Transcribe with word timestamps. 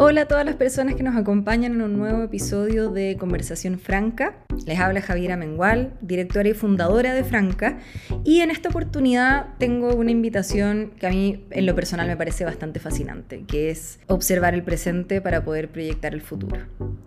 Hola 0.00 0.20
a 0.20 0.28
todas 0.28 0.46
las 0.46 0.54
personas 0.54 0.94
que 0.94 1.02
nos 1.02 1.16
acompañan 1.16 1.72
en 1.72 1.82
un 1.82 1.98
nuevo 1.98 2.22
episodio 2.22 2.88
de 2.88 3.16
Conversación 3.18 3.80
Franca. 3.80 4.36
Les 4.64 4.78
habla 4.78 5.02
Javiera 5.02 5.36
Mengual, 5.36 5.92
directora 6.00 6.48
y 6.48 6.54
fundadora 6.54 7.14
de 7.14 7.24
Franca. 7.24 7.80
Y 8.24 8.38
en 8.38 8.52
esta 8.52 8.68
oportunidad 8.68 9.46
tengo 9.58 9.96
una 9.96 10.12
invitación 10.12 10.92
que 11.00 11.08
a 11.08 11.10
mí 11.10 11.44
en 11.50 11.66
lo 11.66 11.74
personal 11.74 12.06
me 12.06 12.16
parece 12.16 12.44
bastante 12.44 12.78
fascinante, 12.78 13.42
que 13.48 13.70
es 13.70 13.98
observar 14.06 14.54
el 14.54 14.62
presente 14.62 15.20
para 15.20 15.42
poder 15.44 15.68
proyectar 15.68 16.14
el 16.14 16.20
futuro. 16.20 16.60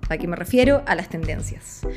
¿A 0.10 0.18
qué 0.18 0.28
me 0.28 0.36
refiero? 0.36 0.84
A 0.86 0.94
las 0.94 1.08
tendencias. 1.08 1.88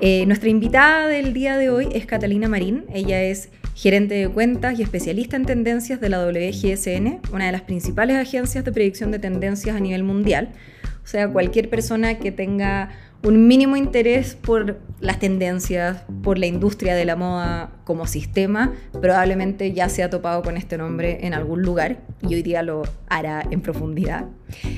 Eh, 0.00 0.26
nuestra 0.26 0.50
invitada 0.50 1.06
del 1.06 1.32
día 1.32 1.56
de 1.56 1.70
hoy 1.70 1.88
es 1.94 2.04
Catalina 2.04 2.46
Marín. 2.46 2.84
Ella 2.92 3.22
es 3.22 3.48
gerente 3.74 4.14
de 4.14 4.28
cuentas 4.28 4.78
y 4.78 4.82
especialista 4.82 5.36
en 5.36 5.44
tendencias 5.44 6.00
de 6.00 6.08
la 6.08 6.24
WGSN, 6.24 7.20
una 7.32 7.46
de 7.46 7.52
las 7.52 7.62
principales 7.62 8.16
agencias 8.16 8.64
de 8.64 8.72
predicción 8.72 9.10
de 9.10 9.18
tendencias 9.18 9.76
a 9.76 9.80
nivel 9.80 10.04
mundial. 10.04 10.52
O 11.04 11.06
sea, 11.06 11.28
cualquier 11.28 11.68
persona 11.68 12.18
que 12.18 12.30
tenga 12.30 12.90
un 13.24 13.46
mínimo 13.46 13.76
interés 13.76 14.34
por 14.34 14.80
las 15.00 15.18
tendencias, 15.18 16.02
por 16.22 16.38
la 16.38 16.46
industria 16.46 16.94
de 16.94 17.04
la 17.04 17.16
moda 17.16 17.70
como 17.84 18.06
sistema, 18.06 18.72
probablemente 19.00 19.72
ya 19.72 19.88
se 19.88 20.02
ha 20.02 20.10
topado 20.10 20.42
con 20.42 20.56
este 20.56 20.76
nombre 20.76 21.24
en 21.26 21.34
algún 21.34 21.62
lugar 21.62 21.98
y 22.20 22.34
hoy 22.34 22.42
día 22.42 22.62
lo 22.62 22.82
hará 23.08 23.46
en 23.50 23.60
profundidad. 23.60 24.26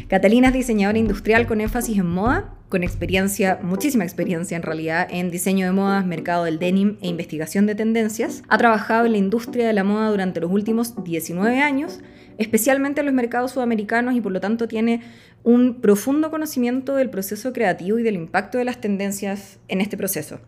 Catalina 0.09 0.49
es 0.49 0.55
diseñadora 0.55 0.99
industrial 0.99 1.47
con 1.47 1.61
énfasis 1.61 1.99
en 1.99 2.07
moda, 2.07 2.55
con 2.75 2.83
experiencia, 2.83 3.61
muchísima 3.63 4.03
experiencia 4.03 4.57
en 4.57 4.65
realidad, 4.65 5.07
en 5.09 5.31
diseño 5.31 5.65
de 5.65 5.71
modas, 5.71 6.05
mercado 6.05 6.43
del 6.43 6.59
denim 6.59 6.97
e 7.03 7.07
investigación 7.07 7.67
de 7.67 7.77
tendencias. 7.77 8.43
Ha 8.49 8.59
trabajado 8.59 9.07
en 9.07 9.13
la 9.13 9.19
industria 9.19 9.69
de 9.69 9.73
la 9.73 9.85
moda 9.85 10.11
durante 10.11 10.41
los 10.41 10.51
últimos 10.51 11.05
19 11.05 11.61
años, 11.61 12.01
especialmente 12.37 12.99
en 12.99 13.07
los 13.07 13.15
mercados 13.15 13.53
sudamericanos 13.53 14.17
y 14.17 14.21
por 14.21 14.33
lo 14.33 14.41
tanto 14.41 14.67
tiene 14.67 15.03
un 15.45 15.83
profundo 15.83 16.33
conocimiento 16.33 16.97
del 16.97 17.11
proceso 17.11 17.53
creativo 17.53 18.01
y 18.01 18.03
del 18.03 18.17
impacto 18.17 18.59
de 18.59 18.65
las 18.65 18.81
tendencias 18.81 19.61
en 19.69 19.81
este 19.81 19.97
proceso. 19.97 20.41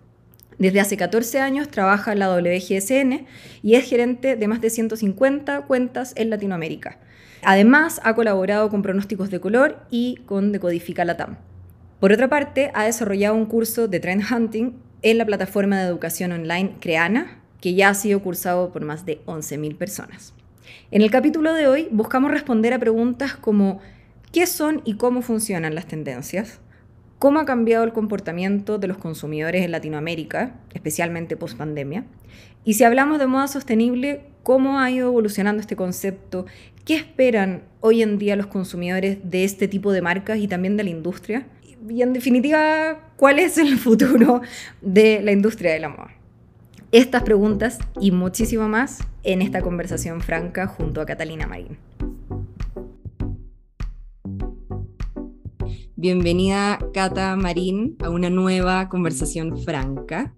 Desde 0.58 0.80
hace 0.80 0.96
14 0.96 1.38
años 1.38 1.68
trabaja 1.68 2.10
en 2.10 2.18
la 2.18 2.34
WGSN 2.34 3.24
y 3.62 3.76
es 3.76 3.88
gerente 3.88 4.34
de 4.34 4.48
más 4.48 4.60
de 4.60 4.70
150 4.70 5.60
cuentas 5.60 6.12
en 6.16 6.30
Latinoamérica. 6.30 6.98
Además, 7.44 8.00
ha 8.02 8.16
colaborado 8.16 8.68
con 8.68 8.82
Pronósticos 8.82 9.30
de 9.30 9.38
Color 9.38 9.78
y 9.92 10.16
con 10.26 10.50
Decodifica 10.50 11.04
Latam. 11.04 11.36
Por 12.06 12.12
otra 12.12 12.28
parte, 12.28 12.70
ha 12.72 12.84
desarrollado 12.84 13.34
un 13.34 13.46
curso 13.46 13.88
de 13.88 13.98
trend 13.98 14.22
hunting 14.30 14.74
en 15.02 15.18
la 15.18 15.26
plataforma 15.26 15.76
de 15.76 15.88
educación 15.88 16.30
online 16.30 16.76
Creana, 16.78 17.40
que 17.60 17.74
ya 17.74 17.88
ha 17.88 17.94
sido 17.94 18.22
cursado 18.22 18.72
por 18.72 18.84
más 18.84 19.04
de 19.04 19.24
11.000 19.26 19.76
personas. 19.76 20.32
En 20.92 21.02
el 21.02 21.10
capítulo 21.10 21.52
de 21.52 21.66
hoy 21.66 21.88
buscamos 21.90 22.30
responder 22.30 22.72
a 22.74 22.78
preguntas 22.78 23.34
como 23.34 23.80
¿Qué 24.30 24.46
son 24.46 24.82
y 24.84 24.94
cómo 24.94 25.20
funcionan 25.20 25.74
las 25.74 25.88
tendencias? 25.88 26.60
¿Cómo 27.18 27.40
ha 27.40 27.44
cambiado 27.44 27.82
el 27.82 27.92
comportamiento 27.92 28.78
de 28.78 28.86
los 28.86 28.98
consumidores 28.98 29.64
en 29.64 29.72
Latinoamérica, 29.72 30.60
especialmente 30.74 31.36
post 31.36 31.58
pandemia? 31.58 32.04
Y 32.64 32.74
si 32.74 32.84
hablamos 32.84 33.18
de 33.18 33.26
moda 33.26 33.48
sostenible, 33.48 34.26
¿cómo 34.44 34.78
ha 34.78 34.88
ido 34.92 35.08
evolucionando 35.08 35.60
este 35.60 35.74
concepto? 35.74 36.46
¿Qué 36.84 36.94
esperan 36.94 37.64
hoy 37.80 38.02
en 38.02 38.16
día 38.16 38.36
los 38.36 38.46
consumidores 38.46 39.18
de 39.28 39.42
este 39.42 39.66
tipo 39.66 39.90
de 39.90 40.02
marcas 40.02 40.38
y 40.38 40.46
también 40.46 40.76
de 40.76 40.84
la 40.84 40.90
industria? 40.90 41.48
Y 41.88 42.02
en 42.02 42.12
definitiva, 42.12 43.12
¿cuál 43.16 43.38
es 43.38 43.58
el 43.58 43.78
futuro 43.78 44.40
de 44.80 45.20
la 45.22 45.32
industria 45.32 45.72
de 45.72 45.80
la 45.80 45.88
moda? 45.88 46.10
Estas 46.92 47.22
preguntas 47.22 47.78
y 48.00 48.12
muchísimo 48.12 48.68
más 48.68 49.00
en 49.22 49.42
esta 49.42 49.60
conversación 49.60 50.20
franca 50.20 50.66
junto 50.66 51.00
a 51.00 51.06
Catalina 51.06 51.46
Marín. 51.46 51.78
Bienvenida, 55.96 56.78
Cata 56.94 57.34
Marín, 57.36 57.96
a 58.02 58.10
una 58.10 58.30
nueva 58.30 58.88
conversación 58.88 59.58
franca. 59.58 60.34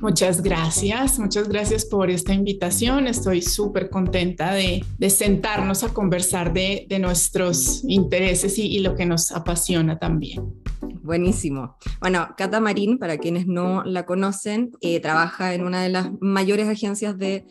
Muchas 0.00 0.42
gracias, 0.42 1.18
muchas 1.18 1.48
gracias 1.48 1.84
por 1.84 2.10
esta 2.10 2.32
invitación. 2.32 3.06
Estoy 3.06 3.42
súper 3.42 3.90
contenta 3.90 4.52
de, 4.52 4.84
sentarnos 5.10 5.84
a 5.84 5.92
conversar 5.92 6.52
de, 6.52 6.86
nuestros 7.00 7.84
intereses 7.86 8.58
y, 8.58 8.78
lo 8.80 8.94
que 8.94 9.06
nos 9.06 9.32
apasiona 9.32 9.98
también. 9.98 10.54
Buenísimo. 11.02 11.76
Bueno, 12.00 12.28
Cata 12.36 12.60
Marín, 12.60 12.98
para 12.98 13.18
quienes 13.18 13.46
no 13.46 13.82
la 13.84 14.06
conocen, 14.06 14.72
eh, 14.80 15.00
trabaja 15.00 15.54
en 15.54 15.64
una 15.64 15.82
de 15.82 15.88
las 15.88 16.10
mayores 16.20 16.68
agencias 16.68 17.18
de 17.18 17.44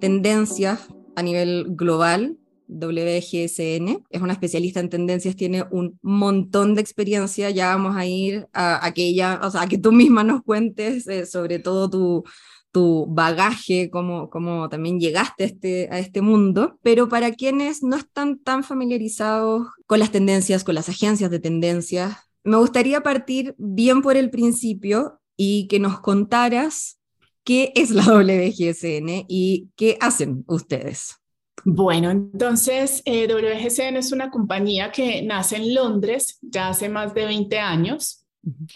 tendencias 0.00 0.88
a 1.16 1.22
nivel 1.22 1.66
global 1.70 2.38
WGSN, 2.68 4.04
es 4.10 4.20
una 4.20 4.32
especialista 4.32 4.80
en 4.80 4.90
tendencias, 4.90 5.36
tiene 5.36 5.64
un 5.70 5.98
montón 6.02 6.74
de 6.74 6.80
experiencia, 6.80 7.50
ya 7.50 7.74
vamos 7.74 7.96
a 7.96 8.06
ir 8.06 8.46
a, 8.52 8.84
aquella, 8.86 9.40
o 9.42 9.50
sea, 9.50 9.66
que 9.66 9.78
tú 9.78 9.92
misma 9.92 10.24
nos 10.24 10.42
cuentes 10.42 11.06
eh, 11.08 11.26
sobre 11.26 11.58
todo 11.58 11.88
tu, 11.90 12.24
tu 12.70 13.06
bagaje, 13.08 13.90
cómo, 13.90 14.30
cómo 14.30 14.68
también 14.68 15.00
llegaste 15.00 15.44
a 15.44 15.46
este, 15.46 15.88
a 15.90 15.98
este 15.98 16.20
mundo, 16.20 16.78
pero 16.82 17.08
para 17.08 17.32
quienes 17.32 17.82
no 17.82 17.96
están 17.96 18.38
tan 18.38 18.62
familiarizados 18.64 19.68
con 19.86 19.98
las 19.98 20.12
tendencias, 20.12 20.64
con 20.64 20.74
las 20.74 20.88
agencias 20.88 21.30
de 21.30 21.40
tendencias, 21.40 22.16
me 22.44 22.56
gustaría 22.56 23.02
partir 23.02 23.54
bien 23.58 24.02
por 24.02 24.16
el 24.16 24.30
principio 24.30 25.20
y 25.36 25.66
que 25.68 25.80
nos 25.80 26.00
contaras 26.00 26.98
qué 27.44 27.72
es 27.74 27.90
la 27.90 28.04
WGSN 28.04 29.24
y 29.28 29.70
qué 29.76 29.96
hacen 30.00 30.44
ustedes. 30.46 31.18
Bueno, 31.64 32.10
entonces 32.10 33.02
eh, 33.04 33.26
WGCN 33.26 33.96
es 33.96 34.12
una 34.12 34.30
compañía 34.30 34.90
que 34.90 35.22
nace 35.22 35.56
en 35.56 35.74
Londres 35.74 36.38
ya 36.40 36.68
hace 36.68 36.88
más 36.88 37.14
de 37.14 37.24
20 37.24 37.58
años. 37.58 38.24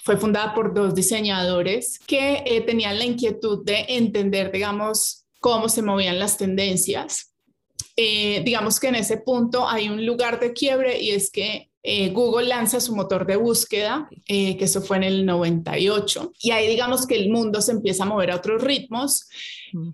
Fue 0.05 0.17
fundada 0.17 0.55
por 0.55 0.75
dos 0.75 0.95
diseñadores 0.95 1.99
que 2.01 2.43
eh, 2.45 2.61
tenían 2.63 2.99
la 2.99 3.05
inquietud 3.05 3.65
de 3.65 3.87
entender, 3.89 4.53
digamos, 4.53 5.27
cómo 5.41 5.69
se 5.69 5.83
movían 5.83 6.19
las 6.19 6.37
tendencias. 6.37 7.33
Eh, 7.97 8.43
digamos 8.45 8.81
que 8.81 8.89
en 8.89 8.97
ese 8.97 9.19
punto 9.19 9.69
hay 9.69 9.89
un 9.89 10.05
lugar 10.05 10.41
de 10.41 10.53
quiebre 10.53 11.01
y 11.01 11.11
es 11.11 11.31
que 11.31 11.72
eh, 11.83 12.11
Google 12.11 12.49
lanza 12.49 12.81
su 12.81 12.95
motor 12.95 13.27
de 13.27 13.37
búsqueda, 13.37 14.09
que 14.27 14.57
eso 14.61 14.83
fue 14.83 14.99
en 14.99 15.05
el 15.05 15.27
98, 15.27 16.33
y 16.41 16.51
ahí 16.53 16.69
digamos 16.69 17.07
que 17.07 17.17
el 17.17 17.31
mundo 17.31 17.61
se 17.61 17.73
empieza 17.73 18.05
a 18.05 18.07
mover 18.07 18.31
a 18.31 18.37
otros 18.37 18.63
ritmos 18.63 19.29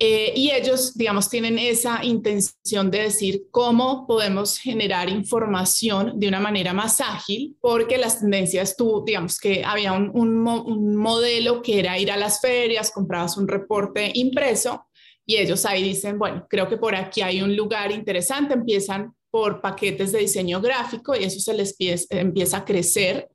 eh, 0.01 0.33
y 0.35 0.51
ellos, 0.51 0.97
digamos, 0.97 1.29
tienen 1.31 1.59
esa 1.59 2.05
intención 2.05 2.91
de 2.91 3.03
decir 3.03 3.45
cómo 3.51 4.07
podemos 4.07 4.59
generar 4.59 5.09
información 5.09 6.19
de 6.19 6.29
una 6.29 6.41
manera 6.41 6.73
más 6.73 7.01
ágil, 7.01 7.57
porque 7.61 7.97
las 7.97 8.21
tendencias, 8.21 8.77
tú, 8.77 9.05
digamos 9.07 9.39
que 9.39 9.65
había 9.65 9.93
un, 9.93 10.11
un, 10.15 10.97
modelo 10.97 11.63
que 11.63 11.79
era 11.79 11.99
ir 11.99 12.11
a 12.11 12.17
las 12.17 12.41
ferias, 12.41 12.91
comprabas 12.91 13.37
un 13.37 13.47
reporte 13.47 14.11
impreso 14.15 14.87
y 15.25 15.37
ellos 15.37 15.65
ahí 15.65 15.83
dicen, 15.83 16.19
bueno, 16.19 16.47
creo 16.49 16.69
que 16.69 16.77
por 16.77 16.97
aquí 16.97 17.21
hay 17.21 17.43
un 17.43 17.55
lugar 17.55 17.93
interesante, 17.93 18.55
empiezan 18.55 19.15
por 19.31 19.61
paquetes 19.61 20.13
de 20.13 20.21
diseño 20.21 20.61
gráfico 20.61 21.15
y 21.15 21.25
eso 21.25 21.41
se 21.41 21.55
les 21.55 21.77
empieza 22.11 22.59
a 22.59 22.65
crecer. 22.65 23.29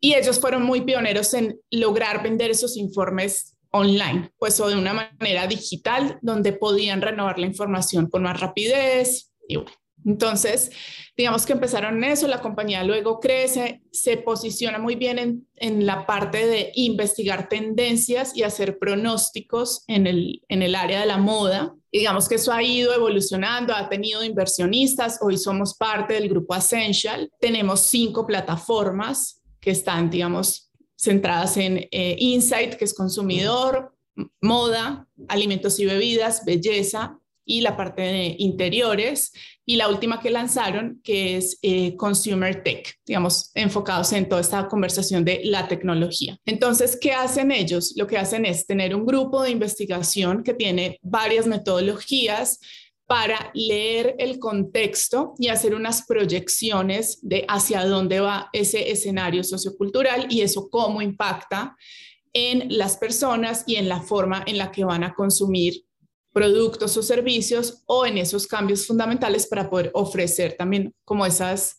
Y 0.00 0.14
ellos 0.14 0.38
fueron 0.38 0.62
muy 0.62 0.82
pioneros 0.82 1.34
en 1.34 1.58
lograr 1.70 2.22
vender 2.22 2.50
esos 2.50 2.76
informes 2.76 3.56
online, 3.70 4.30
pues 4.38 4.60
o 4.60 4.68
de 4.68 4.76
una 4.76 4.92
manera 5.18 5.46
digital, 5.46 6.18
donde 6.22 6.52
podían 6.52 7.02
renovar 7.02 7.38
la 7.38 7.46
información 7.46 8.08
con 8.08 8.22
más 8.22 8.38
rapidez. 8.38 9.32
Y 9.48 9.56
bueno, 9.56 9.72
entonces, 10.06 10.70
digamos 11.16 11.46
que 11.46 11.54
empezaron 11.54 11.96
en 11.96 12.12
eso, 12.12 12.28
la 12.28 12.40
compañía 12.40 12.84
luego 12.84 13.20
crece, 13.20 13.82
se 13.90 14.16
posiciona 14.16 14.78
muy 14.78 14.96
bien 14.96 15.18
en, 15.18 15.48
en 15.56 15.86
la 15.86 16.06
parte 16.06 16.46
de 16.46 16.72
investigar 16.74 17.48
tendencias 17.48 18.36
y 18.36 18.42
hacer 18.42 18.78
pronósticos 18.78 19.82
en 19.86 20.06
el, 20.06 20.42
en 20.48 20.62
el 20.62 20.74
área 20.74 21.00
de 21.00 21.06
la 21.06 21.18
moda. 21.18 21.74
Digamos 21.98 22.28
que 22.28 22.34
eso 22.34 22.52
ha 22.52 22.60
ido 22.60 22.92
evolucionando, 22.92 23.72
ha 23.72 23.88
tenido 23.88 24.24
inversionistas, 24.24 25.20
hoy 25.22 25.38
somos 25.38 25.74
parte 25.74 26.14
del 26.14 26.28
grupo 26.28 26.56
Essential, 26.56 27.30
tenemos 27.38 27.82
cinco 27.82 28.26
plataformas 28.26 29.40
que 29.60 29.70
están, 29.70 30.10
digamos, 30.10 30.72
centradas 30.98 31.56
en 31.56 31.86
eh, 31.92 32.16
insight, 32.18 32.74
que 32.74 32.84
es 32.84 32.94
consumidor, 32.94 33.94
moda, 34.40 35.06
alimentos 35.28 35.78
y 35.78 35.86
bebidas, 35.86 36.44
belleza 36.44 37.20
y 37.44 37.60
la 37.60 37.76
parte 37.76 38.02
de 38.02 38.36
interiores. 38.38 39.32
Y 39.66 39.76
la 39.76 39.88
última 39.88 40.20
que 40.20 40.30
lanzaron, 40.30 41.00
que 41.02 41.36
es 41.36 41.58
eh, 41.62 41.96
Consumer 41.96 42.62
Tech, 42.62 42.98
digamos, 43.06 43.50
enfocados 43.54 44.12
en 44.12 44.28
toda 44.28 44.40
esta 44.40 44.68
conversación 44.68 45.24
de 45.24 45.40
la 45.44 45.68
tecnología. 45.68 46.38
Entonces, 46.44 46.98
¿qué 47.00 47.12
hacen 47.12 47.50
ellos? 47.50 47.94
Lo 47.96 48.06
que 48.06 48.18
hacen 48.18 48.44
es 48.44 48.66
tener 48.66 48.94
un 48.94 49.06
grupo 49.06 49.42
de 49.42 49.50
investigación 49.50 50.42
que 50.42 50.54
tiene 50.54 50.98
varias 51.02 51.46
metodologías 51.46 52.60
para 53.06 53.50
leer 53.54 54.14
el 54.18 54.38
contexto 54.38 55.34
y 55.38 55.48
hacer 55.48 55.74
unas 55.74 56.06
proyecciones 56.06 57.18
de 57.22 57.44
hacia 57.48 57.84
dónde 57.84 58.20
va 58.20 58.48
ese 58.52 58.90
escenario 58.90 59.44
sociocultural 59.44 60.26
y 60.30 60.40
eso 60.40 60.68
cómo 60.70 61.02
impacta 61.02 61.76
en 62.32 62.66
las 62.76 62.96
personas 62.96 63.64
y 63.66 63.76
en 63.76 63.88
la 63.88 64.00
forma 64.00 64.42
en 64.46 64.58
la 64.58 64.72
que 64.72 64.84
van 64.84 65.04
a 65.04 65.14
consumir 65.14 65.84
productos 66.34 66.96
o 66.96 67.02
servicios 67.02 67.84
o 67.86 68.04
en 68.04 68.18
esos 68.18 68.46
cambios 68.46 68.86
fundamentales 68.86 69.46
para 69.46 69.70
poder 69.70 69.90
ofrecer 69.94 70.56
también 70.58 70.92
como 71.04 71.24
esas 71.24 71.78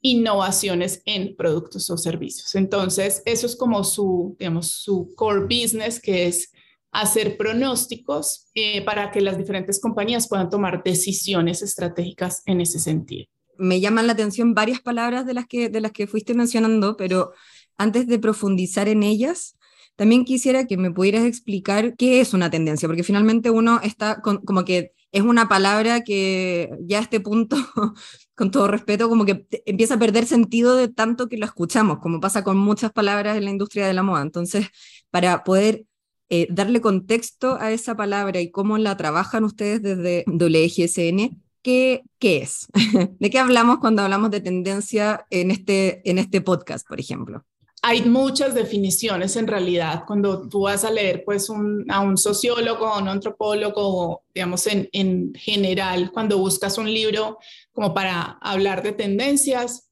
innovaciones 0.00 1.02
en 1.04 1.34
productos 1.34 1.90
o 1.90 1.98
servicios. 1.98 2.54
Entonces, 2.54 3.20
eso 3.24 3.46
es 3.46 3.56
como 3.56 3.82
su, 3.82 4.36
digamos, 4.38 4.68
su 4.68 5.12
core 5.16 5.40
business, 5.40 6.00
que 6.00 6.28
es 6.28 6.52
hacer 6.92 7.36
pronósticos 7.36 8.46
eh, 8.54 8.82
para 8.84 9.10
que 9.10 9.20
las 9.20 9.36
diferentes 9.36 9.80
compañías 9.80 10.28
puedan 10.28 10.50
tomar 10.50 10.84
decisiones 10.84 11.60
estratégicas 11.60 12.42
en 12.46 12.60
ese 12.60 12.78
sentido. 12.78 13.26
Me 13.58 13.80
llaman 13.80 14.06
la 14.06 14.12
atención 14.12 14.54
varias 14.54 14.80
palabras 14.80 15.26
de 15.26 15.34
las 15.34 15.46
que, 15.46 15.68
de 15.68 15.80
las 15.80 15.90
que 15.90 16.06
fuiste 16.06 16.32
mencionando, 16.32 16.96
pero 16.96 17.32
antes 17.76 18.06
de 18.06 18.20
profundizar 18.20 18.88
en 18.88 19.02
ellas, 19.02 19.55
también 19.96 20.24
quisiera 20.24 20.66
que 20.66 20.76
me 20.76 20.90
pudieras 20.90 21.24
explicar 21.24 21.96
qué 21.96 22.20
es 22.20 22.34
una 22.34 22.50
tendencia, 22.50 22.88
porque 22.88 23.02
finalmente 23.02 23.50
uno 23.50 23.80
está 23.82 24.20
como 24.20 24.64
que 24.64 24.92
es 25.12 25.22
una 25.22 25.48
palabra 25.48 26.02
que 26.02 26.70
ya 26.82 26.98
a 26.98 27.02
este 27.02 27.20
punto, 27.20 27.56
con 28.34 28.50
todo 28.50 28.68
respeto, 28.68 29.08
como 29.08 29.24
que 29.24 29.46
empieza 29.64 29.94
a 29.94 29.98
perder 29.98 30.26
sentido 30.26 30.76
de 30.76 30.88
tanto 30.88 31.28
que 31.28 31.38
lo 31.38 31.46
escuchamos, 31.46 32.00
como 32.00 32.20
pasa 32.20 32.44
con 32.44 32.58
muchas 32.58 32.92
palabras 32.92 33.36
en 33.36 33.44
la 33.44 33.50
industria 33.50 33.86
de 33.86 33.94
la 33.94 34.02
moda. 34.02 34.22
Entonces, 34.22 34.68
para 35.10 35.42
poder 35.42 35.86
eh, 36.28 36.48
darle 36.50 36.80
contexto 36.80 37.56
a 37.58 37.72
esa 37.72 37.96
palabra 37.96 38.40
y 38.40 38.50
cómo 38.50 38.78
la 38.78 38.96
trabajan 38.96 39.44
ustedes 39.44 39.80
desde 39.80 40.24
WGSN, 40.26 41.40
¿qué, 41.62 42.02
qué 42.18 42.38
es? 42.42 42.66
¿De 43.18 43.30
qué 43.30 43.38
hablamos 43.38 43.78
cuando 43.78 44.02
hablamos 44.02 44.30
de 44.30 44.40
tendencia 44.40 45.24
en 45.30 45.50
este, 45.50 46.08
en 46.08 46.18
este 46.18 46.42
podcast, 46.42 46.86
por 46.86 47.00
ejemplo? 47.00 47.44
Hay 47.88 48.02
muchas 48.02 48.52
definiciones 48.52 49.36
en 49.36 49.46
realidad 49.46 50.02
cuando 50.08 50.48
tú 50.48 50.62
vas 50.62 50.84
a 50.84 50.90
leer 50.90 51.22
pues 51.24 51.48
a 51.48 52.00
un 52.00 52.18
sociólogo, 52.18 52.84
a 52.84 52.98
un 52.98 53.06
antropólogo, 53.06 54.24
digamos 54.34 54.66
en, 54.66 54.88
en 54.90 55.32
general, 55.36 56.10
cuando 56.10 56.36
buscas 56.36 56.78
un 56.78 56.92
libro 56.92 57.38
como 57.70 57.94
para 57.94 58.38
hablar 58.40 58.82
de 58.82 58.90
tendencias, 58.90 59.88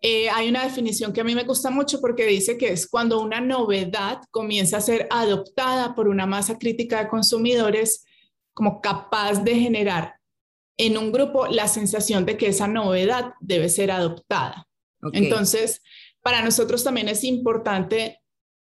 eh, 0.00 0.30
hay 0.30 0.48
una 0.48 0.64
definición 0.64 1.12
que 1.12 1.20
a 1.20 1.24
mí 1.24 1.34
me 1.34 1.44
gusta 1.44 1.68
mucho 1.68 2.00
porque 2.00 2.24
dice 2.24 2.56
que 2.56 2.72
es 2.72 2.88
cuando 2.88 3.20
una 3.20 3.42
novedad 3.42 4.22
comienza 4.30 4.78
a 4.78 4.80
ser 4.80 5.06
adoptada 5.10 5.94
por 5.94 6.08
una 6.08 6.24
masa 6.24 6.58
crítica 6.58 7.02
de 7.02 7.08
consumidores 7.08 8.06
como 8.54 8.80
capaz 8.80 9.44
de 9.44 9.56
generar 9.56 10.14
en 10.78 10.96
un 10.96 11.12
grupo 11.12 11.48
la 11.48 11.68
sensación 11.68 12.24
de 12.24 12.38
que 12.38 12.46
esa 12.46 12.66
novedad 12.66 13.34
debe 13.40 13.68
ser 13.68 13.90
adoptada. 13.90 14.66
Entonces, 15.12 15.82
para 16.26 16.42
nosotros 16.42 16.82
también 16.82 17.08
es 17.08 17.22
importante 17.22 18.20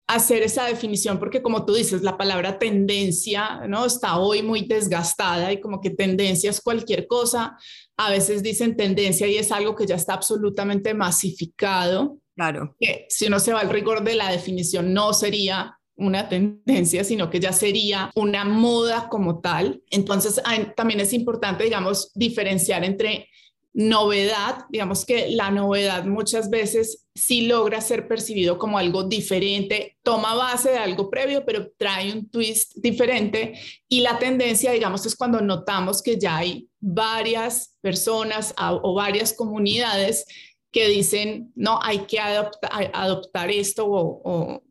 hacer 0.08 0.44
esa 0.44 0.64
definición 0.64 1.20
porque 1.20 1.42
como 1.42 1.66
tú 1.66 1.74
dices, 1.74 2.04
la 2.04 2.18
palabra 2.18 2.58
tendencia, 2.58 3.68
¿no? 3.68 3.86
Está 3.86 4.18
hoy 4.18 4.42
muy 4.44 4.62
desgastada 4.62 5.52
y 5.52 5.60
como 5.60 5.82
que 5.82 5.90
tendencia 5.90 6.52
es 6.52 6.62
cualquier 6.62 7.06
cosa. 7.06 7.58
A 7.98 8.12
veces 8.12 8.44
dicen 8.44 8.78
tendencia 8.78 9.28
y 9.28 9.36
es 9.36 9.52
algo 9.52 9.76
que 9.76 9.86
ya 9.86 9.96
está 9.96 10.14
absolutamente 10.14 10.94
masificado. 10.94 12.20
Claro. 12.34 12.78
Que 12.80 13.08
si 13.10 13.28
uno 13.28 13.42
se 13.42 13.52
va 13.52 13.60
al 13.60 13.70
rigor 13.70 14.06
de 14.06 14.16
la 14.16 14.32
definición, 14.32 14.94
no 14.94 15.12
sería 15.12 15.78
una 15.98 16.30
tendencia, 16.30 17.04
sino 17.04 17.30
que 17.30 17.42
ya 17.42 17.52
sería 17.52 18.10
una 18.16 18.46
moda 18.46 19.10
como 19.10 19.42
tal. 19.42 19.84
Entonces, 19.90 20.42
también 20.78 21.02
es 21.02 21.12
importante, 21.12 21.66
digamos, 21.66 22.14
diferenciar 22.16 22.86
entre 22.86 23.28
novedad, 23.74 24.66
digamos 24.70 25.06
que 25.06 25.30
la 25.30 25.52
novedad 25.52 26.06
muchas 26.06 26.50
veces 26.50 27.08
sí 27.14 27.42
logra 27.42 27.82
ser 27.82 28.08
percibido 28.08 28.58
como 28.58 28.78
algo 28.78 29.04
diferente, 29.04 29.98
toma 30.04 30.34
base 30.36 30.72
de 30.72 30.78
algo 30.78 31.10
previo, 31.10 31.46
pero 31.46 31.72
trae 31.78 32.12
un 32.12 32.30
twist 32.30 32.74
diferente. 32.76 33.54
Y 33.88 34.02
la 34.02 34.18
tendencia, 34.18 34.72
digamos, 34.72 35.06
es 35.06 35.16
cuando 35.16 35.42
notamos 35.42 36.02
que 36.02 36.18
ya 36.18 36.38
hay 36.38 36.68
varias 36.80 37.78
personas 37.82 38.54
o 38.58 38.94
varias 38.94 39.34
comunidades 39.34 40.26
que 40.72 40.88
dicen, 40.88 41.52
no, 41.56 41.80
hay 41.82 42.00
que 42.00 42.20
adoptar 42.20 43.52
esto 43.52 43.86
o 43.88 44.62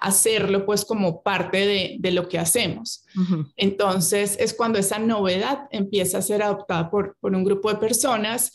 hacerlo 0.00 0.64
pues 0.64 0.84
como 0.84 1.22
parte 1.22 1.98
de, 1.98 2.10
lo 2.10 2.28
que 2.28 2.38
hacemos. 2.38 3.04
Entonces 3.56 4.36
es 4.40 4.54
cuando 4.54 4.78
esa 4.78 4.98
novedad 4.98 5.68
empieza 5.70 6.18
a 6.18 6.22
ser 6.22 6.42
adoptada 6.42 6.90
por, 6.90 7.16
por 7.20 7.34
un 7.34 7.44
grupo 7.44 7.68
de 7.68 7.76
personas. 7.76 8.52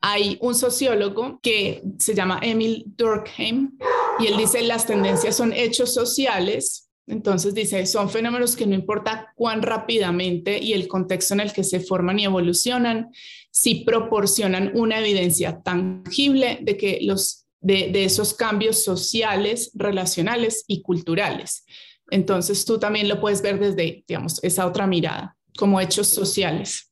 Hay 0.00 0.38
un 0.40 0.54
sociólogo 0.54 1.40
que 1.42 1.82
se 1.98 2.14
llama 2.14 2.38
Emil 2.42 2.84
Durkheim 2.86 3.78
y 4.20 4.26
él 4.26 4.36
dice 4.36 4.62
las 4.62 4.86
tendencias 4.86 5.36
son 5.36 5.52
hechos 5.52 5.92
sociales. 5.92 6.90
Entonces 7.08 7.54
dice, 7.54 7.86
son 7.86 8.10
fenómenos 8.10 8.54
que 8.54 8.66
no 8.66 8.74
importa 8.74 9.32
cuán 9.34 9.62
rápidamente 9.62 10.58
y 10.62 10.74
el 10.74 10.86
contexto 10.86 11.34
en 11.34 11.40
el 11.40 11.52
que 11.52 11.64
se 11.64 11.80
forman 11.80 12.20
y 12.20 12.26
evolucionan, 12.26 13.10
si 13.50 13.76
proporcionan 13.76 14.72
una 14.74 15.00
evidencia 15.00 15.62
tangible 15.62 16.58
de 16.60 16.76
que 16.76 16.98
los 17.00 17.47
de, 17.60 18.04
esos 18.04 18.34
cambios 18.34 18.84
sociales, 18.84 19.70
relacionales 19.74 20.64
y 20.66 20.82
culturales. 20.82 21.64
Entonces 22.10 22.64
tú 22.64 22.78
también 22.78 23.08
lo 23.08 23.20
puedes 23.20 23.42
ver 23.42 23.58
desde, 23.58 24.04
digamos, 24.06 24.42
esa 24.42 24.66
otra 24.66 24.86
mirada, 24.86 25.36
como 25.56 25.80
hechos 25.80 26.08
sociales. 26.08 26.90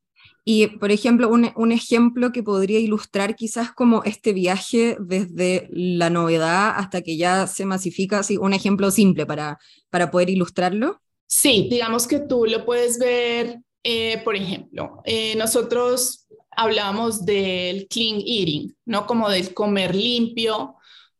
Y, 0.49 0.69
por 0.79 0.93
ejemplo, 0.93 1.29
un, 1.29 1.73
ejemplo 1.73 2.31
que 2.31 2.45
podría 2.45 2.79
ilustrar 2.79 3.35
quizás 3.35 3.73
como 3.73 4.05
este 4.05 4.33
viaje 4.33 4.97
desde 5.01 5.69
la 5.73 6.09
novedad 6.09 6.75
hasta 6.77 7.03
que 7.03 7.17
ya 7.17 7.49
se 7.49 7.65
masifica, 7.65 8.21
así, 8.21 8.37
un 8.37 8.53
ejemplo 8.53 8.93
simple 8.93 9.27
para, 9.27 9.59
para 9.91 10.13
poder 10.13 10.31
ilustrarlo. 10.31 11.01
Sí, 11.27 11.67
digamos 11.69 12.07
que 12.07 12.21
tú 12.21 12.45
lo 12.47 12.65
puedes 12.65 13.01
ver, 13.01 13.59
eh, 13.83 14.21
por 14.25 14.37
ejemplo, 14.37 15.01
eh, 15.05 15.35
nosotros 15.37 16.26
hablamos 16.57 17.25
del 17.25 17.87
clean 17.89 18.21
eating, 18.21 18.75
¿no? 18.87 19.07
Como 19.07 19.29
del 19.29 19.55
comer 19.55 19.95
limpio 19.95 20.77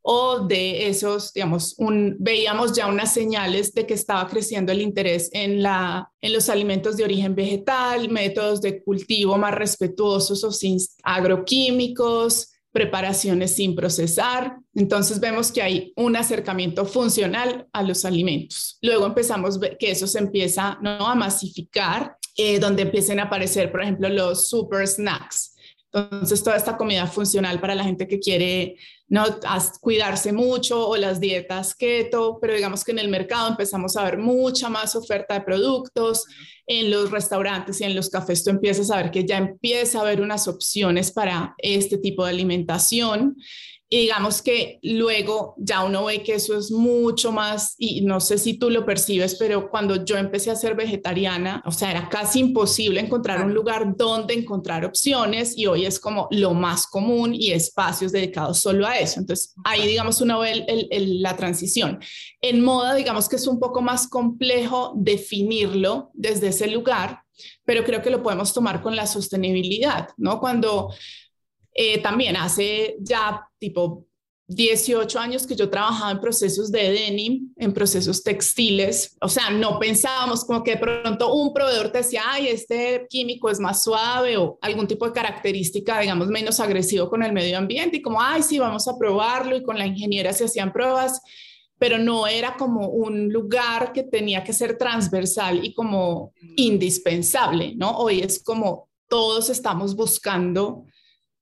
o 0.09 0.39
de 0.39 0.89
esos, 0.89 1.33
digamos, 1.33 1.75
un, 1.79 2.17
veíamos 2.21 2.73
ya 2.73 2.87
unas 2.87 3.13
señales 3.13 3.75
de 3.75 3.87
que 3.87 3.95
estaba 3.95 4.29
creciendo 4.29 4.71
el 4.71 4.81
interés 4.81 5.31
en, 5.33 5.63
la, 5.63 6.13
en 6.21 6.33
los 6.33 6.49
alimentos 6.49 6.97
de 6.97 7.03
origen 7.03 7.35
vegetal, 7.35 8.09
métodos 8.09 8.61
de 8.61 8.85
cultivo 8.85 9.37
más 9.37 9.53
respetuosos 9.53 10.45
o 10.45 10.53
sin 10.53 10.79
agroquímicos, 11.03 12.53
preparaciones 12.71 13.57
sin 13.57 13.75
procesar. 13.75 14.59
Entonces 14.77 15.19
vemos 15.19 15.51
que 15.51 15.63
hay 15.63 15.93
un 15.97 16.15
acercamiento 16.15 16.85
funcional 16.85 17.67
a 17.73 17.83
los 17.83 18.05
alimentos. 18.05 18.79
Luego 18.83 19.07
empezamos 19.07 19.57
a 19.57 19.59
ver 19.59 19.77
que 19.77 19.91
eso 19.91 20.07
se 20.07 20.21
empieza 20.21 20.79
¿no? 20.83 21.09
a 21.09 21.17
masificar 21.17 22.17
eh, 22.37 22.59
donde 22.59 22.83
empiecen 22.83 23.21
a 23.21 23.25
aparecer, 23.25 23.71
por 23.71 23.83
ejemplo, 23.83 24.09
los 24.09 24.49
super 24.49 24.87
snacks. 24.87 25.55
Entonces, 25.93 26.43
toda 26.43 26.57
esta 26.57 26.77
comida 26.77 27.07
funcional 27.07 27.59
para 27.59 27.75
la 27.75 27.85
gente 27.85 28.07
que 28.07 28.19
quiere 28.19 28.77
no 29.09 29.25
cuidarse 29.81 30.33
mucho 30.33 30.89
o 30.89 30.97
las 30.97 31.21
dietas 31.21 31.75
keto, 31.75 32.39
pero 32.41 32.55
digamos 32.55 32.85
que 32.85 32.93
en 32.93 32.99
el 32.99 33.09
mercado 33.09 33.49
empezamos 33.49 33.97
a 33.97 34.05
ver 34.05 34.19
mucha 34.19 34.69
más 34.69 34.97
oferta 34.97 35.35
de 35.35 35.41
productos. 35.43 36.27
En 36.67 36.91
los 36.91 37.13
restaurantes 37.13 37.81
y 37.81 37.85
en 37.85 37.95
los 37.95 38.11
cafés 38.11 38.43
tú 38.43 38.51
empiezas 38.51 38.91
a 38.91 38.97
ver 38.97 39.13
que 39.13 39.25
ya 39.25 39.39
empieza 39.39 39.99
a 39.99 40.03
haber 40.03 40.21
unas 40.21 40.49
opciones 40.49 41.13
para 41.13 41.55
este 41.59 41.97
tipo 41.97 42.25
de 42.25 42.31
alimentación. 42.31 43.37
Y 43.89 44.01
digamos 44.01 44.43
que 44.43 44.81
luego 44.83 45.55
ya 45.59 45.85
uno 45.85 46.07
ve 46.07 46.25
que 46.25 46.35
eso 46.35 46.59
es 46.59 46.73
mucho 46.73 47.31
más, 47.31 47.77
y 47.79 48.01
no 48.01 48.19
sé 48.19 48.37
si 48.37 48.55
tú 48.55 48.69
lo 48.69 48.85
percibes, 48.85 49.37
pero 49.37 49.71
cuando 49.71 50.05
yo 50.05 50.17
empecé 50.17 50.51
a 50.51 50.57
ser 50.57 50.75
vegetariana, 50.75 51.63
o 51.65 51.71
sea, 51.71 51.93
era 51.93 52.09
casi 52.09 52.41
imposible 52.41 53.01
encontrar 53.01 53.45
un 53.45 53.55
lugar 53.55 53.97
donde 53.97 54.35
encontrar 54.35 54.85
opciones 54.85 55.57
y 55.57 55.67
hoy 55.67 55.87
es 55.87 56.01
como 56.01 56.27
lo 56.33 56.53
más 56.53 56.89
común 56.89 57.33
y 57.33 57.53
espacios 57.53 58.11
dedicados 58.11 58.59
solo 58.59 58.87
a 58.87 58.99
eso. 58.99 59.21
Entonces, 59.21 59.55
ahí 59.65 59.87
digamos 59.87 60.21
uno 60.21 60.41
ve 60.41 60.65
el, 60.67 61.23
la 61.23 61.37
transición. 61.37 62.01
En 62.41 62.65
moda, 62.65 62.95
digamos 62.95 63.29
que 63.29 63.37
es 63.37 63.47
un 63.47 63.61
poco 63.61 63.83
más 63.83 64.09
complejo 64.09 64.95
definirlo 64.97 66.11
desde 66.13 66.49
ese 66.49 66.67
lugar, 66.67 67.23
pero 67.65 67.85
creo 67.85 68.03
que 68.03 68.11
lo 68.11 68.23
podemos 68.23 68.53
tomar 68.53 68.83
con 68.83 68.97
la 68.97 69.07
sostenibilidad, 69.07 70.09
¿no? 70.17 70.41
Cuando 70.41 70.93
eh, 71.79 72.01
también 72.01 72.37
hace 72.37 72.97
ya 73.01 73.47
tipo 73.59 74.07
18 74.49 75.19
años 75.19 75.47
que 75.47 75.57
yo 75.57 75.69
trabajaba 75.69 76.13
en 76.13 76.21
procesos 76.21 76.71
de 76.71 76.91
denim, 76.91 77.53
en 77.57 77.73
procesos 77.73 78.23
textiles. 78.23 79.17
O 79.21 79.29
sea, 79.29 79.51
no 79.51 79.79
pensábamos 79.79 80.45
como 80.45 80.63
que 80.63 80.73
de 80.73 80.77
pronto 80.79 81.35
un 81.35 81.53
proveedor 81.53 81.91
te 81.91 81.99
decía, 81.99 82.23
ay, 82.25 82.49
este 82.49 83.07
químico 83.11 83.51
es 83.51 83.59
más 83.59 83.83
suave 83.83 84.39
o 84.39 84.59
algún 84.63 84.87
tipo 84.87 85.05
de 85.05 85.13
característica, 85.13 86.01
digamos, 86.01 86.29
menos 86.29 86.61
agresivo 86.61 87.11
con 87.11 87.23
el 87.23 87.33
medio 87.33 87.59
ambiente 87.59 87.99
y 87.99 88.03
como, 88.03 88.23
ay, 88.23 88.43
sí, 88.43 88.59
vamos 88.59 88.87
a 88.89 88.97
probarlo 88.97 89.57
y 89.57 89.63
con 89.63 89.79
la 89.79 89.87
ingeniera 89.87 90.33
se 90.33 90.45
hacían 90.45 90.73
pruebas, 90.73 91.21
pero 91.79 91.99
no 91.99 92.27
era 92.27 92.57
como 92.57 92.89
un 92.89 93.31
lugar 93.31 93.93
que 93.93 94.05
tenía 94.05 94.45
que 94.45 94.53
ser 94.53 94.79
transversal 94.79 95.63
y 95.63 95.75
como 95.75 96.33
indispensable, 96.57 97.75
¿no? 97.77 97.99
Hoy 97.99 98.21
es 98.21 98.43
como 98.43 98.89
todos 99.09 99.51
estamos 99.51 99.95
buscando 99.95 100.85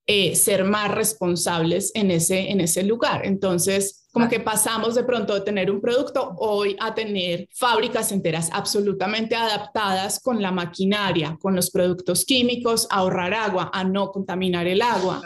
eh, 0.07 0.37
ser 0.37 0.65
más 0.65 0.91
responsables 0.91 1.91
en 1.95 2.11
ese, 2.11 2.51
en 2.51 2.61
ese 2.61 2.83
lugar. 2.83 3.25
Entonces, 3.25 4.03
Como 4.15 4.29
que 4.29 4.39
pasamos 4.39 4.95
de 4.95 5.03
pronto 5.03 5.35
de 5.35 5.41
tener 5.41 5.73
un 5.73 5.81
producto 5.81 6.37
hoy 6.39 6.77
a 6.79 6.95
tener 6.95 7.49
fábricas 7.53 8.13
enteras 8.13 8.49
absolutamente 8.53 9.35
adaptadas 9.35 10.21
con 10.21 10.41
la 10.41 10.53
maquinaria, 10.53 11.37
con 11.41 11.57
los 11.57 11.69
productos 11.69 12.25
químicos, 12.25 12.87
a 12.91 12.99
ahorrar 12.99 13.35
agua, 13.35 13.71
a 13.73 13.83
no 13.83 14.13
contaminar 14.13 14.69
el 14.69 14.83
agua. 14.83 15.21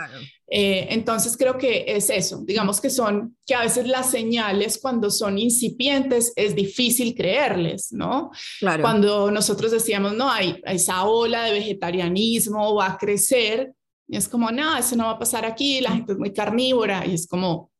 Eh, 0.50 0.87
entonces 0.88 1.37
creo 1.37 1.58
que 1.58 1.85
es 1.87 2.08
eso, 2.08 2.42
digamos 2.47 2.80
que 2.80 2.88
son, 2.88 3.37
que 3.44 3.54
a 3.54 3.61
veces 3.61 3.87
las 3.87 4.11
señales 4.11 4.78
cuando 4.80 5.11
son 5.11 5.38
incipientes 5.38 6.32
es 6.37 6.54
difícil 6.54 7.14
creerles, 7.14 7.92
¿no? 7.92 8.30
Claro. 8.58 8.82
Cuando 8.82 9.30
nosotros 9.30 9.70
decíamos, 9.70 10.14
no, 10.14 10.30
hay 10.30 10.58
esa 10.64 11.04
ola 11.04 11.44
de 11.44 11.52
vegetarianismo 11.52 12.75
va 12.75 12.92
a 12.92 12.97
crecer, 12.97 13.75
y 14.08 14.16
es 14.16 14.28
como, 14.28 14.50
no, 14.50 14.76
eso 14.76 14.96
no 14.96 15.04
va 15.04 15.12
a 15.12 15.18
pasar 15.18 15.44
aquí, 15.44 15.80
la 15.80 15.92
gente 15.92 16.12
es 16.12 16.18
muy 16.18 16.32
carnívora, 16.32 17.06
y 17.06 17.14
es 17.14 17.26
como, 17.26 17.70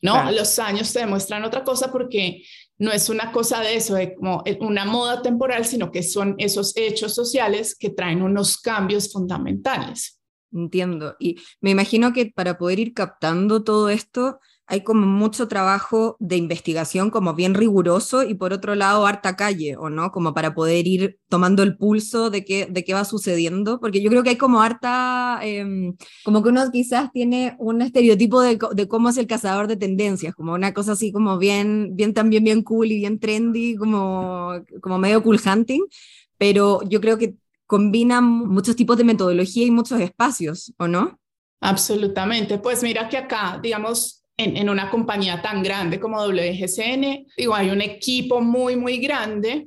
no, 0.00 0.30
los 0.32 0.58
años 0.58 0.92
te 0.92 1.00
demuestran 1.00 1.44
otra 1.44 1.64
cosa 1.64 1.92
porque 1.92 2.42
no 2.78 2.92
es 2.92 3.08
una 3.08 3.32
cosa 3.32 3.60
de 3.60 3.76
eso, 3.76 3.94
de 3.94 4.14
como 4.14 4.42
una 4.60 4.84
moda 4.84 5.20
temporal, 5.20 5.64
sino 5.64 5.90
que 5.90 6.02
son 6.02 6.36
esos 6.38 6.76
hechos 6.76 7.14
sociales 7.14 7.76
que 7.76 7.90
traen 7.90 8.22
unos 8.22 8.58
cambios 8.58 9.12
fundamentales. 9.12 10.20
Entiendo. 10.52 11.16
Y 11.18 11.36
me 11.60 11.70
imagino 11.70 12.12
que 12.12 12.26
para 12.26 12.56
poder 12.56 12.78
ir 12.78 12.94
captando 12.94 13.64
todo 13.64 13.90
esto 13.90 14.38
hay 14.68 14.82
como 14.84 15.06
mucho 15.06 15.48
trabajo 15.48 16.16
de 16.20 16.36
investigación 16.36 17.10
como 17.10 17.32
bien 17.34 17.54
riguroso 17.54 18.22
y 18.22 18.34
por 18.34 18.52
otro 18.52 18.74
lado 18.74 19.06
harta 19.06 19.34
calle, 19.34 19.76
¿o 19.78 19.88
no? 19.88 20.12
Como 20.12 20.34
para 20.34 20.54
poder 20.54 20.86
ir 20.86 21.18
tomando 21.30 21.62
el 21.62 21.78
pulso 21.78 22.28
de 22.28 22.44
qué, 22.44 22.66
de 22.70 22.84
qué 22.84 22.92
va 22.92 23.06
sucediendo, 23.06 23.80
porque 23.80 24.02
yo 24.02 24.10
creo 24.10 24.22
que 24.22 24.30
hay 24.30 24.36
como 24.36 24.60
harta, 24.60 25.40
em, 25.42 25.96
como 26.22 26.42
que 26.42 26.50
uno 26.50 26.70
quizás 26.70 27.10
tiene 27.12 27.56
un 27.58 27.80
estereotipo 27.80 28.42
de, 28.42 28.58
de, 28.74 28.88
cómo 28.88 29.08
es 29.08 29.16
el 29.16 29.26
cazador 29.26 29.68
de 29.68 29.76
tendencias, 29.76 30.34
como 30.34 30.52
una 30.52 30.74
cosa 30.74 30.92
así 30.92 31.12
como 31.12 31.38
bien, 31.38 31.96
bien 31.96 32.12
también 32.12 32.44
bien 32.44 32.62
cool 32.62 32.92
y 32.92 32.96
bien 32.98 33.18
trendy, 33.18 33.74
como, 33.74 34.52
como 34.82 34.98
medio 34.98 35.22
cool 35.22 35.40
hunting, 35.44 35.80
pero 36.36 36.82
yo 36.82 37.00
creo 37.00 37.16
que 37.16 37.36
combinan 37.66 38.24
muchos 38.24 38.76
tipos 38.76 38.98
de 38.98 39.04
metodología 39.04 39.64
y 39.64 39.70
muchos 39.70 39.98
espacios, 40.00 40.74
¿o 40.78 40.88
no? 40.88 41.18
Absolutamente. 41.60 42.58
Pues 42.58 42.82
mira 42.82 43.08
que 43.08 43.16
acá, 43.16 43.58
digamos, 43.62 44.17
en, 44.38 44.70
una 44.70 44.88
compañía 44.88 45.42
tan 45.42 45.62
grande 45.62 45.98
como 45.98 46.24
WGCN, 46.24 47.26
digo, 47.36 47.54
hay 47.54 47.70
un 47.70 47.82
equipo 47.82 48.40
muy, 48.40 48.76
muy 48.76 48.98
grande 48.98 49.66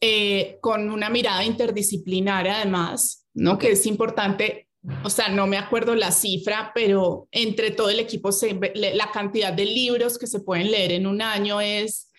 eh, 0.00 0.58
con 0.60 0.90
una 0.90 1.08
mirada 1.08 1.44
interdisciplinaria 1.44 2.56
además, 2.56 3.26
¿no? 3.34 3.56
Que 3.56 3.72
es 3.72 3.86
importante. 3.86 4.68
O 5.02 5.08
sea, 5.08 5.28
no 5.28 5.46
me 5.46 5.56
acuerdo 5.56 5.94
la 5.94 6.10
cifra, 6.10 6.72
pero 6.74 7.28
entre 7.30 7.70
todo 7.70 7.88
el 7.88 8.00
equipo, 8.00 8.32
se, 8.32 8.58
la 8.74 9.10
cantidad 9.12 9.52
de 9.52 9.64
libros 9.64 10.18
que 10.18 10.26
se 10.26 10.40
pueden 10.40 10.70
leer 10.70 10.92
en 10.92 11.06
un 11.06 11.22
año 11.22 11.60
es 11.60 12.10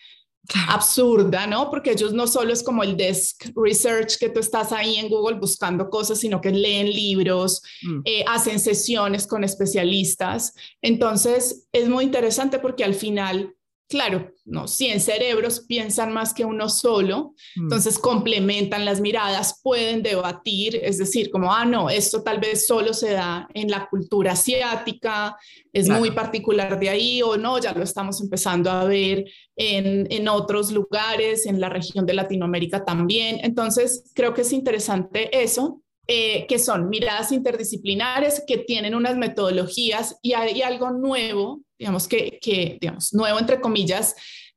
absurda, 0.68 1.46
¿no? 1.46 1.70
Porque 1.70 1.92
ellos 1.92 2.12
no 2.12 2.26
solo 2.26 2.52
es 2.52 2.62
como 2.62 2.82
el 2.82 2.96
desk 2.96 3.50
research 3.56 4.18
que 4.18 4.28
tú 4.28 4.40
estás 4.40 4.72
ahí 4.72 4.96
en 4.96 5.08
Google 5.08 5.38
buscando 5.38 5.90
cosas, 5.90 6.20
sino 6.20 6.40
que 6.40 6.50
leen 6.50 6.90
libros, 6.90 7.62
mm. 7.82 8.00
eh, 8.04 8.24
hacen 8.28 8.60
sesiones 8.60 9.26
con 9.26 9.44
especialistas. 9.44 10.54
Entonces, 10.82 11.66
es 11.72 11.88
muy 11.88 12.04
interesante 12.04 12.58
porque 12.58 12.84
al 12.84 12.94
final 12.94 13.55
claro, 13.88 14.32
no, 14.44 14.66
100 14.66 15.00
cerebros 15.00 15.64
piensan 15.66 16.12
más 16.12 16.34
que 16.34 16.44
uno 16.44 16.68
solo, 16.68 17.34
mm. 17.56 17.62
entonces 17.62 17.98
complementan 17.98 18.84
las 18.84 19.00
miradas, 19.00 19.60
pueden 19.62 20.02
debatir, 20.02 20.80
es 20.82 20.98
decir, 20.98 21.30
como, 21.30 21.52
ah, 21.52 21.64
no, 21.64 21.90
esto 21.90 22.22
tal 22.22 22.38
vez 22.38 22.66
solo 22.66 22.92
se 22.92 23.12
da 23.12 23.48
en 23.54 23.70
la 23.70 23.88
cultura 23.88 24.32
asiática, 24.32 25.36
es 25.72 25.88
muy 25.88 26.10
particular 26.10 26.78
de 26.80 26.88
ahí, 26.88 27.22
o 27.22 27.36
no, 27.36 27.58
ya 27.58 27.72
lo 27.72 27.82
estamos 27.82 28.20
empezando 28.20 28.70
a 28.70 28.84
ver 28.84 29.24
en, 29.56 30.06
en 30.10 30.28
otros 30.28 30.72
lugares, 30.72 31.46
en 31.46 31.60
la 31.60 31.68
región 31.68 32.06
de 32.06 32.14
Latinoamérica 32.14 32.84
también. 32.84 33.40
Entonces, 33.42 34.10
creo 34.14 34.32
que 34.32 34.40
es 34.40 34.52
interesante 34.52 35.42
eso. 35.42 35.82
Eh, 36.08 36.46
que 36.46 36.60
son 36.60 36.88
miradas 36.88 37.32
interdisciplinares 37.32 38.44
que 38.46 38.58
tienen 38.58 38.94
unas 38.94 39.16
metodologías 39.16 40.16
y 40.22 40.34
hay 40.34 40.62
algo 40.62 40.92
nuevo 40.92 41.66
digamos 41.78 42.08
que, 42.08 42.38
que, 42.40 42.78
digamos, 42.80 43.12
nuevo 43.12 43.38
entre 43.38 43.60
comillas, 43.60 44.14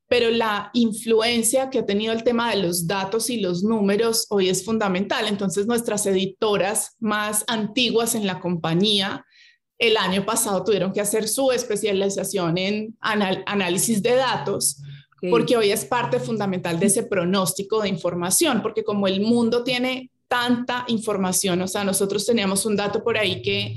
pero 0.07 0.31
la 0.31 0.71
influencia 0.73 1.69
que 1.69 1.79
ha 1.79 1.85
tenido 1.85 2.13
el 2.13 2.23
tema 2.23 2.49
de 2.49 2.61
los 2.61 2.87
datos 2.87 3.29
y 3.29 3.39
los 3.39 3.63
números 3.63 4.25
hoy 4.29 4.49
es 4.49 4.65
fundamental. 4.65 5.27
Entonces, 5.27 5.67
nuestras 5.67 6.05
editoras 6.05 6.95
más 6.99 7.43
antiguas 7.47 8.15
en 8.15 8.25
la 8.25 8.39
compañía 8.39 9.25
el 9.77 9.95
año 9.97 10.25
pasado 10.25 10.63
tuvieron 10.63 10.91
que 10.91 10.99
hacer 10.99 11.27
su 11.27 11.51
especialización 11.51 12.57
en 12.57 12.97
análisis 12.99 14.03
de 14.03 14.15
datos, 14.15 14.81
porque 15.29 15.55
hoy 15.55 15.71
es 15.71 15.85
parte 15.85 16.19
fundamental 16.19 16.79
de 16.79 16.87
ese 16.87 17.03
pronóstico 17.03 17.81
de 17.81 17.87
información, 17.87 18.61
porque 18.61 18.83
como 18.83 19.07
el 19.07 19.21
mundo 19.21 19.63
tiene 19.63 20.08
tanta 20.29 20.85
información, 20.87 21.61
o 21.61 21.67
sea, 21.67 21.83
nosotros 21.83 22.25
teníamos 22.25 22.65
un 22.65 22.77
dato 22.77 23.03
por 23.03 23.17
ahí 23.17 23.41
que 23.41 23.75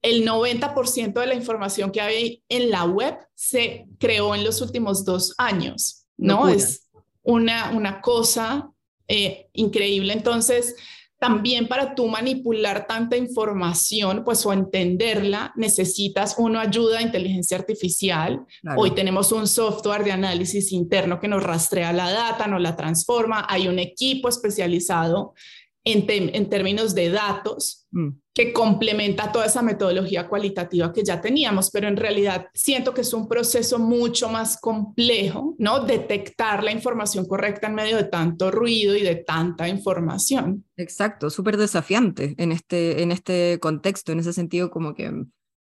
el 0.00 0.24
90% 0.26 1.12
de 1.20 1.26
la 1.26 1.34
información 1.34 1.90
que 1.90 2.00
hay 2.00 2.42
en 2.48 2.70
la 2.70 2.84
web 2.84 3.18
se 3.34 3.86
creó 3.98 4.34
en 4.34 4.44
los 4.44 4.62
últimos 4.62 5.04
dos 5.04 5.34
años, 5.38 6.06
¿no? 6.16 6.48
Es 6.48 6.88
una, 7.22 7.72
una 7.72 8.00
cosa 8.00 8.70
eh, 9.08 9.48
increíble. 9.52 10.12
Entonces, 10.12 10.76
también 11.18 11.66
para 11.66 11.96
tú 11.96 12.06
manipular 12.06 12.86
tanta 12.86 13.16
información, 13.16 14.22
pues 14.24 14.46
o 14.46 14.52
entenderla, 14.52 15.52
necesitas 15.56 16.36
uno 16.38 16.60
ayuda 16.60 17.00
a 17.00 17.02
inteligencia 17.02 17.56
artificial. 17.56 18.46
Hoy 18.76 18.92
tenemos 18.92 19.32
un 19.32 19.48
software 19.48 20.04
de 20.04 20.12
análisis 20.12 20.70
interno 20.70 21.18
que 21.18 21.26
nos 21.26 21.42
rastrea 21.42 21.92
la 21.92 22.12
data, 22.12 22.46
nos 22.46 22.60
la 22.60 22.76
transforma. 22.76 23.46
Hay 23.48 23.66
un 23.66 23.80
equipo 23.80 24.28
especializado 24.28 25.34
en, 25.92 26.48
términos 26.48 26.94
de 26.94 27.10
datos 27.10 27.86
mm. 27.90 28.08
que 28.34 28.52
complementa 28.52 29.32
toda 29.32 29.46
esa 29.46 29.62
metodología 29.62 30.28
cualitativa 30.28 30.92
que 30.92 31.04
ya 31.04 31.20
teníamos, 31.20 31.70
pero 31.70 31.88
en 31.88 31.96
realidad 31.96 32.46
siento 32.54 32.94
que 32.94 33.02
es 33.02 33.12
un 33.12 33.28
proceso 33.28 33.78
mucho 33.78 34.28
más 34.28 34.60
complejo, 34.60 35.54
¿no? 35.58 35.84
Detectar 35.84 36.62
la 36.62 36.72
información 36.72 37.26
correcta 37.26 37.66
en 37.66 37.74
medio 37.74 37.96
de 37.96 38.04
tanto 38.04 38.50
ruido 38.50 38.96
y 38.96 39.02
de 39.02 39.16
tanta 39.16 39.68
información. 39.68 40.64
Exacto, 40.76 41.30
súper 41.30 41.56
desafiante 41.56 42.34
en 42.38 42.52
este, 42.52 43.02
en 43.02 43.12
este 43.12 43.58
contexto, 43.60 44.12
en 44.12 44.20
ese 44.20 44.32
sentido 44.32 44.70
como 44.70 44.94
que 44.94 45.12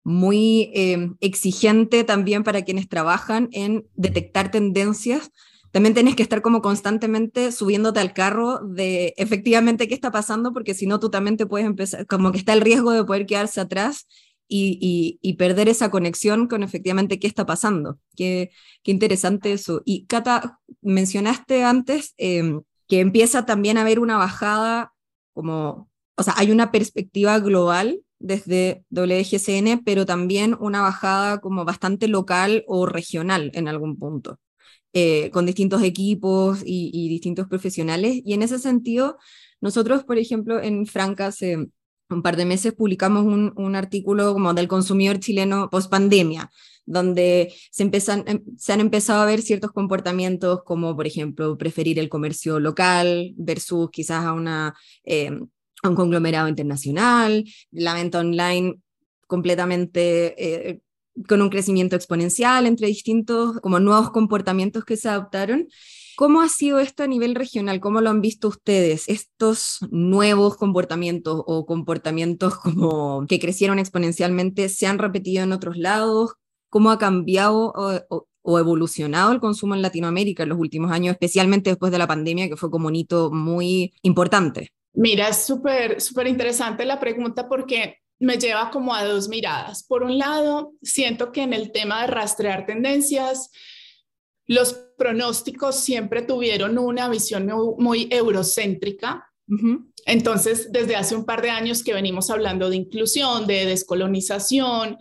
muy 0.06 0.72
eh, 0.76 1.10
exigente 1.20 2.04
también 2.04 2.44
para 2.44 2.62
quienes 2.62 2.88
trabajan 2.88 3.50
en 3.52 3.88
detectar 3.96 4.52
tendencias 4.52 5.32
también 5.76 5.94
tienes 5.94 6.16
que 6.16 6.24
estar 6.24 6.42
como 6.42 6.62
constantemente 6.62 7.52
subiéndote 7.52 8.00
al 8.00 8.14
carro 8.14 8.60
de 8.60 9.14
efectivamente 9.18 9.90
qué 9.90 9.94
está 9.94 10.10
pasando, 10.10 10.54
porque 10.54 10.74
si 10.74 10.88
no 10.88 11.02
tú 11.02 11.10
también 11.10 11.36
te 11.36 11.46
puedes 11.46 11.68
empezar, 11.68 12.08
como 12.08 12.32
que 12.32 12.38
está 12.38 12.54
el 12.54 12.62
riesgo 12.62 12.92
de 12.92 13.04
poder 13.04 13.26
quedarse 13.26 13.60
atrás 13.60 14.08
y, 14.48 15.36
perder 15.38 15.68
esa 15.68 15.92
conexión 15.92 16.48
con 16.48 16.64
efectivamente 16.64 17.20
qué 17.20 17.28
está 17.28 17.46
pasando. 17.46 18.00
Qué, 18.16 18.52
qué 18.84 18.92
interesante 18.92 19.52
eso. 19.52 19.82
Y 19.84 20.06
Cata, 20.06 20.62
mencionaste 20.82 21.66
antes 21.66 22.14
em, 22.16 22.62
que 22.88 23.02
empieza 23.02 23.46
también 23.46 23.78
a 23.78 23.82
haber 23.82 24.00
una 24.00 24.16
bajada 24.16 24.94
como, 25.34 25.90
o 26.16 26.24
sea, 26.24 26.36
hay 26.38 26.52
una 26.52 26.72
perspectiva 26.72 27.38
global 27.40 28.00
desde 28.20 28.86
WGCN, 28.92 29.84
pero 29.84 30.06
también 30.06 30.56
una 30.58 30.80
bajada 30.80 31.42
como 31.42 31.66
bastante 31.66 32.08
local 32.08 32.64
o 32.66 32.86
regional 32.86 33.52
en 33.56 33.68
algún 33.68 34.00
punto. 34.00 34.40
Eh, 34.98 35.30
con 35.32 35.46
distintos 35.46 35.84
equipos 35.84 36.62
y, 36.66 37.10
distintos 37.10 37.48
profesionales. 37.50 38.22
Y 38.24 38.34
en 38.34 38.44
ese 38.44 38.60
sentido, 38.60 39.18
nosotros, 39.60 40.06
por 40.06 40.18
ejemplo, 40.18 40.62
en 40.62 40.86
Franca 40.86 41.28
hace 41.28 41.68
un 42.10 42.22
par 42.22 42.38
de 42.38 42.46
meses 42.46 42.72
publicamos 42.72 43.26
un, 43.26 43.76
artículo 43.76 44.32
como 44.32 44.54
del 44.54 44.70
consumidor 44.70 45.20
chileno 45.20 45.70
post 45.70 45.92
pandemia, 45.92 46.50
donde 46.86 47.54
se, 47.72 47.84
empiezan, 47.84 48.24
em, 48.26 48.42
se 48.56 48.72
han 48.72 48.80
empezado 48.80 49.22
a 49.22 49.26
ver 49.26 49.42
ciertos 49.42 49.74
comportamientos 49.74 50.64
como, 50.64 50.96
por 50.96 51.08
ejemplo, 51.08 51.58
preferir 51.58 52.00
el 52.00 52.08
comercio 52.08 52.62
local 52.62 53.34
versus 53.36 53.90
quizás 53.92 54.24
a, 54.24 54.32
una, 54.32 54.76
eh, 55.04 55.30
a 55.84 55.90
un 55.90 55.96
conglomerado 55.96 56.48
internacional, 56.48 57.44
la 57.72 57.96
venta 57.96 58.20
online 58.20 58.76
completamente 59.28 60.70
eh, 60.70 60.80
con 61.28 61.42
un 61.42 61.50
crecimiento 61.50 61.96
exponencial 61.96 62.66
entre 62.66 62.88
distintos 62.88 63.60
como 63.62 63.80
nuevos 63.80 64.12
comportamientos 64.12 64.84
que 64.86 64.98
se 64.98 65.10
adoptaron. 65.10 65.68
¿Cómo 66.16 66.42
ha 66.42 66.48
sido 66.48 66.80
esto 66.80 67.04
a 67.04 67.08
nivel 67.08 67.36
regional? 67.36 67.82
¿Cómo 67.82 68.00
lo 68.00 68.10
han 68.10 68.22
visto 68.22 68.48
ustedes? 68.48 69.10
Estos 69.10 69.80
nuevos 69.92 70.56
comportamientos 70.56 71.44
o 71.46 71.66
comportamientos 71.66 72.56
como 72.56 73.26
que 73.28 73.40
crecieron 73.40 73.80
exponencialmente 73.80 74.70
se 74.70 74.88
han 74.88 74.98
repetido 74.98 75.44
en 75.44 75.52
otros 75.52 75.78
lados. 75.78 76.36
¿Cómo 76.70 76.92
ha 76.92 76.98
cambiado 76.98 77.74
o, 77.78 78.60
evolucionado 78.60 79.32
el 79.32 79.40
consumo 79.40 79.76
en 79.76 79.82
Latinoamérica 79.82 80.44
en 80.44 80.50
los 80.50 80.60
últimos 80.60 80.92
años, 80.92 81.14
especialmente 81.14 81.72
después 81.72 81.92
de 81.92 81.98
la 81.98 82.08
pandemia, 82.08 82.48
que 82.48 82.58
fue 82.58 82.70
como 82.70 82.88
un 82.88 82.96
hito 82.96 83.32
muy 83.32 83.94
importante? 84.02 84.70
Mira, 84.94 85.30
es 85.30 85.46
súper, 85.46 86.00
súper 86.00 86.28
interesante 86.28 86.86
la 86.86 87.00
pregunta 87.00 87.50
porque 87.50 87.98
me 88.20 88.38
lleva 88.38 88.70
como 88.72 88.94
a 88.94 89.04
dos 89.04 89.28
miradas. 89.28 89.84
Por 89.84 90.04
un 90.04 90.18
lado, 90.18 90.74
siento 90.82 91.32
que 91.32 91.42
en 91.42 91.54
el 91.54 91.72
tema 91.72 92.02
de 92.02 92.08
rastrear 92.08 92.66
tendencias, 92.66 93.52
los 94.48 94.74
pronósticos 94.98 95.76
siempre 95.76 96.22
tuvieron 96.22 96.78
una 96.78 97.10
visión 97.10 97.50
muy, 97.78 98.08
eurocéntrica. 98.12 99.26
Entonces, 100.06 100.72
desde 100.72 100.96
hace 100.96 101.16
un 101.16 101.26
par 101.26 101.42
de 101.42 101.50
años 101.50 101.84
que 101.84 101.94
venimos 101.94 102.30
hablando 102.30 102.70
de 102.70 102.78
inclusión, 102.78 103.48
de 103.48 103.66
descolonización, 103.66 104.98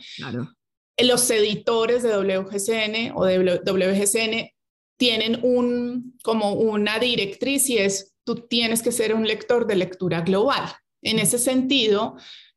los 0.98 1.30
editores 1.30 2.02
de 2.02 2.16
WGCN 2.16 3.12
o 3.14 3.24
de 3.24 3.60
WGCN 3.64 4.50
tienen 4.96 5.40
un, 5.42 6.16
como 6.22 6.52
una 6.52 6.98
directriz 6.98 7.68
y 7.68 7.78
es, 7.78 8.14
tú 8.24 8.46
tienes 8.46 8.82
que 8.82 8.92
ser 8.92 9.14
un 9.14 9.26
lector 9.26 9.66
de 9.66 9.76
lectura 9.76 10.20
global. 10.20 10.64
En 11.02 11.18
ese 11.18 11.38
sentido, 11.38 12.16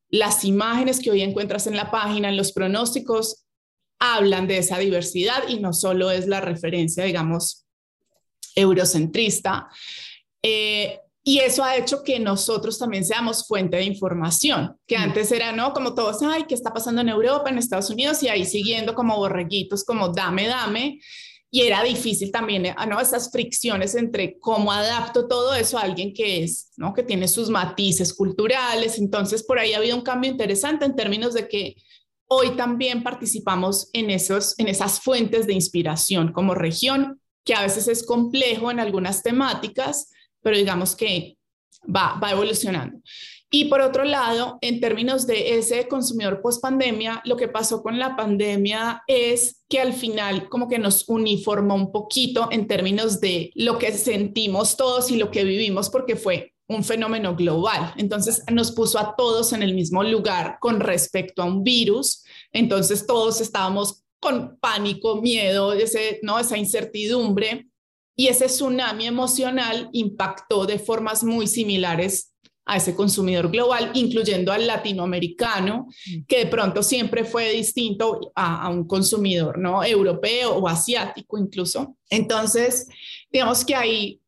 las 0.09 0.43
imágenes 0.45 0.99
que 0.99 1.11
hoy 1.11 1.21
encuentras 1.21 1.67
en 1.67 1.75
la 1.75 1.91
página, 1.91 2.29
en 2.29 2.37
los 2.37 2.51
pronósticos, 2.51 3.45
hablan 3.99 4.47
de 4.47 4.59
esa 4.59 4.77
diversidad 4.77 5.47
y 5.47 5.59
no 5.59 5.73
solo 5.73 6.11
es 6.11 6.27
la 6.27 6.41
referencia, 6.41 7.03
digamos, 7.03 7.65
eurocentrista. 8.55 9.67
Eh, 10.41 10.99
y 11.23 11.39
eso 11.39 11.63
ha 11.63 11.75
hecho 11.75 12.03
que 12.03 12.19
nosotros 12.19 12.79
también 12.79 13.03
seamos 13.03 13.45
fuente 13.45 13.77
de 13.77 13.83
información, 13.83 14.77
que 14.87 14.97
mm. 14.97 15.01
antes 15.01 15.31
era, 15.31 15.51
¿no? 15.51 15.73
Como 15.73 15.93
todos, 15.93 16.21
ay, 16.21 16.45
¿qué 16.47 16.55
está 16.55 16.73
pasando 16.73 17.01
en 17.01 17.09
Europa, 17.09 17.49
en 17.49 17.57
Estados 17.57 17.89
Unidos? 17.89 18.23
Y 18.23 18.29
ahí 18.29 18.45
siguiendo 18.45 18.93
como 18.93 19.17
borreguitos, 19.17 19.83
como 19.83 20.09
dame, 20.09 20.47
dame 20.47 20.99
y 21.49 21.61
era 21.61 21.81
difícil 21.83 22.31
también, 22.31 22.65
eh, 22.65 22.75
¿no? 22.87 22.99
Esas 22.99 23.31
fricciones 23.31 23.95
entre 23.95 24.37
cómo 24.39 24.71
adapto 24.71 25.27
todo 25.27 25.55
eso 25.55 25.77
a 25.77 25.81
alguien 25.81 26.13
que 26.13 26.43
es, 26.43 26.71
¿no? 26.75 26.93
Que 26.93 27.03
tiene 27.03 27.27
sus 27.27 27.49
matices 27.49 28.13
culturales. 28.13 28.97
Entonces, 28.99 29.43
por 29.43 29.57
ahí 29.57 29.73
ha 29.73 29.77
habido 29.77 29.95
un 29.95 30.03
cambio 30.03 30.29
interesante 30.29 30.85
en 30.85 30.95
términos 30.95 31.33
de 31.33 31.47
que 31.47 31.75
hoy 32.27 32.57
también 32.57 33.01
participamos 33.01 33.89
en, 33.93 34.09
esos, 34.09 34.59
en 34.59 34.67
esas 34.67 34.99
fuentes 34.99 35.47
de 35.47 35.53
inspiración 35.53 36.33
como 36.33 36.53
región, 36.53 37.21
que 37.45 37.53
a 37.53 37.61
veces 37.61 37.87
es 37.87 38.05
complejo 38.05 38.69
en 38.69 38.81
algunas 38.81 39.23
temáticas, 39.23 40.11
pero 40.41 40.57
digamos 40.57 40.97
que 40.97 41.37
va, 41.83 42.19
va 42.21 42.31
evolucionando. 42.31 42.99
Y 43.49 43.65
por 43.65 43.79
otro 43.79 44.03
lado, 44.03 44.57
en 44.61 44.81
términos 44.81 45.25
de 45.25 45.57
ese 45.57 45.87
consumidor 45.87 46.41
post 46.41 46.61
pandemia, 46.61 47.21
lo 47.23 47.37
que 47.37 47.47
pasó 47.47 47.81
con 47.81 47.97
la 47.97 48.15
pandemia 48.17 49.03
es 49.07 49.63
que 49.69 49.79
al 49.79 49.93
final 49.93 50.49
como 50.49 50.67
que 50.67 50.79
nos 50.79 51.07
uniformó 51.07 51.75
un 51.75 51.91
poquito 51.91 52.49
en 52.51 52.67
términos 52.67 53.21
de 53.21 53.51
lo 53.55 53.77
que 53.77 53.93
sentimos 53.93 54.75
todos 54.75 55.11
y 55.11 55.17
lo 55.17 55.31
que 55.31 55.45
vivimos 55.45 55.89
porque 55.89 56.17
fue 56.17 56.53
un 56.67 56.83
fenómeno 56.83 57.35
global. 57.35 57.93
Entonces 57.97 58.43
nos 58.51 58.71
puso 58.73 58.99
a 58.99 59.15
todos 59.15 59.53
en 59.53 59.63
el 59.63 59.73
mismo 59.73 60.03
lugar 60.03 60.57
con 60.59 60.81
respecto 60.81 61.41
a 61.41 61.45
un 61.45 61.63
virus. 61.63 62.25
Entonces 62.51 63.07
todos 63.07 63.39
estábamos 63.39 64.03
con 64.19 64.57
pánico, 64.59 65.21
miedo, 65.21 65.71
ese, 65.71 66.19
¿no? 66.21 66.37
esa 66.37 66.57
incertidumbre. 66.57 67.69
Y 68.19 68.27
ese 68.27 68.47
tsunami 68.47 69.05
emocional 69.05 69.89
impactó 69.93 70.65
de 70.65 70.79
formas 70.79 71.23
muy 71.23 71.45
similares 71.45 72.33
a 72.67 72.77
ese 72.77 72.93
consumidor 72.93 73.49
global, 73.49 73.91
incluyendo 73.93 74.51
al 74.51 74.67
latinoamericano, 74.67 75.87
mm. 75.87 76.25
que 76.27 76.39
de 76.39 76.45
pronto 76.47 76.83
siempre 76.83 77.23
fue 77.23 77.51
distinto 77.53 78.31
a, 78.35 78.69
un 78.69 78.85
consumidor 78.85 79.57
no 79.57 79.83
europeo 79.83 80.55
o 80.55 80.67
asiático 80.67 81.37
incluso. 81.37 81.95
Entonces, 82.09 82.87
digamos 83.31 83.63
que 83.63 83.73
ahí 83.73 84.21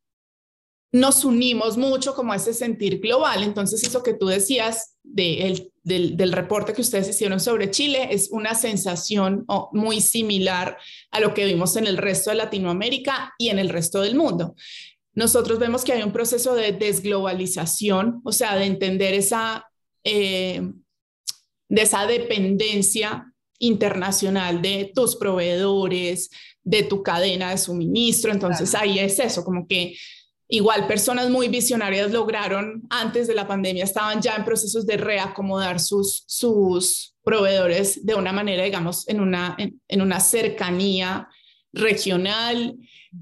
nos 0.92 1.24
unimos 1.24 1.76
mucho 1.76 2.14
como 2.14 2.32
a 2.32 2.36
ese 2.36 2.52
sentir 2.52 2.98
global. 2.98 3.44
Entonces, 3.44 3.84
eso 3.84 4.02
que 4.02 4.14
tú 4.14 4.26
decías 4.26 4.96
del, 5.04 5.70
del, 5.84 6.32
reporte 6.32 6.72
que 6.72 6.80
ustedes 6.80 7.08
hicieron 7.08 7.38
sobre 7.38 7.70
Chile 7.70 8.08
es 8.10 8.30
una 8.32 8.54
sensación 8.54 9.44
muy 9.72 10.00
similar 10.00 10.78
a 11.10 11.20
lo 11.20 11.32
que 11.32 11.44
vimos 11.44 11.76
en 11.76 11.86
el 11.86 11.96
resto 11.96 12.30
de 12.30 12.36
Latinoamérica 12.36 13.34
y 13.38 13.50
en 13.50 13.58
el 13.58 13.68
resto 13.68 14.00
del 14.00 14.16
mundo 14.16 14.54
nosotros 15.14 15.58
vemos 15.58 15.84
que 15.84 15.92
hay 15.92 16.02
un 16.02 16.12
proceso 16.12 16.54
de 16.54 16.72
desglobalización, 16.72 18.20
o 18.24 18.32
sea, 18.32 18.56
de 18.56 18.66
entender 18.66 19.14
esa, 19.14 19.68
eh, 20.04 20.62
de 21.68 21.82
esa 21.82 22.06
dependencia 22.06 23.32
internacional 23.58 24.62
de 24.62 24.92
tus 24.94 25.16
proveedores, 25.16 26.30
de 26.62 26.82
tu 26.84 27.02
cadena 27.02 27.50
de 27.50 27.58
suministro. 27.58 28.32
Entonces 28.32 28.74
ahí 28.74 28.98
es 28.98 29.18
eso, 29.18 29.44
como 29.44 29.66
que 29.66 29.96
igual 30.48 30.86
personas 30.86 31.28
muy 31.28 31.48
visionarias 31.48 32.10
lograron 32.10 32.82
antes 32.88 33.26
de 33.26 33.34
la 33.34 33.46
pandemia, 33.46 33.84
estaban 33.84 34.20
ya 34.20 34.36
en 34.36 34.44
procesos 34.44 34.86
de 34.86 34.96
reacomodar 34.96 35.80
sus, 35.80 36.24
sus 36.26 37.14
proveedores 37.22 38.04
de 38.04 38.14
una 38.14 38.32
manera, 38.32 38.64
digamos, 38.64 39.06
en 39.08 39.20
una, 39.20 39.56
en 39.58 40.02
una 40.02 40.20
cercanía 40.20 41.28
regional 41.72 42.76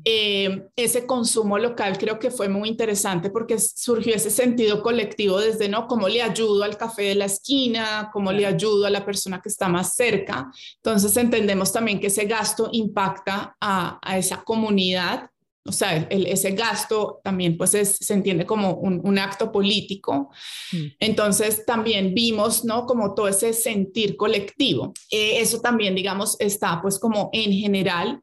eh, 0.04 0.68
ese 0.76 1.06
consumo 1.06 1.58
local 1.58 1.96
creo 1.96 2.18
que 2.18 2.30
fue 2.30 2.48
muy 2.48 2.68
interesante 2.68 3.30
porque 3.30 3.58
surgió 3.58 4.14
ese 4.14 4.30
sentido 4.30 4.82
colectivo 4.82 5.40
desde, 5.40 5.68
¿no? 5.68 5.86
¿Cómo 5.86 6.08
le 6.08 6.22
ayudo 6.22 6.62
al 6.62 6.76
café 6.76 7.04
de 7.04 7.14
la 7.14 7.24
esquina? 7.24 8.10
¿Cómo 8.12 8.30
le 8.30 8.44
ayudo 8.44 8.84
a 8.84 8.90
la 8.90 9.04
persona 9.04 9.40
que 9.40 9.48
está 9.48 9.68
más 9.68 9.94
cerca? 9.94 10.50
Entonces 10.76 11.16
entendemos 11.16 11.72
también 11.72 12.00
que 12.00 12.08
ese 12.08 12.26
gasto 12.26 12.68
impacta 12.72 13.56
a, 13.58 13.98
esa 14.18 14.42
comunidad. 14.44 15.30
O 15.64 15.72
sea, 15.72 15.96
ese 16.10 16.52
gasto 16.52 17.20
también 17.22 17.56
pues 17.56 17.70
se 17.70 18.14
entiende 18.14 18.46
como 18.46 18.74
un, 18.74 19.18
acto 19.18 19.50
político. 19.50 20.30
Mm. 20.72 20.86
Entonces 20.98 21.64
también 21.66 22.14
vimos, 22.14 22.64
¿no? 22.64 22.86
Como 22.86 23.14
todo 23.14 23.28
ese 23.28 23.52
sentir 23.52 24.16
colectivo. 24.16 24.92
Eh, 25.10 25.40
eso 25.40 25.60
también, 25.60 25.94
digamos, 25.94 26.36
está 26.40 26.80
pues 26.80 26.98
como 26.98 27.28
en 27.32 27.52
general 27.52 28.22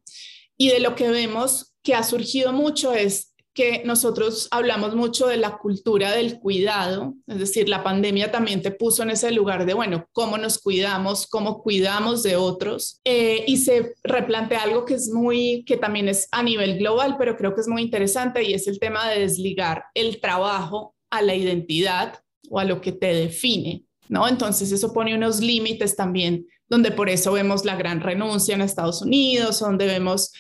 y 0.57 0.69
de 0.69 0.79
lo 0.79 0.95
que 0.95 1.09
vemos 1.09 1.73
que 1.83 1.95
ha 1.95 2.03
surgido 2.03 2.51
mucho 2.53 2.93
es 2.93 3.35
que 3.55 3.83
nosotros 3.85 4.49
hablamos 4.51 4.95
mucho 4.95 5.27
de 5.27 5.37
la 5.37 5.57
cultura 5.57 6.11
del 6.11 6.39
cuidado, 6.39 7.15
es 7.25 7.39
decir, 7.39 7.69
la 7.69 7.83
pandemia 7.83 8.29
también 8.29 8.61
te 8.61 8.71
puso 8.71 9.01
en 9.01 9.11
ese 9.11 9.31
lugar 9.31 9.65
de, 9.65 9.73
bueno, 9.73 10.09
cómo 10.11 10.37
nos 10.37 10.59
cuidamos, 10.59 11.25
cómo 11.25 11.63
cuidamos 11.63 12.21
de 12.21 12.35
otros, 12.35 12.99
eh, 13.05 13.45
y 13.47 13.57
se 13.57 13.95
replantea 14.03 14.63
algo 14.63 14.83
que 14.83 14.95
es 14.95 15.09
muy, 15.09 15.63
que 15.65 15.77
también 15.77 16.09
es 16.09 16.27
a 16.31 16.43
nivel 16.43 16.77
global, 16.79 17.15
pero 17.17 17.37
creo 17.37 17.55
que 17.55 17.61
es 17.61 17.67
muy 17.69 17.81
interesante, 17.81 18.43
y 18.43 18.53
es 18.53 18.67
el 18.67 18.77
tema 18.77 19.09
de 19.09 19.21
desligar 19.21 19.85
el 19.93 20.19
trabajo 20.19 20.93
a 21.09 21.21
la 21.21 21.33
identidad 21.33 22.19
o 22.49 22.59
a 22.59 22.65
lo 22.65 22.81
que 22.81 22.91
te 22.91 23.13
define, 23.13 23.85
¿no? 24.09 24.27
Entonces 24.27 24.69
eso 24.73 24.91
pone 24.91 25.15
unos 25.15 25.39
límites 25.39 25.95
también 25.95 26.45
donde 26.69 26.91
por 26.91 27.09
eso 27.09 27.31
vemos 27.31 27.65
la 27.65 27.75
gran 27.75 28.01
renuncia 28.01 28.55
en 28.55 28.61
Estados 28.61 29.01
Unidos, 29.01 29.59
donde 29.59 29.85
vemos 29.85 30.31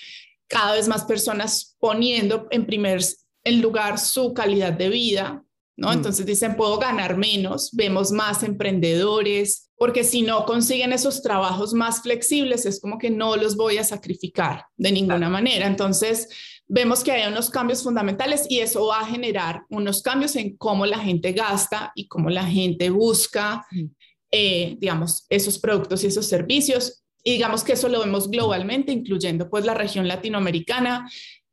cada 0.47 0.73
vez 0.73 0.87
más 0.87 1.05
personas 1.05 1.75
poniendo 1.79 2.47
en 2.51 2.65
primer 2.65 3.01
lugar 3.45 3.99
su 3.99 4.33
calidad 4.33 4.73
de 4.73 4.89
vida, 4.89 5.43
¿no? 5.77 5.89
Mm. 5.89 5.93
Entonces 5.93 6.25
dicen, 6.25 6.55
puedo 6.55 6.77
ganar 6.77 7.17
menos, 7.17 7.71
vemos 7.73 8.11
más 8.11 8.43
emprendedores, 8.43 9.69
porque 9.77 10.03
si 10.03 10.21
no 10.21 10.45
consiguen 10.45 10.93
esos 10.93 11.21
trabajos 11.21 11.73
más 11.73 12.01
flexibles, 12.01 12.65
es 12.65 12.79
como 12.79 12.97
que 12.97 13.09
no 13.09 13.35
los 13.35 13.55
voy 13.55 13.77
a 13.77 13.83
sacrificar 13.83 14.65
de 14.77 14.91
ninguna 14.91 15.29
manera. 15.29 15.67
Entonces, 15.67 16.29
vemos 16.67 17.03
que 17.03 17.11
hay 17.11 17.29
unos 17.29 17.49
cambios 17.49 17.83
fundamentales 17.83 18.45
y 18.49 18.59
eso 18.59 18.87
va 18.87 19.01
a 19.01 19.05
generar 19.05 19.63
unos 19.69 20.01
cambios 20.01 20.35
en 20.35 20.55
cómo 20.57 20.85
la 20.85 20.99
gente 20.99 21.33
gasta 21.33 21.91
y 21.93 22.07
cómo 22.07 22.29
la 22.29 22.45
gente 22.45 22.89
busca 22.89 23.65
mm. 23.71 23.85
Eh, 24.31 24.75
digamos, 24.79 25.25
esos 25.29 25.59
productos 25.59 26.03
y 26.03 26.07
esos 26.07 26.27
servicios. 26.27 27.03
Y 27.23 27.33
digamos 27.33 27.63
que 27.63 27.73
eso 27.73 27.89
lo 27.89 27.99
vemos 27.99 28.29
globalmente, 28.29 28.91
incluyendo 28.91 29.49
pues 29.49 29.65
la 29.65 29.73
región 29.73 30.07
latinoamericana. 30.07 31.09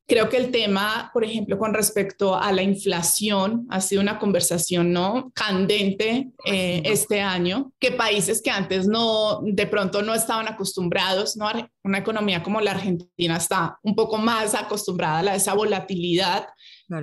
Creo 0.07 0.29
que 0.29 0.37
el 0.37 0.51
tema, 0.51 1.11
por 1.15 1.25
ejemplo, 1.25 1.59
con 1.59 1.73
respecto 1.73 2.37
a 2.37 2.53
la 2.53 2.63
inflación, 2.63 3.67
ha 3.71 3.81
sido 3.81 4.03
una 4.03 4.19
conversación 4.19 4.93
no 4.93 5.31
candente 5.35 6.33
eh, 6.45 6.83
este 6.85 7.21
año, 7.21 7.73
que 7.79 7.93
países 7.93 8.43
que 8.43 8.51
antes 8.51 8.87
no, 8.87 9.41
de 9.43 9.67
pronto 9.67 10.03
no 10.03 10.13
estaban 10.13 10.49
acostumbrados, 10.49 11.37
¿no? 11.37 11.47
Una 11.85 11.99
economía 11.99 12.43
como 12.43 12.61
la 12.61 12.73
Argentina 12.73 13.37
está 13.37 13.79
un 13.83 13.95
poco 13.95 14.19
más 14.19 14.55
acostumbrada 14.55 15.31
a 15.31 15.37
esa 15.37 15.55
volatilidad 15.55 16.47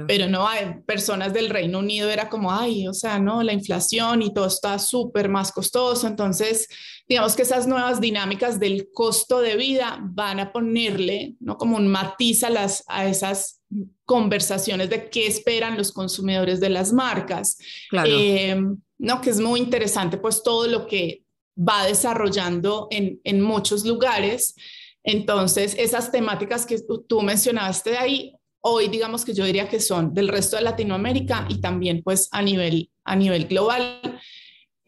pero 0.08 0.28
no, 0.28 0.48
hay 0.48 0.76
personas 0.86 1.34
del 1.34 1.50
Reino 1.50 1.80
Unido 1.80 2.10
era 2.10 2.30
como, 2.30 2.52
ay, 2.52 2.88
o 2.88 2.94
sea, 2.94 3.20
no, 3.20 3.42
la 3.44 3.54
inflación 3.54 4.22
y 4.22 4.34
todo 4.34 4.48
está 4.48 4.78
súper 4.80 5.30
más 5.30 5.52
costoso. 5.52 6.08
Entonces, 6.08 6.68
digamos 7.08 7.36
que 7.36 7.42
esas 7.42 7.68
nuevas 7.68 8.00
dinámicas 8.00 8.60
del 8.60 8.90
costo 8.94 9.42
de 9.42 9.56
vida 9.56 10.00
van 10.02 10.40
a 10.40 10.52
ponerle, 10.52 11.36
¿no? 11.40 11.58
Como 11.58 11.78
un 11.78 11.88
matiz 11.88 12.44
a, 12.44 12.50
las, 12.50 12.84
a 12.88 13.08
esas 13.08 13.62
conversaciones 14.06 14.90
de 14.90 15.10
qué 15.10 15.28
esperan 15.28 15.78
los 15.78 15.92
consumidores 15.92 16.60
de 16.60 16.70
las 16.70 16.94
marcas. 16.94 17.58
Claro. 17.90 18.10
Eh, 18.12 18.62
no, 18.98 19.22
que 19.22 19.30
es 19.30 19.40
muy 19.40 19.60
interesante, 19.60 20.18
pues 20.18 20.44
todo 20.44 20.68
lo 20.68 20.86
que 20.86 21.24
va 21.58 21.86
desarrollando 21.86 22.88
en, 22.92 23.20
en 23.24 23.42
muchos 23.42 23.86
lugares. 23.86 24.56
Entonces, 25.04 25.76
esas 25.78 26.12
temáticas 26.12 26.66
que 26.66 26.78
tú 27.08 27.22
mencionaste 27.22 27.92
de 27.92 27.98
ahí, 27.98 28.39
hoy 28.62 28.88
digamos 28.88 29.24
que 29.24 29.34
yo 29.34 29.46
diría 29.46 29.70
que 29.70 29.80
son 29.80 30.14
del 30.14 30.28
resto 30.28 30.56
de 30.56 30.64
Latinoamérica 30.64 31.46
y 31.50 31.62
también 31.62 32.02
pues 32.04 32.28
a 32.32 32.42
nivel, 32.42 32.90
a 33.04 33.16
nivel 33.16 33.46
global. 33.46 34.20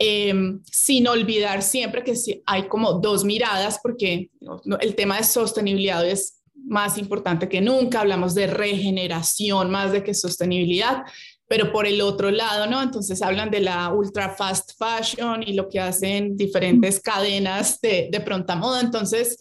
em, 0.03 0.63
sin 0.65 1.07
olvidar 1.07 1.61
siempre 1.61 2.03
que 2.03 2.15
hay 2.47 2.67
como 2.67 2.93
dos 2.93 3.23
miradas, 3.23 3.79
porque 3.83 4.31
el 4.79 4.95
tema 4.95 5.17
de 5.17 5.23
sostenibilidad 5.23 6.03
es 6.03 6.41
más 6.55 6.97
importante 6.97 7.47
que 7.47 7.61
nunca, 7.61 8.01
hablamos 8.01 8.33
de 8.33 8.47
regeneración 8.47 9.69
más 9.69 9.91
de 9.91 10.03
que 10.03 10.15
sostenibilidad, 10.15 11.03
pero 11.47 11.71
por 11.71 11.85
el 11.85 12.01
otro 12.01 12.31
lado, 12.31 12.65
¿no? 12.65 12.81
Entonces 12.81 13.21
hablan 13.21 13.51
de 13.51 13.59
la 13.59 13.93
ultra 13.93 14.29
fast 14.31 14.71
fashion 14.79 15.43
y 15.43 15.53
lo 15.53 15.69
que 15.69 15.79
hacen 15.79 16.35
diferentes 16.35 16.99
cadenas 16.99 17.79
de, 17.81 18.09
de 18.11 18.21
pronta 18.21 18.55
moda, 18.55 18.81
entonces 18.81 19.37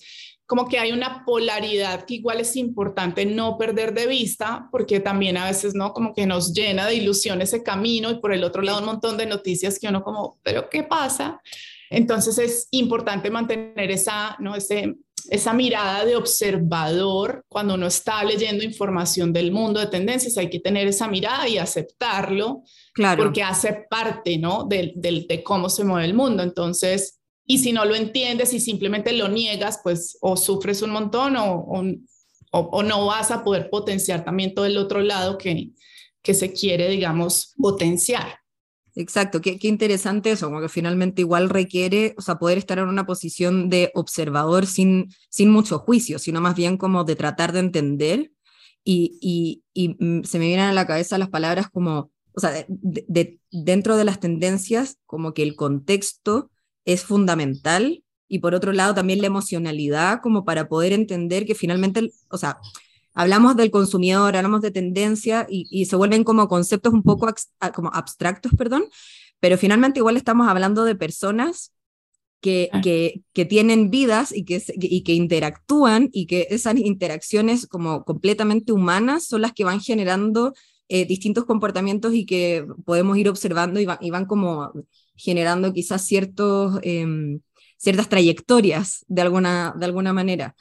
como 0.50 0.66
que 0.66 0.80
hay 0.80 0.90
una 0.90 1.24
polaridad 1.24 2.04
que 2.04 2.14
igual 2.14 2.40
es 2.40 2.56
importante 2.56 3.24
no 3.24 3.56
perder 3.56 3.94
de 3.94 4.08
vista, 4.08 4.68
porque 4.72 4.98
también 4.98 5.36
a 5.36 5.46
veces, 5.46 5.76
¿no? 5.76 5.92
Como 5.92 6.12
que 6.12 6.26
nos 6.26 6.52
llena 6.52 6.88
de 6.88 6.96
ilusión 6.96 7.40
ese 7.40 7.62
camino 7.62 8.10
y 8.10 8.18
por 8.18 8.34
el 8.34 8.42
otro 8.42 8.60
lado 8.60 8.80
un 8.80 8.86
montón 8.86 9.16
de 9.16 9.26
noticias 9.26 9.78
que 9.78 9.86
uno 9.86 10.02
como, 10.02 10.40
pero 10.42 10.68
¿qué 10.68 10.82
pasa? 10.82 11.40
Entonces 11.88 12.36
es 12.38 12.66
importante 12.72 13.30
mantener 13.30 13.92
esa, 13.92 14.34
¿no? 14.40 14.56
Ese, 14.56 14.96
esa 15.28 15.52
mirada 15.52 16.04
de 16.04 16.16
observador 16.16 17.44
cuando 17.48 17.74
uno 17.74 17.86
está 17.86 18.24
leyendo 18.24 18.64
información 18.64 19.32
del 19.32 19.52
mundo 19.52 19.78
de 19.78 19.86
tendencias, 19.86 20.36
hay 20.36 20.50
que 20.50 20.58
tener 20.58 20.88
esa 20.88 21.06
mirada 21.06 21.46
y 21.46 21.58
aceptarlo, 21.58 22.64
claro. 22.92 23.22
porque 23.22 23.44
hace 23.44 23.86
parte, 23.88 24.36
¿no? 24.36 24.64
De, 24.64 24.94
de, 24.96 25.44
cómo 25.44 25.68
se 25.68 25.84
mueve 25.84 26.06
el 26.06 26.14
mundo. 26.14 26.42
Entonces, 26.42 27.19
y 27.50 27.58
si 27.58 27.72
no 27.72 27.84
lo 27.84 27.96
entiendes 27.96 28.54
y 28.54 28.60
simplemente 28.60 29.12
lo 29.12 29.26
niegas, 29.26 29.80
pues 29.82 30.16
o 30.20 30.36
sufres 30.36 30.82
un 30.82 30.90
montón 30.90 31.34
o, 31.34 31.66
o, 32.52 32.60
o 32.60 32.82
no 32.84 33.06
vas 33.06 33.32
a 33.32 33.42
poder 33.42 33.68
potenciar 33.70 34.24
también 34.24 34.54
todo 34.54 34.66
el 34.66 34.78
otro 34.78 35.00
lado 35.00 35.36
que, 35.36 35.72
que 36.22 36.32
se 36.32 36.52
quiere, 36.52 36.88
digamos, 36.88 37.54
potenciar. 37.58 38.38
Exacto, 38.94 39.40
qué, 39.40 39.58
interesante 39.62 40.30
eso, 40.30 40.46
como 40.46 40.60
que 40.60 40.68
finalmente 40.68 41.22
igual 41.22 41.50
requiere, 41.50 42.14
o 42.16 42.22
sea, 42.22 42.38
poder 42.38 42.56
estar 42.56 42.78
en 42.78 42.86
una 42.86 43.04
posición 43.04 43.68
de 43.68 43.90
observador 43.94 44.64
sin, 44.64 45.08
sin 45.28 45.50
mucho 45.50 45.80
juicio, 45.80 46.20
sino 46.20 46.40
más 46.40 46.54
bien 46.54 46.76
como 46.76 47.02
de 47.02 47.16
tratar 47.16 47.50
de 47.50 47.58
entender 47.58 48.30
y, 48.84 49.64
y, 49.74 49.96
mm, 49.98 50.22
se 50.22 50.38
me 50.38 50.46
vienen 50.46 50.66
a 50.66 50.72
la 50.72 50.86
cabeza 50.86 51.18
las 51.18 51.30
palabras 51.30 51.68
como, 51.68 52.12
o 52.32 52.40
sea, 52.40 52.64
de, 52.68 53.40
dentro 53.50 53.96
de 53.96 54.04
las 54.04 54.20
tendencias, 54.20 54.98
como 55.04 55.34
que 55.34 55.42
el 55.42 55.56
contexto 55.56 56.52
es 56.84 57.04
fundamental 57.04 58.02
y 58.28 58.38
por 58.38 58.54
otro 58.54 58.72
lado 58.72 58.94
también 58.94 59.20
la 59.20 59.26
emocionalidad 59.26 60.20
como 60.22 60.44
para 60.44 60.68
poder 60.68 60.92
entender 60.92 61.46
que 61.46 61.54
finalmente, 61.54 62.12
o 62.30 62.38
sea, 62.38 62.58
hablamos 63.14 63.56
del 63.56 63.70
consumidor, 63.70 64.36
hablamos 64.36 64.60
de 64.62 64.70
tendencia 64.70 65.46
y, 65.48 65.84
se 65.86 65.96
vuelven 65.96 66.24
como 66.24 66.48
conceptos 66.48 66.92
un 66.92 67.02
poco 67.02 67.28
como 67.74 67.90
abstractos, 67.92 68.52
perdón, 68.56 68.84
pero 69.40 69.58
finalmente 69.58 69.98
igual 69.98 70.16
estamos 70.16 70.48
hablando 70.48 70.84
de 70.84 70.94
personas 70.94 71.72
que, 72.40 72.70
ah. 72.72 72.80
que, 72.80 73.22
que, 73.32 73.44
tienen 73.44 73.90
vidas 73.90 74.32
y 74.32 74.44
que, 74.44 74.62
y 74.76 75.02
que 75.02 75.12
interactúan 75.12 76.08
y 76.12 76.26
que 76.26 76.46
esas 76.50 76.76
interacciones 76.76 77.66
como 77.66 78.04
completamente 78.04 78.72
humanas 78.72 79.26
son 79.26 79.42
las 79.42 79.52
que 79.52 79.64
van 79.64 79.80
generando 79.80 80.54
eh, 80.88 81.04
distintos 81.04 81.44
comportamientos 81.44 82.14
y 82.14 82.26
que 82.26 82.66
podemos 82.84 83.18
ir 83.18 83.28
observando 83.28 83.80
y, 83.80 83.86
y 84.00 84.10
van 84.10 84.26
como 84.26 84.72
generando 85.20 85.72
quizás 85.72 86.02
ciertos, 86.02 86.80
em, 86.82 87.40
ciertas 87.76 88.08
trayectorias 88.08 89.04
de 89.08 89.22
alguna, 89.22 89.74
de 89.76 89.86
alguna 89.86 90.12
manera. 90.12 90.54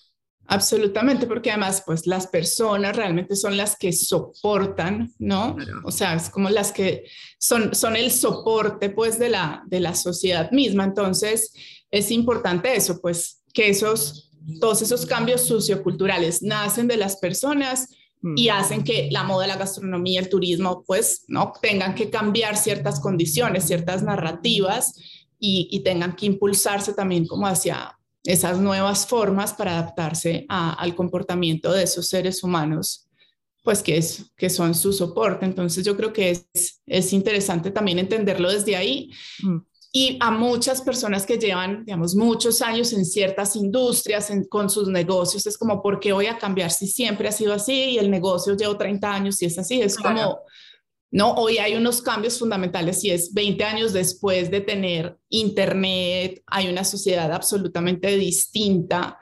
Absolutamente, 0.52 1.28
porque 1.28 1.52
además, 1.52 1.84
pues 1.86 2.08
las 2.08 2.26
personas 2.26 2.96
realmente 2.96 3.36
son 3.36 3.56
las 3.56 3.78
que 3.78 3.94
soportan, 3.94 5.14
¿no? 5.20 5.56
O 5.84 5.92
sea, 5.92 6.16
es 6.16 6.32
como 6.32 6.50
las 6.50 6.72
que 6.72 7.04
son, 7.38 7.76
son 7.76 7.96
el 7.96 8.10
soporte, 8.10 8.90
pues, 8.90 9.20
de 9.20 9.30
la, 9.30 9.62
de 9.68 9.80
la 9.80 9.94
sociedad 9.94 10.50
misma. 10.52 10.86
Entonces, 10.86 11.54
es 11.92 12.10
importante 12.10 12.76
eso, 12.76 13.00
pues, 13.00 13.44
que 13.54 13.70
esos, 13.70 14.32
todos 14.60 14.82
esos 14.82 15.06
cambios 15.06 15.42
socioculturales 15.42 16.42
nacen 16.42 16.88
de 16.88 16.98
las 16.98 17.18
personas 17.18 17.88
y 18.36 18.50
hacen 18.50 18.84
que 18.84 19.08
la 19.12 19.24
moda, 19.24 19.48
la 19.48 19.56
gastronomía, 19.56 20.20
el 20.20 20.30
turismo, 20.30 20.84
pues, 20.86 21.24
¿no? 21.28 21.54
Tengan 21.62 21.96
que 21.96 22.10
cambiar 22.10 22.58
ciertas 22.58 23.00
condiciones, 23.00 23.66
ciertas 23.66 24.04
narrativas 24.04 24.94
y, 25.40 25.70
y 25.72 25.82
tengan 25.82 26.16
que 26.16 26.26
impulsarse 26.26 26.94
también 26.94 27.26
como 27.26 27.48
hacia 27.48 27.98
esas 28.24 28.60
nuevas 28.60 29.08
formas 29.08 29.54
para 29.54 29.72
adaptarse 29.72 30.46
al 30.50 30.96
comportamiento 30.96 31.72
de 31.72 31.84
esos 31.84 32.08
seres 32.08 32.44
humanos, 32.44 33.08
pues 33.64 33.82
que, 33.82 33.98
es, 33.98 34.32
que 34.36 34.50
son 34.50 34.76
su 34.76 34.94
soporte. 34.94 35.46
Entonces 35.46 35.86
yo 35.86 35.96
creo 35.96 36.12
que 36.12 36.32
es, 36.32 36.82
es 36.86 37.14
interesante 37.14 37.72
también 37.72 38.00
entenderlo 38.00 38.52
desde 38.52 38.76
ahí. 38.76 39.12
Mm. 39.42 39.58
Y 39.92 40.18
a 40.22 40.30
muchas 40.30 40.82
personas 40.82 41.26
que 41.26 41.38
llevan, 41.38 41.84
digamos, 41.84 42.14
muchos 42.14 42.62
años 42.62 42.94
en 42.94 43.06
ciertas 43.06 43.56
industrias, 43.56 44.32
con 44.48 44.70
sus 44.70 44.88
negocios, 44.88 45.48
es 45.48 45.58
como, 45.58 45.82
¿por 45.82 46.00
qué 46.00 46.14
voy 46.14 46.28
a 46.28 46.38
cambiar 46.38 46.70
si 46.70 46.86
siempre 46.86 47.28
ha 47.28 47.32
sido 47.32 47.54
así 47.54 47.74
y 47.74 47.98
el 47.98 48.12
negocio 48.12 48.56
llevo 48.56 48.78
30 48.78 49.12
años 49.12 49.42
y 49.42 49.46
es 49.46 49.58
así? 49.58 49.82
Es 49.82 49.98
como, 49.98 50.42
¿no? 51.10 51.34
Hoy 51.34 51.58
hay 51.58 51.74
unos 51.74 52.04
cambios 52.04 52.38
fundamentales 52.38 53.04
y 53.04 53.10
es 53.10 53.34
20 53.34 53.64
años 53.64 53.92
después 53.92 54.52
de 54.52 54.62
tener 54.62 55.18
Internet, 55.30 56.44
hay 56.46 56.68
una 56.68 56.84
sociedad 56.84 57.32
absolutamente 57.32 58.16
distinta. 58.16 59.18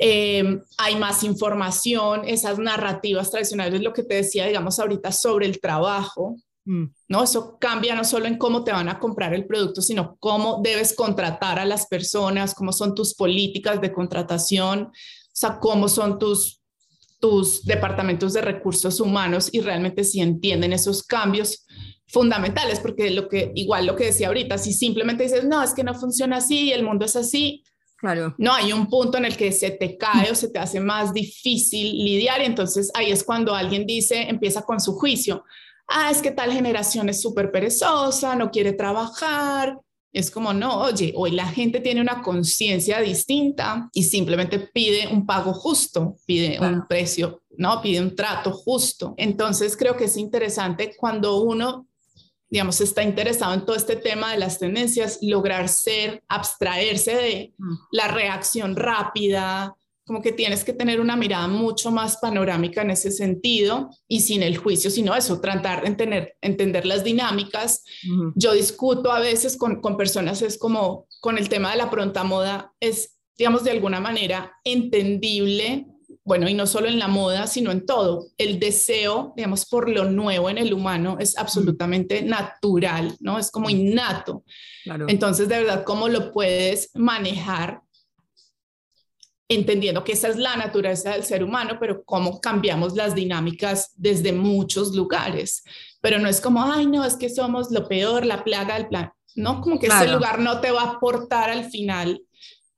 Eh, 0.00 0.60
hay 0.78 0.96
más 0.96 1.24
información, 1.24 2.22
esas 2.24 2.58
narrativas 2.58 3.30
tradicionales, 3.30 3.82
lo 3.82 3.92
que 3.92 4.04
te 4.04 4.14
decía, 4.14 4.46
digamos, 4.46 4.78
ahorita 4.78 5.12
sobre 5.12 5.44
el 5.44 5.60
trabajo. 5.60 6.36
¿No? 7.08 7.24
Eso 7.24 7.58
cambia 7.58 7.94
no 7.94 8.04
solo 8.04 8.26
en 8.26 8.36
cómo 8.36 8.62
te 8.62 8.72
van 8.72 8.88
a 8.88 8.98
comprar 8.98 9.32
el 9.34 9.46
producto, 9.46 9.80
sino 9.80 10.16
cómo 10.20 10.60
debes 10.62 10.94
contratar 10.94 11.58
a 11.58 11.64
las 11.64 11.86
personas, 11.86 12.54
cómo 12.54 12.72
son 12.72 12.94
tus 12.94 13.14
políticas 13.14 13.80
de 13.80 13.92
contratación, 13.92 14.82
o 14.82 14.90
sea, 15.32 15.58
cómo 15.58 15.88
son 15.88 16.18
tus 16.18 16.58
tus 17.20 17.64
departamentos 17.64 18.32
de 18.32 18.42
recursos 18.42 19.00
humanos 19.00 19.48
y 19.52 19.60
realmente 19.60 20.04
si 20.04 20.20
entienden 20.20 20.72
esos 20.72 21.02
cambios 21.02 21.66
fundamentales, 22.06 22.80
porque 22.80 23.10
lo 23.10 23.28
que 23.28 23.52
igual 23.54 23.86
lo 23.86 23.96
que 23.96 24.06
decía 24.06 24.28
ahorita, 24.28 24.56
si 24.56 24.72
simplemente 24.72 25.24
dices, 25.24 25.44
no, 25.44 25.62
es 25.62 25.74
que 25.74 25.84
no 25.84 25.94
funciona 25.94 26.36
así 26.36 26.66
y 26.66 26.72
el 26.72 26.84
mundo 26.84 27.04
es 27.04 27.16
así, 27.16 27.64
claro. 27.96 28.34
no 28.38 28.54
hay 28.54 28.72
un 28.72 28.88
punto 28.88 29.18
en 29.18 29.24
el 29.24 29.36
que 29.36 29.52
se 29.52 29.70
te 29.72 29.96
cae 29.98 30.30
o 30.30 30.34
se 30.34 30.48
te 30.48 30.58
hace 30.58 30.80
más 30.80 31.12
difícil 31.12 32.04
lidiar 32.04 32.40
y 32.40 32.46
entonces 32.46 32.90
ahí 32.94 33.10
es 33.10 33.24
cuando 33.24 33.54
alguien 33.54 33.84
dice, 33.84 34.22
empieza 34.22 34.62
con 34.62 34.80
su 34.80 34.94
juicio, 34.94 35.44
ah, 35.88 36.10
es 36.10 36.22
que 36.22 36.30
tal 36.30 36.52
generación 36.52 37.08
es 37.08 37.20
súper 37.20 37.50
perezosa, 37.50 38.36
no 38.36 38.50
quiere 38.50 38.72
trabajar, 38.72 39.78
es 40.12 40.30
como, 40.30 40.54
no, 40.54 40.80
oye, 40.80 41.12
hoy 41.16 41.32
la 41.32 41.46
gente 41.46 41.80
tiene 41.80 42.00
una 42.00 42.22
conciencia 42.22 43.00
distinta 43.00 43.90
y 43.92 44.04
simplemente 44.04 44.58
pide 44.58 45.06
un 45.06 45.26
pago 45.26 45.52
justo, 45.52 46.16
pide 46.26 46.58
un 46.60 46.86
precio, 46.88 47.42
¿no? 47.56 47.82
Pide 47.82 48.00
un 48.00 48.16
trato 48.16 48.52
justo. 48.52 49.14
Entonces 49.18 49.76
creo 49.76 49.96
que 49.96 50.04
es 50.06 50.16
interesante 50.16 50.96
cuando 50.96 51.42
uno, 51.42 51.86
digamos, 52.48 52.80
está 52.80 53.02
interesado 53.02 53.52
en 53.52 53.66
todo 53.66 53.76
este 53.76 53.96
tema 53.96 54.32
de 54.32 54.38
las 54.38 54.58
tendencias, 54.58 55.18
lograr 55.20 55.68
ser, 55.68 56.22
abstraerse 56.26 57.14
de 57.14 57.54
la 57.92 58.08
reacción 58.08 58.76
rápida, 58.76 59.76
como 60.08 60.22
que 60.22 60.32
tienes 60.32 60.64
que 60.64 60.72
tener 60.72 61.02
una 61.02 61.16
mirada 61.16 61.46
mucho 61.48 61.90
más 61.90 62.16
panorámica 62.16 62.80
en 62.80 62.90
ese 62.90 63.10
sentido 63.10 63.90
y 64.08 64.20
sin 64.20 64.42
el 64.42 64.56
juicio, 64.56 64.90
sino 64.90 65.14
eso, 65.14 65.38
tratar 65.38 65.82
de 65.82 65.88
entender, 65.88 66.36
entender 66.40 66.86
las 66.86 67.04
dinámicas. 67.04 67.84
Yo 68.34 68.54
discuto 68.54 69.12
a 69.12 69.20
veces 69.20 69.58
con, 69.58 69.82
con 69.82 69.98
personas, 69.98 70.40
es 70.40 70.56
como 70.56 71.06
con 71.20 71.36
el 71.36 71.50
tema 71.50 71.72
de 71.72 71.76
la 71.76 71.90
pronta 71.90 72.24
moda, 72.24 72.72
es, 72.80 73.18
digamos, 73.36 73.64
de 73.64 73.72
alguna 73.72 74.00
manera 74.00 74.50
entendible 74.64 75.86
bueno, 76.24 76.46
y 76.46 76.52
no 76.52 76.66
solo 76.66 76.88
en 76.88 76.98
la 76.98 77.08
moda, 77.08 77.46
sino 77.46 77.70
en 77.70 77.86
todo. 77.86 78.26
El 78.36 78.58
deseo, 78.58 79.32
digamos, 79.34 79.64
por 79.64 79.88
lo 79.88 80.04
nuevo 80.04 80.50
en 80.50 80.58
el 80.58 80.74
humano 80.74 81.16
es 81.18 81.38
absolutamente 81.38 82.20
natural, 82.20 83.16
¿no? 83.20 83.38
Es 83.38 83.50
como 83.50 83.70
innato. 83.70 84.44
Entonces, 85.08 85.48
de 85.48 85.60
verdad, 85.60 85.84
¿cómo 85.84 86.08
lo 86.08 86.30
puedes 86.30 86.90
manejar 86.94 87.80
entendiendo 89.48 90.04
que 90.04 90.12
esa 90.12 90.28
es 90.28 90.36
la 90.36 90.56
naturaleza 90.56 91.12
del 91.12 91.24
ser 91.24 91.42
humano, 91.42 91.78
pero 91.80 92.04
cómo 92.04 92.40
cambiamos 92.40 92.94
las 92.94 93.14
dinámicas 93.14 93.92
desde 93.96 94.32
muchos 94.32 94.94
lugares. 94.94 95.64
Pero 96.00 96.18
no 96.18 96.28
es 96.28 96.40
como, 96.40 96.62
ay, 96.62 96.86
no, 96.86 97.04
es 97.04 97.16
que 97.16 97.30
somos 97.30 97.70
lo 97.70 97.88
peor, 97.88 98.26
la 98.26 98.44
plaga 98.44 98.74
del 98.74 98.88
plan. 98.88 99.10
No, 99.34 99.60
como 99.60 99.78
que 99.78 99.86
ese 99.86 100.08
lugar 100.08 100.38
no 100.38 100.60
te 100.60 100.70
va 100.70 100.82
a 100.82 100.90
aportar 100.92 101.50
al 101.50 101.64
final 101.70 102.22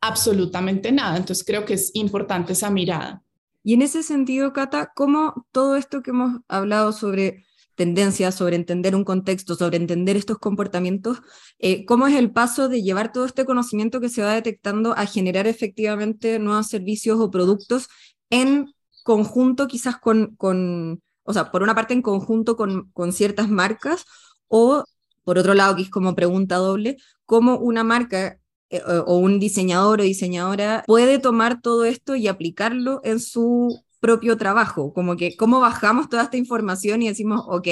absolutamente 0.00 0.92
nada. 0.92 1.16
Entonces 1.16 1.44
creo 1.44 1.64
que 1.64 1.74
es 1.74 1.90
importante 1.94 2.52
esa 2.52 2.70
mirada. 2.70 3.22
Y 3.62 3.74
en 3.74 3.82
ese 3.82 4.02
sentido, 4.02 4.52
Cata, 4.52 4.92
¿cómo 4.94 5.46
todo 5.52 5.76
esto 5.76 6.02
que 6.02 6.10
hemos 6.10 6.40
hablado 6.48 6.92
sobre 6.92 7.44
tendencias, 7.80 8.34
sobre 8.34 8.56
entender 8.56 8.94
un 8.94 9.04
contexto, 9.04 9.54
sobre 9.54 9.78
entender 9.78 10.14
estos 10.14 10.38
comportamientos, 10.38 11.22
eh, 11.58 11.86
cómo 11.86 12.06
es 12.06 12.14
el 12.14 12.30
paso 12.30 12.68
de 12.68 12.82
llevar 12.82 13.10
todo 13.10 13.24
este 13.24 13.46
conocimiento 13.46 14.02
que 14.02 14.10
se 14.10 14.20
va 14.20 14.34
detectando 14.34 14.92
a 14.98 15.06
generar 15.06 15.46
efectivamente 15.46 16.38
nuevos 16.38 16.66
servicios 16.66 17.18
o 17.18 17.30
productos 17.30 17.88
en 18.28 18.74
conjunto 19.02 19.66
quizás 19.66 19.96
con, 19.96 20.36
con 20.36 21.00
o 21.22 21.32
sea, 21.32 21.50
por 21.50 21.62
una 21.62 21.74
parte 21.74 21.94
en 21.94 22.02
conjunto 22.02 22.54
con, 22.54 22.90
con 22.92 23.14
ciertas 23.14 23.48
marcas 23.48 24.04
o 24.48 24.84
por 25.24 25.38
otro 25.38 25.54
lado, 25.54 25.74
que 25.74 25.82
es 25.82 25.90
como 25.90 26.14
pregunta 26.14 26.56
doble, 26.56 26.98
cómo 27.24 27.56
una 27.56 27.82
marca 27.82 28.38
eh, 28.68 28.82
o 29.06 29.16
un 29.16 29.40
diseñador 29.40 30.00
o 30.00 30.04
diseñadora 30.04 30.84
puede 30.86 31.18
tomar 31.18 31.62
todo 31.62 31.86
esto 31.86 32.14
y 32.14 32.28
aplicarlo 32.28 33.00
en 33.04 33.20
su 33.20 33.82
propio 34.00 34.36
trabajo, 34.36 34.92
como 34.92 35.16
que 35.16 35.36
cómo 35.36 35.60
bajamos 35.60 36.08
toda 36.08 36.24
esta 36.24 36.36
información 36.36 37.02
y 37.02 37.08
decimos, 37.08 37.42
ok, 37.46 37.68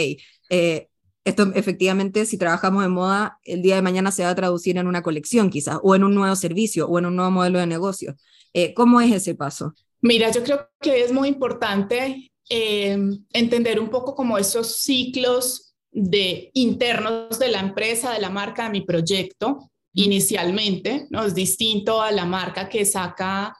eh, 0.50 0.88
esto 1.24 1.50
efectivamente 1.54 2.24
si 2.26 2.38
trabajamos 2.38 2.84
en 2.84 2.92
moda, 2.92 3.38
el 3.44 3.62
día 3.62 3.74
de 3.76 3.82
mañana 3.82 4.10
se 4.10 4.22
va 4.22 4.30
a 4.30 4.34
traducir 4.34 4.78
en 4.78 4.86
una 4.86 5.02
colección 5.02 5.50
quizás, 5.50 5.78
o 5.82 5.94
en 5.94 6.04
un 6.04 6.14
nuevo 6.14 6.36
servicio, 6.36 6.86
o 6.86 6.98
en 6.98 7.06
un 7.06 7.16
nuevo 7.16 7.30
modelo 7.30 7.58
de 7.58 7.66
negocio. 7.66 8.14
Eh, 8.52 8.72
¿Cómo 8.74 9.00
es 9.00 9.12
ese 9.12 9.34
paso? 9.34 9.74
Mira, 10.00 10.30
yo 10.30 10.42
creo 10.44 10.68
que 10.80 11.02
es 11.02 11.12
muy 11.12 11.28
importante 11.28 12.30
entender 12.50 13.78
un 13.78 13.90
poco 13.90 14.14
como 14.14 14.38
esos 14.38 14.76
ciclos 14.76 15.74
de 15.90 16.50
internos 16.54 17.38
de 17.38 17.48
la 17.48 17.60
empresa, 17.60 18.12
de 18.12 18.20
la 18.20 18.30
marca, 18.30 18.64
de 18.64 18.70
mi 18.70 18.80
proyecto, 18.82 19.70
inicialmente, 19.92 21.06
¿no? 21.10 21.24
Es 21.24 21.34
distinto 21.34 22.00
a 22.00 22.10
la 22.12 22.24
marca 22.24 22.68
que 22.68 22.84
saca 22.84 23.54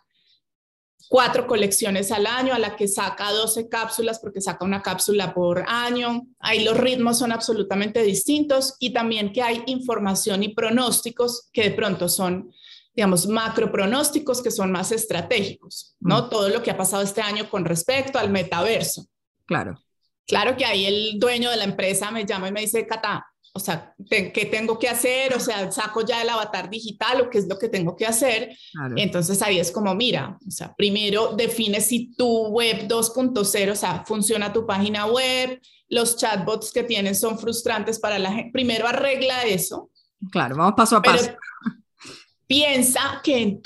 cuatro 1.09 1.47
colecciones 1.47 2.13
al 2.13 2.27
año, 2.27 2.55
a 2.55 2.59
la 2.59 2.77
que 2.77 2.87
saca 2.87 3.33
12 3.33 3.69
cápsulas 3.69 4.19
porque 4.19 4.41
saca 4.41 4.65
una 4.65 4.83
cápsula 4.83 5.35
por 5.35 5.65
año. 5.67 6.27
Ahí 6.39 6.63
los 6.65 6.77
ritmos 6.77 7.19
son 7.19 7.33
absolutamente 7.33 8.03
distintos 8.03 8.77
y 8.79 8.93
también 8.93 9.33
que 9.33 9.43
hay 9.43 9.63
información 9.67 10.43
y 10.43 10.55
pronósticos 10.55 11.49
que 11.53 11.65
de 11.65 11.71
pronto 11.71 12.09
son, 12.09 12.53
digamos, 12.95 13.27
macro 13.27 13.73
pronósticos 13.73 14.43
que 14.43 14.51
son 14.51 14.71
más 14.71 14.93
estratégicos, 14.93 15.97
¿no? 16.01 16.27
Mm. 16.27 16.31
Todo 16.31 16.49
lo 16.51 16.63
que 16.63 16.71
ha 16.71 16.77
pasado 16.77 17.03
este 17.03 17.23
año 17.23 17.49
con 17.49 17.65
respecto 17.65 18.19
al 18.19 18.31
metaverso. 18.31 19.07
Claro. 19.47 19.83
Claro 20.27 20.57
que 20.59 20.67
ahí 20.67 20.85
el 20.85 21.19
dueño 21.19 21.51
de 21.51 21.57
la 21.57 21.65
empresa 21.65 22.11
me 22.11 22.27
llama 22.27 22.49
y 22.49 22.53
me 22.53 22.61
dice, 22.61 22.87
Cata, 22.87 23.27
o 23.59 23.65
sea, 23.65 23.95
¿qué 24.09 24.49
tengo 24.51 24.79
que 24.79 24.89
hacer? 24.89 25.35
O 25.35 25.41
sea, 25.41 25.71
saco 25.71 26.05
ya 26.05 26.23
el 26.23 26.29
avatar 26.29 26.71
digital 26.71 27.21
o 27.21 27.31
qué 27.31 27.39
es 27.39 27.49
lo 27.49 27.59
que 27.59 27.69
tengo 27.69 27.97
que 27.97 28.07
hacer. 28.07 28.57
Entonces 28.97 29.43
ahí 29.43 29.59
es 29.59 29.71
como, 29.71 29.95
mira, 29.95 30.39
o 30.47 30.51
sea, 30.51 30.75
primero 30.75 31.35
define 31.37 31.81
si 31.81 32.15
tu 32.15 32.47
web 32.49 32.87
2.0, 32.89 33.73
o 33.73 33.75
sea, 33.75 34.05
funciona 34.07 34.53
tu 34.53 34.65
página 34.65 35.07
web, 35.07 35.61
los 35.89 36.17
chatbots 36.17 36.73
que 36.73 36.85
tienen 36.85 37.15
son 37.15 37.39
frustrantes 37.39 37.99
para 37.99 38.19
la 38.19 38.33
gente. 38.33 38.51
Primero 38.53 38.87
arregla 38.87 39.43
eso. 39.43 39.91
Claro, 40.31 40.57
vamos 40.57 40.75
paso 40.77 40.97
a 40.97 41.03
paso 41.03 41.31
piensa 42.49 43.21
que 43.23 43.43
en, 43.43 43.63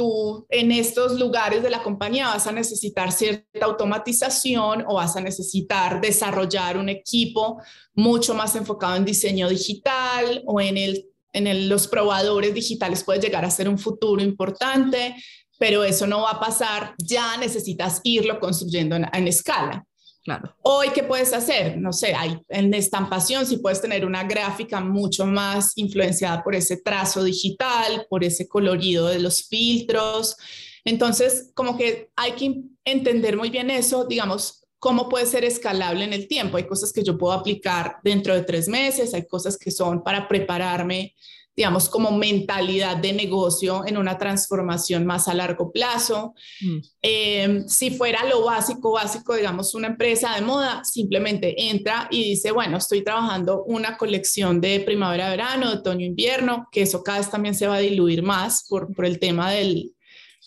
en 0.51 0.73
estos 0.73 1.19
lugares 1.19 1.63
de 1.63 1.71
la 1.71 1.83
compañía 1.83 2.27
vas 2.27 2.49
a 2.49 2.53
necesitar 2.53 3.13
cierta 3.13 3.65
automatización 3.65 4.85
o 4.89 4.97
vas 4.97 5.17
a 5.17 5.21
necesitar 5.21 6.01
desarrollar 6.01 6.77
un 6.77 6.89
equipo 6.89 7.63
mucho 7.95 8.35
más 8.35 8.57
enfocado 8.57 8.97
en 8.97 9.05
diseño 9.05 9.49
digital 9.49 10.43
o 10.47 10.61
en, 10.61 10.77
el, 10.77 11.07
en 11.33 11.69
los 11.69 11.87
probadores 11.87 12.53
digitales 12.53 13.05
puede 13.05 13.21
llegar 13.21 13.45
a 13.45 13.51
ser 13.51 13.69
un 13.69 13.79
futuro 13.79 14.21
importante, 14.21 15.15
pero 15.59 15.85
eso 15.85 16.09
no 16.09 16.23
va 16.23 16.33
a 16.33 16.41
pasar, 16.41 16.97
ya 16.99 17.37
necesitas 17.37 18.01
irlo 18.03 18.41
construyendo 18.41 18.97
en 18.97 19.29
escala. 19.29 19.87
Claro. 20.23 20.55
Hoy, 20.63 20.91
¿qué 20.95 21.03
puedes 21.03 21.33
hacer? 21.33 21.77
No 21.79 21.93
sé, 21.93 22.15
hay, 22.15 22.39
en 22.49 22.73
estampación 22.75 23.45
si 23.45 23.57
puedes 23.57 23.81
tener 23.81 24.07
una 24.07 24.23
gráfica 24.23 24.81
mucho 24.81 25.27
más 25.27 25.73
influenciada 25.77 26.45
por 26.45 26.55
ese 26.55 26.77
trazo 26.77 27.25
digital, 27.25 28.07
por 28.09 28.23
ese 28.23 28.47
colorido 28.47 29.09
de 29.09 29.19
los 29.19 29.43
filtros. 29.49 30.37
Entonces, 30.85 31.51
como 31.55 31.77
que 31.77 32.11
hay 32.15 32.33
que 32.33 32.55
entender 32.85 33.37
muy 33.37 33.51
bien 33.51 33.69
eso, 33.69 34.05
digamos, 34.05 34.63
cómo 34.79 35.09
puede 35.09 35.27
ser 35.27 35.45
escalable 35.45 36.05
en 36.05 36.13
el 36.13 36.29
tiempo. 36.29 36.57
Hay 36.57 36.67
cosas 36.67 36.93
que 36.93 37.03
yo 37.03 37.19
puedo 37.19 37.33
aplicar 37.33 37.97
dentro 38.05 38.35
de 38.35 38.43
tres 38.43 38.69
meses, 38.69 39.15
hay 39.15 39.27
cosas 39.27 39.59
que 39.59 39.71
son 39.73 40.05
para 40.05 40.29
prepararme 40.29 41.15
digamos, 41.55 41.89
como 41.89 42.17
mentalidad 42.17 42.97
de 42.97 43.13
negocio 43.13 43.85
en 43.87 43.99
una 43.99 44.17
transformación 44.17 45.05
más 45.05 45.29
a 45.29 45.35
largo 45.35 45.71
plazo. 45.71 46.35
Mm. 46.61 46.79
Eh, 47.03 47.65
si 47.67 47.91
fuera 47.91 48.25
lo 48.25 48.45
básico, 48.45 48.93
básico, 48.93 49.35
digamos, 49.35 49.75
una 49.75 49.89
empresa 49.89 50.35
de 50.35 50.41
moda, 50.41 50.83
simplemente 50.85 51.71
entra 51.71 52.09
y 52.11 52.25
dice, 52.31 52.53
bueno, 52.53 52.79
estoy 52.79 53.05
trabajando 53.05 53.65
una 53.65 53.99
colección 53.99 54.61
de 54.61 54.81
primavera-verano, 54.81 55.71
de 55.71 55.77
otoño-invierno, 55.79 56.69
que 56.73 56.83
eso 56.83 57.03
cada 57.03 57.19
vez 57.19 57.31
también 57.31 57.55
se 57.55 57.67
va 57.67 57.77
a 57.77 57.81
diluir 57.81 58.23
más 58.23 58.65
por, 58.69 58.95
por 58.95 59.05
el 59.05 59.19
tema 59.19 59.51
del, 59.51 59.93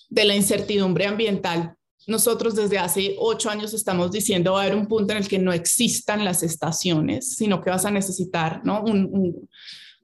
de 0.10 0.26
la 0.26 0.36
incertidumbre 0.36 1.06
ambiental. 1.06 1.76
Nosotros 2.08 2.56
desde 2.56 2.78
hace 2.78 3.16
ocho 3.20 3.50
años 3.50 3.74
estamos 3.74 4.12
diciendo 4.12 4.54
va 4.54 4.62
a 4.62 4.66
haber 4.66 4.76
un 4.76 4.88
punto 4.88 5.14
en 5.14 5.20
el 5.20 5.28
que 5.28 5.40
no 5.40 5.54
existan 5.54 6.24
las 6.24 6.44
estaciones, 6.44 7.36
sino 7.36 7.62
que 7.62 7.72
vas 7.72 7.86
a 7.86 7.92
necesitar 7.92 8.62
¿no? 8.64 8.84
un 8.84 9.50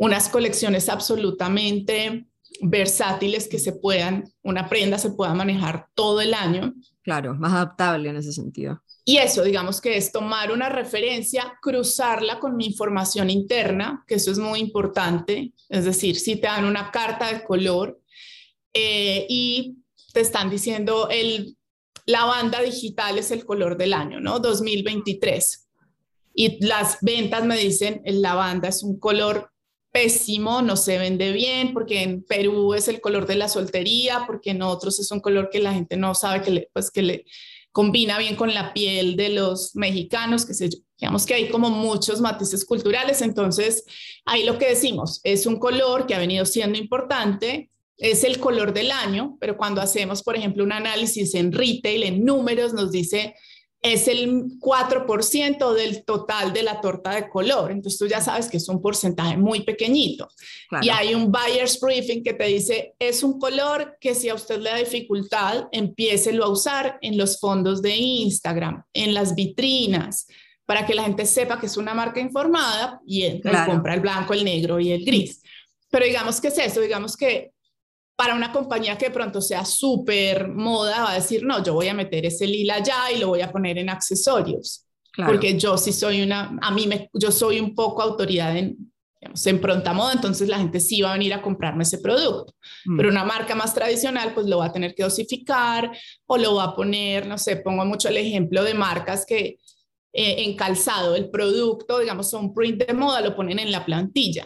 unas 0.01 0.29
colecciones 0.29 0.89
absolutamente 0.89 2.25
versátiles 2.63 3.47
que 3.47 3.59
se 3.59 3.71
puedan, 3.71 4.23
una 4.41 4.67
prenda 4.67 4.97
se 4.97 5.11
pueda 5.11 5.35
manejar 5.35 5.89
todo 5.93 6.21
el 6.21 6.33
año. 6.33 6.73
Claro, 7.03 7.35
más 7.35 7.53
adaptable 7.53 8.09
en 8.09 8.15
ese 8.15 8.33
sentido. 8.33 8.81
Y 9.05 9.17
eso, 9.17 9.43
digamos 9.43 9.79
que 9.79 9.97
es 9.97 10.11
tomar 10.11 10.51
una 10.51 10.69
referencia, 10.69 11.53
cruzarla 11.61 12.39
con 12.39 12.57
mi 12.57 12.65
información 12.65 13.29
interna, 13.29 14.03
que 14.07 14.15
eso 14.15 14.31
es 14.31 14.39
muy 14.39 14.59
importante. 14.59 15.53
Es 15.69 15.85
decir, 15.85 16.15
si 16.15 16.35
te 16.35 16.47
dan 16.47 16.65
una 16.65 16.89
carta 16.89 17.31
de 17.31 17.43
color 17.43 18.01
eh, 18.73 19.27
y 19.29 19.83
te 20.13 20.21
están 20.21 20.49
diciendo 20.49 21.09
el, 21.11 21.57
la 22.07 22.25
banda 22.25 22.59
digital 22.61 23.19
es 23.19 23.29
el 23.29 23.45
color 23.45 23.77
del 23.77 23.93
año, 23.93 24.19
¿no? 24.19 24.39
2023. 24.39 25.69
Y 26.33 26.65
las 26.65 26.97
ventas 27.01 27.45
me 27.45 27.55
dicen, 27.55 28.01
el 28.03 28.23
lavanda 28.23 28.69
es 28.69 28.81
un 28.81 28.99
color 28.99 29.51
pésimo, 29.91 30.61
no 30.61 30.77
se 30.77 30.97
vende 30.97 31.31
bien, 31.31 31.73
porque 31.73 32.01
en 32.01 32.23
Perú 32.23 32.73
es 32.73 32.87
el 32.87 33.01
color 33.01 33.27
de 33.27 33.35
la 33.35 33.49
soltería, 33.49 34.23
porque 34.25 34.51
en 34.51 34.61
otros 34.61 34.99
es 34.99 35.11
un 35.11 35.19
color 35.19 35.49
que 35.51 35.59
la 35.59 35.73
gente 35.73 35.97
no 35.97 36.15
sabe 36.15 36.41
que 36.41 36.51
le, 36.51 36.69
pues 36.73 36.89
que 36.91 37.01
le 37.01 37.25
combina 37.71 38.17
bien 38.17 38.35
con 38.35 38.53
la 38.53 38.73
piel 38.73 39.15
de 39.15 39.29
los 39.29 39.75
mexicanos, 39.75 40.45
que 40.45 40.53
se 40.53 40.69
Digamos 41.01 41.25
que 41.25 41.33
hay 41.33 41.49
como 41.49 41.71
muchos 41.71 42.21
matices 42.21 42.63
culturales, 42.63 43.23
entonces 43.23 43.83
ahí 44.23 44.43
lo 44.43 44.59
que 44.59 44.67
decimos 44.67 45.19
es 45.23 45.47
un 45.47 45.57
color 45.57 46.05
que 46.05 46.13
ha 46.13 46.19
venido 46.19 46.45
siendo 46.45 46.77
importante, 46.77 47.71
es 47.97 48.23
el 48.23 48.39
color 48.39 48.71
del 48.71 48.91
año, 48.91 49.35
pero 49.39 49.57
cuando 49.57 49.81
hacemos, 49.81 50.21
por 50.21 50.35
ejemplo, 50.35 50.63
un 50.63 50.71
análisis 50.71 51.33
en 51.33 51.51
retail, 51.51 52.03
en 52.03 52.23
números, 52.23 52.73
nos 52.73 52.91
dice 52.91 53.33
es 53.81 54.07
el 54.07 54.59
4% 54.59 55.73
del 55.73 56.05
total 56.05 56.53
de 56.53 56.61
la 56.61 56.79
torta 56.81 57.15
de 57.15 57.27
color. 57.29 57.71
Entonces 57.71 57.97
tú 57.97 58.07
ya 58.07 58.21
sabes 58.21 58.47
que 58.47 58.57
es 58.57 58.69
un 58.69 58.81
porcentaje 58.81 59.37
muy 59.37 59.61
pequeñito. 59.63 60.29
Y 60.81 60.89
hay 60.89 61.15
un 61.15 61.31
buyer's 61.31 61.79
briefing 61.79 62.23
que 62.23 62.33
te 62.33 62.45
dice, 62.45 62.93
es 62.99 63.23
un 63.23 63.39
color 63.39 63.97
que 63.99 64.13
si 64.13 64.29
a 64.29 64.35
usted 64.35 64.59
le 64.59 64.69
da 64.69 64.77
dificultad, 64.77 65.67
empiécelo 65.71 66.45
a 66.45 66.49
usar 66.49 66.99
en 67.01 67.17
los 67.17 67.39
fondos 67.39 67.81
de 67.81 67.95
Instagram, 67.95 68.83
en 68.93 69.15
las 69.15 69.33
vitrinas, 69.33 70.27
para 70.65 70.85
que 70.85 70.93
la 70.93 71.03
gente 71.03 71.25
sepa 71.25 71.59
que 71.59 71.65
es 71.65 71.75
una 71.75 71.95
marca 71.95 72.19
informada 72.19 73.01
y 73.05 73.41
compra 73.41 73.95
el 73.95 73.99
blanco, 73.99 74.33
el 74.33 74.45
negro 74.45 74.79
y 74.79 74.91
el 74.91 75.03
gris. 75.03 75.41
Pero 75.89 76.05
digamos 76.05 76.39
que 76.39 76.49
es 76.49 76.57
eso, 76.59 76.81
digamos 76.81 77.17
que 77.17 77.51
para 78.21 78.35
una 78.35 78.51
compañía 78.51 78.99
que 78.99 79.05
de 79.07 79.11
pronto 79.11 79.41
sea 79.41 79.65
súper 79.65 80.47
moda, 80.47 81.05
va 81.05 81.11
a 81.13 81.15
decir, 81.15 81.43
no, 81.43 81.63
yo 81.63 81.73
voy 81.73 81.87
a 81.87 81.95
meter 81.95 82.23
ese 82.23 82.45
lila 82.45 82.77
ya 82.77 83.11
y 83.11 83.17
lo 83.17 83.29
voy 83.29 83.41
a 83.41 83.51
poner 83.51 83.79
en 83.79 83.89
accesorios. 83.89 84.85
Porque 85.25 85.57
yo 85.57 85.75
sí 85.75 85.91
soy 85.91 86.21
una, 86.21 86.55
a 86.61 86.69
mí 86.69 86.85
me, 86.85 87.09
yo 87.15 87.31
soy 87.31 87.59
un 87.59 87.73
poco 87.73 88.03
autoridad 88.03 88.55
en, 88.55 88.93
digamos, 89.19 89.47
en 89.47 89.59
pronta 89.59 89.93
moda, 89.93 90.13
entonces 90.13 90.47
la 90.49 90.59
gente 90.59 90.79
sí 90.79 91.01
va 91.01 91.09
a 91.09 91.13
venir 91.13 91.33
a 91.33 91.41
comprarme 91.41 91.81
ese 91.81 91.97
producto. 91.97 92.53
Mm. 92.85 92.97
Pero 92.97 93.09
una 93.09 93.23
marca 93.23 93.55
más 93.55 93.73
tradicional, 93.73 94.35
pues 94.35 94.45
lo 94.45 94.59
va 94.59 94.65
a 94.65 94.71
tener 94.71 94.93
que 94.93 95.01
dosificar 95.01 95.91
o 96.27 96.37
lo 96.37 96.53
va 96.53 96.65
a 96.65 96.75
poner, 96.75 97.25
no 97.25 97.39
sé, 97.39 97.55
pongo 97.55 97.85
mucho 97.85 98.07
el 98.09 98.17
ejemplo 98.17 98.63
de 98.63 98.75
marcas 98.75 99.25
que 99.25 99.57
eh, 100.13 100.43
en 100.43 100.55
calzado 100.55 101.15
el 101.15 101.31
producto, 101.31 101.97
digamos, 101.97 102.29
son 102.29 102.53
print 102.53 102.85
de 102.85 102.93
moda, 102.93 103.19
lo 103.19 103.35
ponen 103.35 103.57
en 103.57 103.71
la 103.71 103.83
plantilla. 103.83 104.45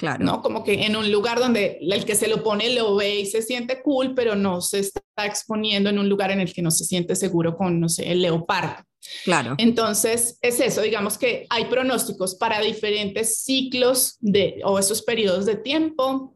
Claro. 0.00 0.24
¿no? 0.24 0.40
Como 0.40 0.64
que 0.64 0.86
en 0.86 0.96
un 0.96 1.12
lugar 1.12 1.38
donde 1.38 1.76
el 1.82 2.06
que 2.06 2.14
se 2.14 2.26
lo 2.26 2.42
pone 2.42 2.74
lo 2.74 2.96
ve 2.96 3.20
y 3.20 3.26
se 3.26 3.42
siente 3.42 3.82
cool, 3.82 4.14
pero 4.14 4.34
no 4.34 4.62
se 4.62 4.78
está 4.78 5.02
exponiendo 5.26 5.90
en 5.90 5.98
un 5.98 6.08
lugar 6.08 6.30
en 6.30 6.40
el 6.40 6.54
que 6.54 6.62
no 6.62 6.70
se 6.70 6.86
siente 6.86 7.14
seguro 7.14 7.54
con, 7.54 7.78
no 7.78 7.90
sé, 7.90 8.10
el 8.10 8.22
leopardo. 8.22 8.82
Claro. 9.24 9.56
Entonces, 9.58 10.38
es 10.40 10.58
eso, 10.60 10.80
digamos 10.80 11.18
que 11.18 11.46
hay 11.50 11.66
pronósticos 11.66 12.34
para 12.34 12.62
diferentes 12.62 13.42
ciclos 13.42 14.16
de, 14.20 14.62
o 14.64 14.78
esos 14.78 15.02
periodos 15.02 15.44
de 15.44 15.56
tiempo. 15.56 16.34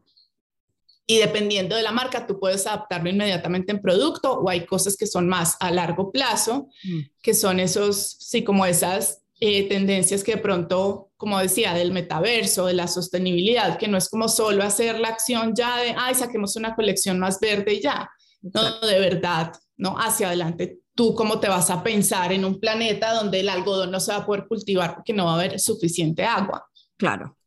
Y 1.07 1.17
dependiendo 1.17 1.75
de 1.75 1.81
la 1.81 1.91
marca, 1.91 2.27
tú 2.27 2.39
puedes 2.39 2.67
adaptarlo 2.67 3.09
inmediatamente 3.09 3.71
en 3.71 3.81
producto 3.81 4.31
o 4.31 4.47
hay 4.47 4.67
cosas 4.67 4.95
que 4.95 5.07
son 5.07 5.27
más 5.27 5.57
a 5.59 5.71
largo 5.71 6.11
plazo, 6.11 6.67
mm. 6.83 6.99
que 7.23 7.33
son 7.33 7.59
esos, 7.59 8.17
sí, 8.19 8.43
como 8.43 8.63
esas 8.67 9.24
eh, 9.39 9.67
tendencias 9.67 10.23
que 10.23 10.35
de 10.35 10.41
pronto, 10.41 11.11
como 11.17 11.39
decía, 11.39 11.73
del 11.73 11.91
metaverso, 11.91 12.67
de 12.67 12.73
la 12.73 12.87
sostenibilidad, 12.87 13.77
que 13.77 13.87
no 13.87 13.97
es 13.97 14.09
como 14.09 14.29
solo 14.29 14.63
hacer 14.63 14.99
la 14.99 15.09
acción 15.09 15.53
ya 15.55 15.77
de, 15.81 15.93
ay, 15.97 16.15
saquemos 16.15 16.55
una 16.55 16.75
colección 16.75 17.19
más 17.19 17.39
verde 17.39 17.73
y 17.73 17.81
ya, 17.81 18.09
no, 18.41 18.79
de 18.79 18.99
verdad, 18.99 19.53
¿no? 19.77 19.95
Hacia 19.97 20.27
adelante, 20.27 20.79
tú 20.95 21.13
cómo 21.13 21.39
te 21.39 21.49
vas 21.49 21.69
a 21.69 21.83
pensar 21.83 22.31
en 22.31 22.45
un 22.45 22.59
planeta 22.59 23.13
donde 23.13 23.41
el 23.41 23.49
algodón 23.49 23.91
no 23.91 23.99
se 23.99 24.13
va 24.13 24.19
a 24.19 24.25
poder 24.25 24.47
cultivar 24.47 24.95
porque 24.95 25.13
no 25.13 25.25
va 25.25 25.31
a 25.31 25.35
haber 25.35 25.59
suficiente 25.59 26.23
agua. 26.23 26.65
Claro. 26.97 27.37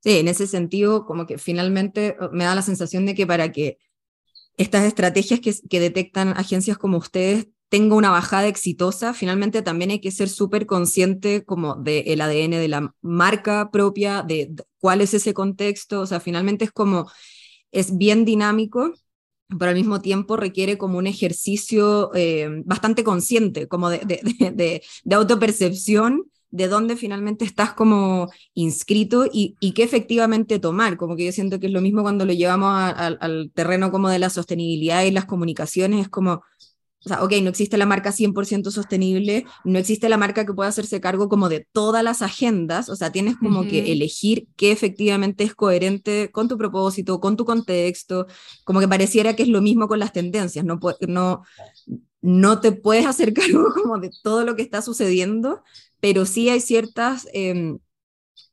Sí, 0.00 0.18
en 0.18 0.28
ese 0.28 0.46
sentido, 0.46 1.06
como 1.06 1.26
que 1.26 1.38
finalmente 1.38 2.16
oh, 2.20 2.28
me 2.32 2.44
da 2.44 2.54
la 2.54 2.62
sensación 2.62 3.06
de 3.06 3.14
que 3.14 3.26
para 3.26 3.52
que 3.52 3.78
estas 4.58 4.84
estrategias 4.84 5.40
que, 5.40 5.54
que 5.68 5.80
detectan 5.80 6.36
agencias 6.36 6.76
como 6.76 6.98
ustedes 6.98 7.48
tenga 7.72 7.94
una 7.94 8.10
bajada 8.10 8.48
exitosa, 8.48 9.14
finalmente 9.14 9.62
también 9.62 9.92
hay 9.92 9.98
que 9.98 10.10
ser 10.10 10.28
súper 10.28 10.66
consciente 10.66 11.42
como 11.42 11.76
del 11.76 12.20
ADN 12.20 12.50
de 12.50 12.68
la 12.68 12.94
marca 13.00 13.70
propia, 13.70 14.22
de, 14.22 14.52
cuál 14.78 15.00
es 15.00 15.14
ese 15.14 15.32
contexto, 15.32 16.02
o 16.02 16.06
sea, 16.06 16.20
finalmente 16.20 16.66
es 16.66 16.70
como, 16.70 17.10
es 17.70 17.96
bien 17.96 18.26
dinámico, 18.26 18.92
pero 19.58 19.70
al 19.70 19.74
mismo 19.74 20.02
tiempo 20.02 20.36
requiere 20.36 20.76
como 20.76 20.98
un 20.98 21.06
ejercicio 21.06 22.10
eh, 22.14 22.46
bastante 22.66 23.04
consciente, 23.04 23.68
como 23.68 23.88
de, 23.88 24.00
de, 24.00 24.82
de 25.04 25.14
autopercepción 25.14 26.24
de 26.50 26.68
dónde 26.68 26.96
finalmente 26.96 27.46
estás 27.46 27.72
como 27.72 28.28
inscrito 28.52 29.24
y, 29.32 29.56
y 29.60 29.72
qué 29.72 29.84
efectivamente 29.84 30.58
tomar. 30.58 30.98
Como 30.98 31.16
que 31.16 31.24
yo 31.24 31.32
siento 31.32 31.58
que 31.58 31.68
es 31.68 31.72
lo 31.72 31.80
mismo 31.80 32.02
cuando 32.02 32.26
lo 32.26 32.34
llevamos 32.34 32.70
al 32.70 33.50
terreno 33.54 33.90
como 33.90 34.10
de 34.10 34.18
la 34.18 34.28
sostenibilidad 34.28 35.04
y 35.04 35.10
las 35.12 35.24
comunicaciones, 35.24 36.02
es 36.02 36.08
como, 36.10 36.42
o 37.04 37.08
sea, 37.08 37.22
ok, 37.22 37.32
no 37.42 37.50
existe 37.50 37.76
la 37.76 37.86
marca 37.86 38.12
100% 38.12 38.70
sostenible, 38.70 39.44
no 39.64 39.78
existe 39.78 40.08
la 40.08 40.16
marca 40.16 40.46
que 40.46 40.54
pueda 40.54 40.68
hacerse 40.68 41.00
cargo 41.00 41.28
como 41.28 41.48
de 41.48 41.66
todas 41.72 42.04
las 42.04 42.22
agendas, 42.22 42.88
o 42.88 42.96
sea, 42.96 43.10
tienes 43.10 43.36
como 43.36 43.66
que 43.66 43.92
elegir 43.92 44.46
qué 44.56 44.70
efectivamente 44.70 45.42
es 45.42 45.54
coherente 45.54 46.30
con 46.30 46.48
tu 46.48 46.56
propósito, 46.56 47.20
con 47.20 47.36
tu 47.36 47.44
contexto, 47.44 48.26
como 48.64 48.78
que 48.80 48.88
pareciera 48.88 49.34
que 49.34 49.42
es 49.42 49.48
lo 49.48 49.60
mismo 49.60 49.88
con 49.88 49.98
las 49.98 50.12
tendencias, 50.12 50.64
no, 50.64 50.78
no, 51.08 51.42
no 52.20 52.60
te 52.60 52.72
puedes 52.72 53.06
hacer 53.06 53.32
cargo 53.34 53.72
como 53.74 53.98
de 53.98 54.10
todo 54.22 54.44
lo 54.44 54.54
que 54.54 54.62
está 54.62 54.80
sucediendo, 54.80 55.62
pero 56.00 56.24
sí 56.24 56.48
hay 56.48 56.60
ciertas, 56.60 57.26
em, 57.32 57.78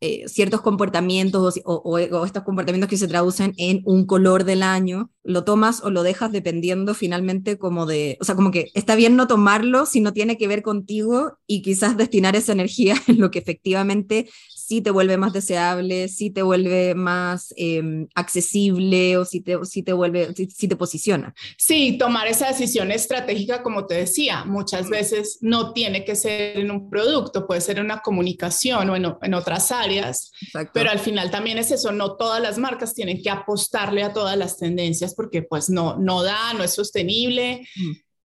eh, 0.01 0.29
ciertos 0.29 0.61
comportamientos 0.61 1.59
o, 1.65 1.97
estos 1.97 2.43
comportamientos 2.43 2.89
que 2.89 2.97
se 2.97 3.07
traducen 3.07 3.53
en 3.57 3.81
un 3.83 4.05
color 4.05 4.45
del 4.45 4.63
año, 4.63 5.11
lo 5.23 5.43
tomas 5.43 5.83
o 5.83 5.89
lo 5.89 6.03
dejas 6.03 6.31
dependiendo 6.31 6.93
finalmente 6.93 7.57
como 7.57 7.85
de, 7.85 8.17
o 8.21 8.23
sea, 8.23 8.35
como 8.35 8.51
que 8.51 8.71
está 8.75 8.95
bien 8.95 9.17
no 9.17 9.27
tomarlo 9.27 9.85
si 9.85 9.99
no 9.99 10.13
tiene 10.13 10.37
que 10.37 10.47
ver 10.47 10.61
contigo 10.61 11.37
y 11.45 11.61
quizás 11.61 11.97
destinar 11.97 12.37
esa 12.37 12.53
energía 12.53 12.95
en 13.07 13.19
lo 13.19 13.29
que 13.29 13.39
efectivamente 13.39 14.29
si 14.69 14.81
te 14.81 14.91
vuelve 14.91 15.17
más 15.17 15.33
deseable, 15.33 16.09
si 16.09 16.29
te 16.29 16.43
vuelve 16.43 16.93
más 16.93 17.55
em, 17.57 18.07
accesible 18.13 19.17
o 19.17 19.25
si 19.25 19.41
te, 19.41 19.57
si 19.65 19.81
te 19.81 19.93
vuelve, 19.93 20.31
si, 20.35 20.67
te 20.67 20.75
posiciona. 20.75 21.33
Sí, 21.57 21.97
tomar 21.97 22.27
esa 22.27 22.49
decisión 22.49 22.91
estratégica, 22.91 23.63
como 23.63 23.87
te 23.87 23.95
decía, 23.95 24.45
muchas 24.45 24.85
mm. 24.85 24.89
veces 24.91 25.39
no 25.41 25.73
tiene 25.73 26.05
que 26.05 26.13
ser 26.13 26.59
en 26.59 26.69
un 26.69 26.87
producto, 26.87 27.47
puede 27.47 27.61
ser 27.61 27.79
en 27.79 27.85
una 27.85 28.01
comunicación 28.01 28.91
o 28.91 28.95
en, 28.95 29.11
en 29.23 29.33
otras 29.33 29.71
áreas, 29.71 30.31
pero 30.71 30.91
al 30.91 30.99
final 30.99 31.31
también 31.31 31.57
es 31.57 31.71
eso, 31.71 31.91
no 31.91 32.15
todas 32.15 32.39
las 32.39 32.59
marcas 32.59 32.93
tienen 32.93 33.23
que 33.23 33.31
apostarle 33.31 34.03
a 34.03 34.13
todas 34.13 34.37
las 34.37 34.59
tendencias 34.59 35.15
porque 35.15 35.41
pues 35.41 35.71
no, 35.71 35.97
no 35.97 36.21
da, 36.21 36.53
no 36.53 36.63
es 36.63 36.75
sostenible. 36.75 37.67
Mm. 37.75 37.91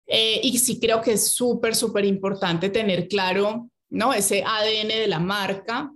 Eh, 0.07 0.41
y 0.43 0.57
sí 0.57 0.81
creo 0.81 1.03
que 1.03 1.13
es 1.13 1.29
súper, 1.29 1.77
súper 1.77 2.07
importante 2.07 2.71
tener 2.71 3.07
claro, 3.07 3.69
¿no? 3.91 4.15
Ese 4.15 4.43
ADN 4.43 4.89
de 4.89 5.09
la 5.09 5.19
marca, 5.19 5.93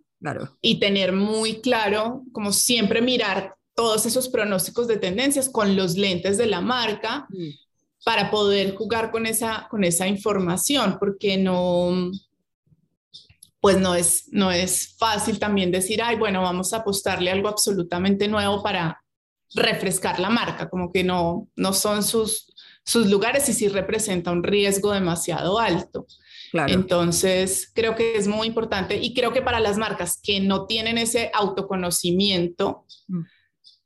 y 0.61 0.81
tener 0.81 1.12
muy 1.12 1.61
claro, 1.61 2.22
como 2.33 2.52
siempre, 2.52 3.00
mirar 3.00 3.55
todos 3.74 4.07
esos 4.07 4.29
pronósticos 4.29 4.88
de 4.88 4.96
tendencias 4.96 5.48
con 5.48 5.76
los 5.76 5.96
lentes 5.96 6.38
de 6.38 6.46
la 6.46 6.61
marca 6.61 7.26
mm. 7.29 7.50
para 8.05 8.31
poder 8.31 8.74
jugar 8.74 9.11
con 9.11 9.26
esa, 9.26 9.68
con 9.70 9.85
esa 9.85 10.09
información, 10.09 10.96
porque 10.98 11.37
no, 11.37 12.11
pues 13.61 13.79
no 13.79 13.94
es, 13.94 14.29
no 14.33 14.50
es 14.50 14.96
fácil 14.96 15.38
también 15.38 15.70
decir, 15.70 16.00
ay, 16.02 16.16
bueno, 16.16 16.42
vamos 16.42 16.72
a 16.72 16.79
apostarle 16.79 17.31
algo 17.31 17.48
absolutamente 17.48 18.29
nuevo 18.29 18.62
para 18.62 19.02
refrescar 19.55 20.18
la 20.18 20.31
marca, 20.31 20.68
como 20.68 20.90
que 20.90 21.05
no, 21.05 21.48
no 21.55 21.72
son 21.72 22.02
sus, 22.02 22.52
sus 22.85 23.09
lugares 23.09 23.48
y 23.48 23.52
sí 23.52 23.68
representa 23.68 24.33
un 24.33 24.42
riesgo 24.42 24.92
demasiado 24.92 25.59
alto. 25.59 26.07
Entonces, 26.52 27.70
creo 27.74 27.94
que 27.94 28.16
es 28.16 28.28
muy 28.28 28.46
importante 28.46 28.96
y 29.00 29.14
creo 29.14 29.32
que 29.32 29.42
para 29.42 29.61
las 29.61 29.78
marcas 29.78 30.18
que 30.22 30.40
no 30.40 30.66
tienen 30.66 30.98
ese 30.98 31.30
autoconocimiento, 31.35 32.85
mm. 33.09 33.20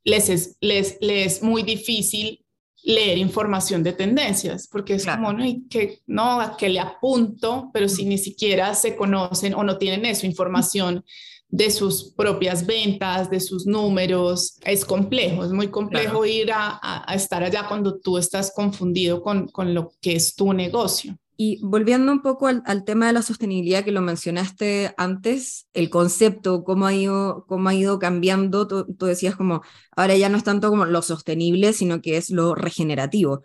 les, 0.03 0.29
es, 0.29 0.57
les, 0.61 0.97
les 1.01 1.41
muy 1.43 1.63
difícil 1.63 2.45
leer 2.83 3.17
información 3.17 3.83
de 3.83 3.93
tendencias, 3.93 4.67
porque 4.67 4.95
es 4.95 5.05
como, 5.05 5.33
no, 5.33 5.45
que, 5.69 5.99
no, 6.07 6.41
a 6.41 6.57
que 6.57 6.69
le 6.69 6.79
apunto, 6.79 7.69
pero 7.73 7.87
si 7.87 8.05
mm. 8.05 8.09
ni 8.09 8.17
siquiera 8.17 8.73
se 8.73 8.95
conocen 8.95 9.53
o 9.53 9.63
no 9.63 9.77
tienen 9.77 10.05
eso, 10.05 10.25
información 10.25 11.03
de 11.51 11.69
sus 11.69 12.13
propias 12.13 12.65
ventas, 12.65 13.29
de 13.29 13.41
sus 13.41 13.65
números, 13.65 14.57
es 14.63 14.85
complejo, 14.85 15.43
es 15.43 15.51
muy 15.51 15.67
complejo 15.67 16.25
ir 16.25 16.51
a, 16.53 16.79
a, 16.81 17.13
estar 17.13 17.43
allá 17.43 17.67
cuando 17.67 17.99
tú 17.99 18.17
estás 18.17 18.53
confundido 18.55 19.21
con, 19.21 19.49
con 19.49 19.73
lo 19.73 19.91
que 20.01 20.15
es 20.15 20.33
tu 20.33 20.53
negocio. 20.53 21.17
Y 21.37 21.59
volviendo 21.63 22.11
un 22.11 22.21
poco 22.21 22.47
al, 22.47 22.83
tema 22.85 23.07
de 23.07 23.13
la 23.13 23.21
sostenibilidad 23.21 23.83
que 23.83 23.91
lo 23.91 24.01
mencionaste 24.01 24.93
antes, 24.97 25.67
el 25.73 25.89
concepto, 25.89 26.63
cómo 26.63 26.85
ha 26.85 26.93
ido, 26.93 27.45
cómo 27.47 27.69
ha 27.69 27.73
ido 27.73 27.97
cambiando, 27.99 28.67
tú, 28.67 28.85
decías 29.05 29.35
como, 29.35 29.61
ahora 29.95 30.15
ya 30.15 30.29
no 30.29 30.37
es 30.37 30.43
tanto 30.43 30.69
como 30.69 30.85
lo 30.85 31.01
sostenible, 31.01 31.73
sino 31.73 32.01
que 32.01 32.17
es 32.17 32.29
lo 32.29 32.53
regenerativo. 32.53 33.41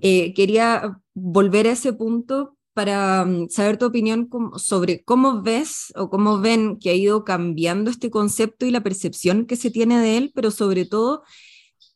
Eh, 0.00 0.32
quería 0.34 1.00
volver 1.14 1.66
a 1.66 1.72
ese 1.72 1.92
punto 1.92 2.56
para 2.72 3.24
mm, 3.24 3.48
saber 3.48 3.76
tu 3.78 3.86
opinión 3.86 4.28
sobre 4.56 5.02
cómo 5.04 5.42
ves 5.42 5.92
o 5.96 6.08
cómo 6.08 6.40
ven 6.40 6.78
que 6.78 6.90
ha 6.90 6.94
ido 6.94 7.24
cambiando 7.24 7.90
este 7.90 8.10
concepto 8.10 8.66
y 8.66 8.70
la 8.70 8.82
percepción 8.82 9.46
que 9.46 9.56
se 9.56 9.70
tiene 9.70 9.98
de 10.00 10.16
él, 10.16 10.32
pero 10.34 10.50
sobre 10.50 10.84
todo, 10.86 11.22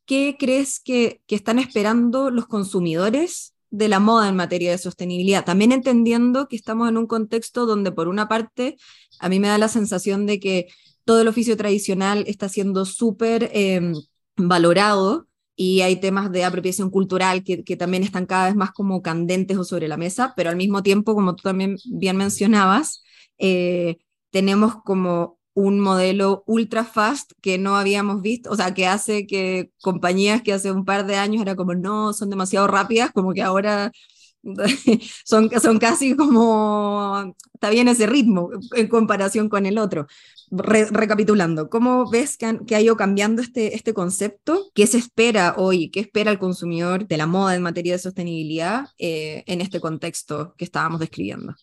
¿qué 0.06 0.36
crees 0.38 0.80
que, 0.80 1.22
que 1.26 1.36
están 1.36 1.58
esperando 1.58 2.30
los 2.30 2.46
consumidores 2.46 3.53
de 3.76 3.88
la 3.88 3.98
moda 3.98 4.28
en 4.28 4.36
materia 4.36 4.70
de 4.70 4.78
sostenibilidad, 4.78 5.44
también 5.44 5.72
entendiendo 5.72 6.46
que 6.46 6.54
estamos 6.54 6.88
en 6.88 6.96
un 6.96 7.08
contexto 7.08 7.66
donde 7.66 7.90
por 7.90 8.06
una 8.06 8.28
parte 8.28 8.76
a 9.18 9.28
mí 9.28 9.40
me 9.40 9.48
da 9.48 9.58
la 9.58 9.66
sensación 9.66 10.26
de 10.26 10.38
que 10.38 10.68
todo 11.04 11.20
el 11.20 11.28
oficio 11.28 11.56
tradicional 11.56 12.24
está 12.28 12.48
siendo 12.48 12.84
súper 12.84 13.50
em, 13.52 13.94
valorado 14.36 15.26
y 15.56 15.80
hay 15.80 15.96
temas 15.96 16.30
de 16.30 16.44
apropiación 16.44 16.88
cultural 16.90 17.42
que, 17.42 17.76
también 17.76 18.04
están 18.04 18.26
cada 18.26 18.46
vez 18.46 18.54
más 18.54 18.70
como 18.70 19.02
candentes 19.02 19.56
o 19.56 19.64
sobre 19.64 19.88
la 19.88 19.96
mesa, 19.96 20.34
pero 20.36 20.50
al 20.50 20.56
mismo 20.56 20.82
tiempo, 20.84 21.14
como 21.14 21.34
tú 21.34 21.42
también 21.42 21.76
bien 21.84 22.16
mencionabas, 22.16 23.02
eh, 23.38 23.96
tenemos 24.30 24.76
como 24.84 25.38
un 25.54 25.80
modelo 25.80 26.42
ultra 26.46 26.84
fast 26.84 27.32
que 27.40 27.58
no 27.58 27.76
habíamos 27.76 28.22
visto, 28.22 28.50
o 28.50 28.56
sea, 28.56 28.74
que 28.74 28.86
hace 28.86 29.26
que 29.26 29.70
compañías 29.82 30.42
que 30.42 30.52
hace 30.52 30.72
un 30.72 30.84
par 30.84 31.06
de 31.06 31.16
años 31.16 31.42
era 31.42 31.56
como, 31.56 31.74
no, 31.74 32.12
son 32.12 32.30
demasiado 32.30 32.66
rápidas, 32.66 33.12
como 33.12 33.32
que 33.32 33.42
ahora 33.42 33.92
son, 35.24 35.50
son 35.60 35.78
casi 35.78 36.16
como, 36.16 37.34
está 37.54 37.70
bien 37.70 37.88
ese 37.88 38.06
ritmo 38.06 38.50
en 38.74 38.88
comparación 38.88 39.48
con 39.48 39.64
el 39.66 39.78
otro. 39.78 40.06
recapitulando, 40.50 41.70
¿cómo 41.70 42.10
ves 42.10 42.36
que, 42.36 42.58
que, 42.66 42.76
ha 42.76 42.80
ido 42.80 42.96
cambiando 42.96 43.40
este, 43.40 43.74
este 43.74 43.94
concepto? 43.94 44.70
¿Qué 44.74 44.86
se 44.86 44.98
espera 44.98 45.54
hoy? 45.56 45.90
¿Qué 45.90 46.00
espera 46.00 46.30
el 46.30 46.38
consumidor 46.38 47.06
de 47.06 47.16
la 47.16 47.26
moda 47.26 47.54
en 47.54 47.62
materia 47.62 47.94
de 47.94 47.98
sostenibilidad 47.98 48.86
eh, 48.98 49.44
en 49.46 49.60
este 49.60 49.80
contexto 49.80 50.54
que 50.58 50.64
estábamos 50.64 51.00
describiendo? 51.00 51.54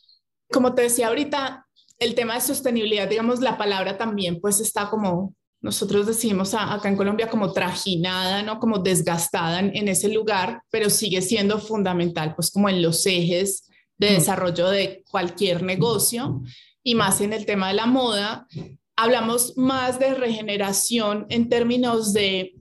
Como 0.51 0.73
te 0.73 0.82
decía 0.82 1.08
ahorita, 1.08 1.67
el 2.02 2.16
tema 2.16 2.34
de 2.34 2.42
sostenibilidad, 2.42 3.08
digamos, 3.08 3.42
la 3.42 3.60
palabra 3.60 3.96
también 3.96 4.42
pues 4.42 4.60
está 4.60 4.90
como, 4.90 5.36
nosotros 5.62 6.08
decimos 6.08 6.56
acá 6.56 6.90
en 6.90 6.98
Colombia 6.98 7.30
como 7.30 7.54
trajinada, 7.54 8.42
¿no? 8.42 8.60
Como 8.60 8.80
desgastada 8.80 9.60
en, 9.60 9.88
ese 9.88 10.10
lugar, 10.10 10.64
pero 10.72 10.90
sigue 10.90 11.22
siendo 11.22 11.60
fundamental 11.60 12.34
pues 12.34 12.50
como 12.50 12.70
en 12.70 12.82
los 12.82 13.06
ejes 13.06 13.70
de 14.00 14.10
mm. 14.10 14.14
desarrollo 14.16 14.70
de 14.70 15.04
cualquier 15.12 15.62
negocio 15.62 16.42
y 16.84 16.96
más 16.96 17.22
en 17.22 17.34
el 17.34 17.46
tema 17.46 17.68
de 17.68 17.76
la 17.76 17.86
moda. 17.86 18.48
Hablamos 18.96 19.56
más 19.56 20.00
de 20.00 20.16
regeneración 20.16 21.28
en 21.30 21.50
términos 21.50 22.14
de 22.14 22.56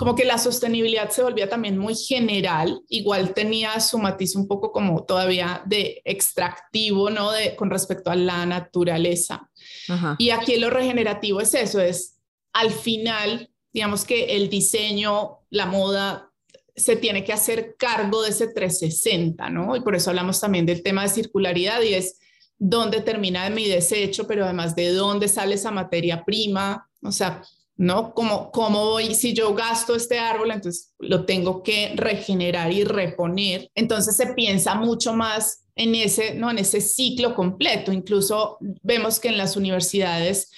como 0.00 0.14
que 0.14 0.24
la 0.24 0.38
sostenibilidad 0.38 1.10
se 1.10 1.22
volvía 1.22 1.50
también 1.50 1.76
muy 1.76 1.94
general, 1.94 2.80
igual 2.88 3.34
tenía 3.34 3.78
su 3.80 3.98
matiz 3.98 4.34
un 4.34 4.48
poco 4.48 4.72
como 4.72 5.04
todavía 5.04 5.62
de 5.66 6.00
extractivo, 6.06 7.10
¿no? 7.10 7.30
De, 7.32 7.54
con 7.54 7.68
respecto 7.68 8.10
a 8.10 8.16
la 8.16 8.46
naturaleza. 8.46 9.50
Y 10.16 10.30
aquí 10.30 10.56
lo 10.56 10.70
regenerativo 10.70 11.42
es 11.42 11.52
eso, 11.52 11.82
es 11.82 12.16
al 12.54 12.70
final, 12.70 13.50
digamos 13.74 14.06
que 14.06 14.36
el 14.36 14.48
diseño, 14.48 15.40
la 15.50 15.66
moda, 15.66 16.32
se 16.74 16.96
tiene 16.96 17.22
que 17.22 17.34
hacer 17.34 17.76
cargo 17.78 18.22
de 18.22 18.30
ese 18.30 18.48
360, 18.54 19.50
¿no? 19.50 19.76
Y 19.76 19.82
por 19.82 19.94
eso 19.94 20.08
hablamos 20.08 20.40
también 20.40 20.64
del 20.64 20.82
tema 20.82 21.02
de 21.02 21.10
circularidad 21.10 21.82
y 21.82 21.92
es 21.92 22.18
dónde 22.56 23.02
termina 23.02 23.50
mi 23.50 23.68
desecho, 23.68 24.26
pero 24.26 24.44
además 24.44 24.74
de 24.74 24.94
dónde 24.94 25.28
sale 25.28 25.56
esa 25.56 25.70
materia 25.70 26.24
prima, 26.24 26.88
o 27.02 27.12
sea, 27.12 27.42
¿no? 27.80 28.12
Como, 28.12 28.50
como 28.50 28.90
voy, 28.90 29.14
si 29.14 29.32
yo 29.32 29.54
gasto 29.54 29.94
este 29.94 30.18
árbol, 30.18 30.50
entonces 30.50 30.92
lo 30.98 31.24
tengo 31.24 31.62
que 31.62 31.94
regenerar 31.96 32.70
y 32.70 32.84
reponer. 32.84 33.70
Entonces 33.74 34.18
se 34.18 34.34
piensa 34.34 34.74
mucho 34.74 35.14
más 35.14 35.64
en 35.74 35.94
ese, 35.94 36.34
¿no? 36.34 36.50
En 36.50 36.58
ese 36.58 36.82
ciclo 36.82 37.34
completo. 37.34 37.90
Incluso 37.90 38.58
vemos 38.82 39.18
que 39.18 39.28
en 39.28 39.38
las 39.38 39.56
universidades 39.56 40.50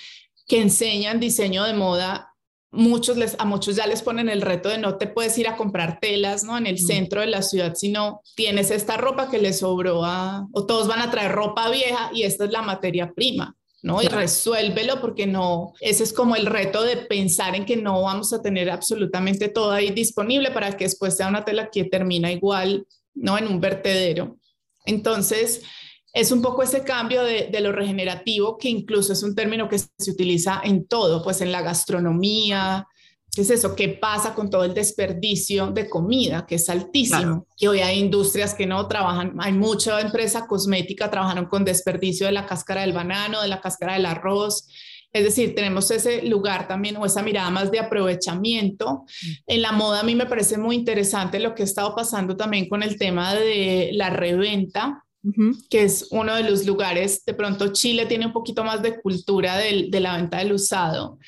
que 0.48 0.60
enseñan 0.60 1.20
diseño 1.20 1.62
de 1.62 1.74
moda 1.74 2.34
muchos 2.72 3.16
les, 3.16 3.36
a 3.38 3.44
muchos 3.44 3.76
ya 3.76 3.86
les 3.86 4.02
ponen 4.02 4.28
el 4.28 4.42
reto 4.42 4.68
de 4.68 4.78
no 4.78 4.96
te 4.96 5.06
puedes 5.06 5.38
ir 5.38 5.46
a 5.46 5.56
comprar 5.56 6.00
telas 6.00 6.42
¿no? 6.42 6.58
en 6.58 6.66
el 6.66 6.78
centro 6.78 7.20
de 7.20 7.28
la 7.28 7.42
ciudad, 7.42 7.74
sino 7.76 8.22
tienes 8.34 8.72
esta 8.72 8.96
ropa 8.96 9.30
que 9.30 9.38
le 9.38 9.52
sobró 9.52 10.04
a, 10.04 10.48
o 10.50 10.66
todos 10.66 10.88
van 10.88 11.00
a 11.00 11.10
traer 11.12 11.30
ropa 11.30 11.70
vieja 11.70 12.10
y 12.12 12.24
esta 12.24 12.46
es 12.46 12.50
la 12.50 12.62
materia 12.62 13.12
prima. 13.14 13.54
¿No? 13.82 14.00
Y 14.00 14.06
resuélvelo 14.06 15.00
porque 15.00 15.26
no, 15.26 15.74
ese 15.80 16.04
es 16.04 16.12
como 16.12 16.36
el 16.36 16.46
reto 16.46 16.82
de 16.84 16.96
pensar 16.96 17.56
en 17.56 17.66
que 17.66 17.76
no 17.76 18.02
vamos 18.02 18.32
a 18.32 18.40
tener 18.40 18.70
absolutamente 18.70 19.48
todo 19.48 19.72
ahí 19.72 19.90
disponible 19.90 20.52
para 20.52 20.76
que 20.76 20.84
después 20.84 21.16
sea 21.16 21.28
una 21.28 21.44
tela 21.44 21.68
que 21.68 21.84
termina 21.84 22.30
igual, 22.30 22.86
¿no? 23.14 23.36
En 23.36 23.48
un 23.48 23.60
vertedero. 23.60 24.38
Entonces, 24.86 25.62
es 26.12 26.30
un 26.30 26.42
poco 26.42 26.62
ese 26.62 26.84
cambio 26.84 27.24
de, 27.24 27.50
lo 27.60 27.72
regenerativo, 27.72 28.56
que 28.56 28.68
incluso 28.68 29.12
es 29.12 29.22
un 29.22 29.34
término 29.34 29.68
que 29.68 29.78
se 29.78 30.10
utiliza 30.10 30.60
en 30.62 30.86
todo, 30.86 31.22
pues 31.22 31.40
en 31.40 31.50
la 31.50 31.62
gastronomía. 31.62 32.86
¿Qué 33.34 33.40
es 33.40 33.50
eso? 33.50 33.74
¿Qué 33.74 33.88
pasa 33.88 34.34
con 34.34 34.50
todo 34.50 34.62
el 34.64 34.74
desperdicio 34.74 35.68
de 35.68 35.88
comida, 35.88 36.44
que 36.46 36.56
es 36.56 36.68
altísimo? 36.68 37.46
Que 37.56 37.66
hoy 37.66 37.80
hay 37.80 37.98
industrias 37.98 38.52
que 38.52 38.66
no 38.66 38.86
trabajan, 38.86 39.34
hay 39.38 39.54
mucha 39.54 39.98
empresa 40.02 40.46
cosmética 40.46 41.10
trabajaron 41.10 41.46
con 41.46 41.64
desperdicio 41.64 42.26
de 42.26 42.32
la 42.32 42.44
cáscara 42.44 42.82
del 42.82 42.92
banano, 42.92 43.40
de 43.40 43.48
la 43.48 43.62
cáscara 43.62 43.94
del 43.94 44.04
arroz. 44.04 44.68
Es 45.14 45.24
decir, 45.24 45.54
tenemos 45.54 45.90
ese 45.90 46.22
lugar 46.22 46.68
también 46.68 46.98
o 46.98 47.06
esa 47.06 47.22
mirada 47.22 47.48
más 47.48 47.70
de 47.70 47.80
aprovechamiento. 47.80 49.04
Mm. 49.22 49.30
En 49.46 49.62
la 49.62 49.72
moda 49.72 50.00
a 50.00 50.04
mí 50.04 50.14
me 50.14 50.26
parece 50.26 50.58
muy 50.58 50.76
interesante 50.76 51.40
lo 51.40 51.54
que 51.54 51.62
ha 51.62 51.64
estado 51.64 51.94
pasando 51.94 52.36
también 52.36 52.68
con 52.68 52.82
el 52.82 52.98
tema 52.98 53.34
de 53.34 53.92
la 53.94 54.10
reventa 54.10 55.04
que 55.70 55.84
es 55.84 56.08
uno 56.10 56.34
de 56.34 56.42
los 56.42 56.66
lugares, 56.66 57.24
de 57.24 57.34
pronto 57.34 57.72
Chile 57.72 58.06
tiene 58.06 58.26
un 58.26 58.32
poquito 58.32 58.64
más 58.64 58.82
de 58.82 59.00
cultura 59.00 59.56
de, 59.56 59.86
de 59.88 60.00
la 60.00 60.16
venta 60.16 60.38
del 60.38 60.52
usado, 60.52 61.18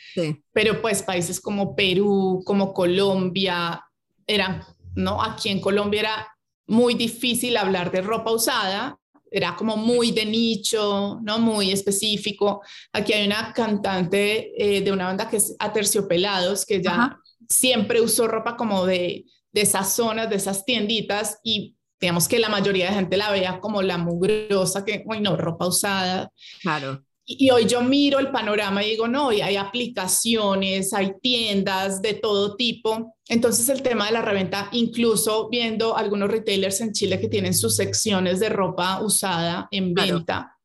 pero 0.53 0.82
pues 0.82 1.03
países 1.03 1.40
como 1.40 1.76
Perú, 1.76 2.42
como 2.45 2.72
Colombia, 2.72 3.84
eran, 4.26 4.62
¿no? 4.95 5.22
Aquí 5.22 5.49
en 5.49 5.61
Colombia 5.61 6.01
era 6.01 6.36
muy 6.66 6.95
difícil 6.95 7.57
hablar 7.57 7.92
de 7.92 8.01
ropa 8.01 8.32
usada, 8.32 8.99
era 9.30 9.57
como 9.57 9.76
muy 9.76 10.12
de 10.12 10.24
nicho, 10.24 11.18
¿no? 11.22 11.38
Muy 11.38 11.72
específico. 11.72 12.62
Aquí 12.92 13.12
hay 13.12 13.26
una 13.26 13.53
cantante 13.53 14.53
eh, 14.57 14.80
de 14.80 14.92
una 14.92 15.07
banda 15.07 15.28
que 15.28 15.38
es 15.38 15.57
Aterciopelados, 15.59 16.64
que 16.64 16.80
ya 16.82 17.18
siempre 17.49 18.01
usó 18.01 18.28
ropa 18.28 18.57
como 18.57 18.86
de, 18.86 19.24
de 19.53 19.61
esas 19.61 19.95
zonas, 19.95 20.30
de 20.30 20.36
esas 20.36 20.64
tienditas 20.64 21.38
y 21.42 21.74
digamos 22.05 22.28
que 22.28 22.38
la 22.38 22.50
mayoría 22.50 22.90
de 22.90 22.96
gente 22.96 23.16
la 23.16 23.30
veía 23.30 23.61
como 23.61 23.80
la 23.80 23.96
mugrosa, 23.96 24.84
que, 24.84 25.02
uy, 25.07 25.20
no, 25.20 25.36
ropa 25.36 25.66
usada. 25.66 26.30
Claro. 26.61 27.02
Y, 27.24 27.48
hoy 27.50 27.64
yo 27.64 27.80
miro 27.80 28.18
el 28.18 28.30
panorama 28.30 28.84
y 28.84 28.90
digo, 28.90 29.09
no, 29.09 29.32
y 29.32 29.40
hay 29.40 29.57
aplicaciones, 29.57 30.92
hay 30.92 31.14
tiendas 31.22 32.02
de 32.02 32.12
todo 32.12 32.57
tipo. 32.57 33.16
Entonces 33.26 33.70
el 33.70 33.80
tema 33.80 34.05
de 34.05 34.12
la 34.12 34.20
reventa, 34.20 34.68
incluso 34.72 35.48
viendo 35.48 35.96
algunos 35.96 36.30
retailers 36.30 36.82
en 36.82 36.92
Chile 36.92 37.18
que 37.18 37.28
tienen 37.28 37.55
sus 37.55 37.74
secciones 37.74 38.38
de 38.38 38.50
ropa 38.50 39.00
usada 39.00 39.66
en 39.70 39.94
venta. 39.94 40.59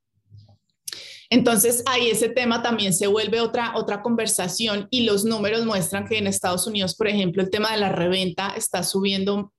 Entonces 1.29 1.83
ahí 1.85 2.09
ese 2.09 2.27
tema 2.27 2.61
también 2.61 2.93
se 2.93 3.07
vuelve 3.07 3.39
otra, 3.39 3.77
otra 3.77 4.01
conversación 4.01 4.89
y 4.91 5.05
los 5.05 5.23
números 5.23 5.65
muestran 5.65 6.05
que 6.05 6.17
en 6.17 6.27
Estados 6.27 6.67
Unidos, 6.67 6.95
por 6.95 7.07
ejemplo, 7.07 7.41
el 7.41 7.49
tema 7.49 7.71
de 7.71 7.77
la 7.77 7.93
reventa 7.93 8.55
está 8.57 8.83
subiendo 8.83 9.53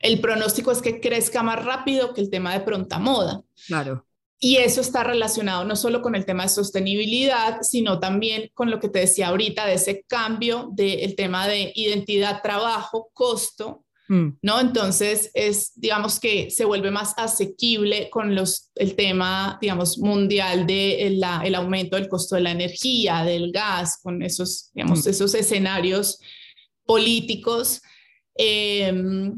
el 0.00 0.20
pronóstico 0.20 0.70
es 0.70 0.80
que 0.80 1.00
crezca 1.00 1.42
más 1.42 1.64
rápido 1.64 2.14
que 2.14 2.20
el 2.20 2.30
tema 2.30 2.52
de 2.52 2.60
pronta 2.60 2.98
moda. 2.98 3.42
Claro. 3.66 4.04
Y 4.40 4.56
eso 4.56 4.80
está 4.80 5.02
relacionado 5.02 5.64
no 5.64 5.74
solo 5.74 6.00
con 6.00 6.14
el 6.14 6.24
tema 6.24 6.44
de 6.44 6.48
sostenibilidad, 6.48 7.58
sino 7.62 7.98
también 7.98 8.50
con 8.54 8.70
lo 8.70 8.78
que 8.78 8.88
te 8.88 9.00
decía 9.00 9.28
ahorita, 9.28 9.66
de 9.66 9.74
ese 9.74 10.04
cambio 10.06 10.70
del 10.72 11.16
tema 11.16 11.48
de 11.48 11.72
identidad, 11.74 12.40
trabajo, 12.40 13.10
costo, 13.12 13.84
mm. 14.06 14.28
¿no? 14.42 14.60
Entonces 14.60 15.32
es, 15.34 15.72
digamos 15.74 16.20
que 16.20 16.52
se 16.52 16.64
vuelve 16.64 16.92
más 16.92 17.14
asequible 17.16 18.08
con 18.10 18.36
los, 18.36 18.70
el 18.76 18.94
tema, 18.94 19.58
digamos, 19.60 19.98
mundial 19.98 20.68
de 20.68 21.08
el 21.08 21.54
aumento 21.56 21.96
del 21.96 22.08
costo 22.08 22.36
de 22.36 22.42
la 22.42 22.52
energía, 22.52 23.24
del 23.24 23.50
gas, 23.50 23.98
con 24.00 24.22
esos, 24.22 24.70
digamos, 24.72 25.04
mm. 25.04 25.10
esos 25.10 25.34
escenarios 25.34 26.20
políticos. 26.86 27.82
Eh, 28.36 29.32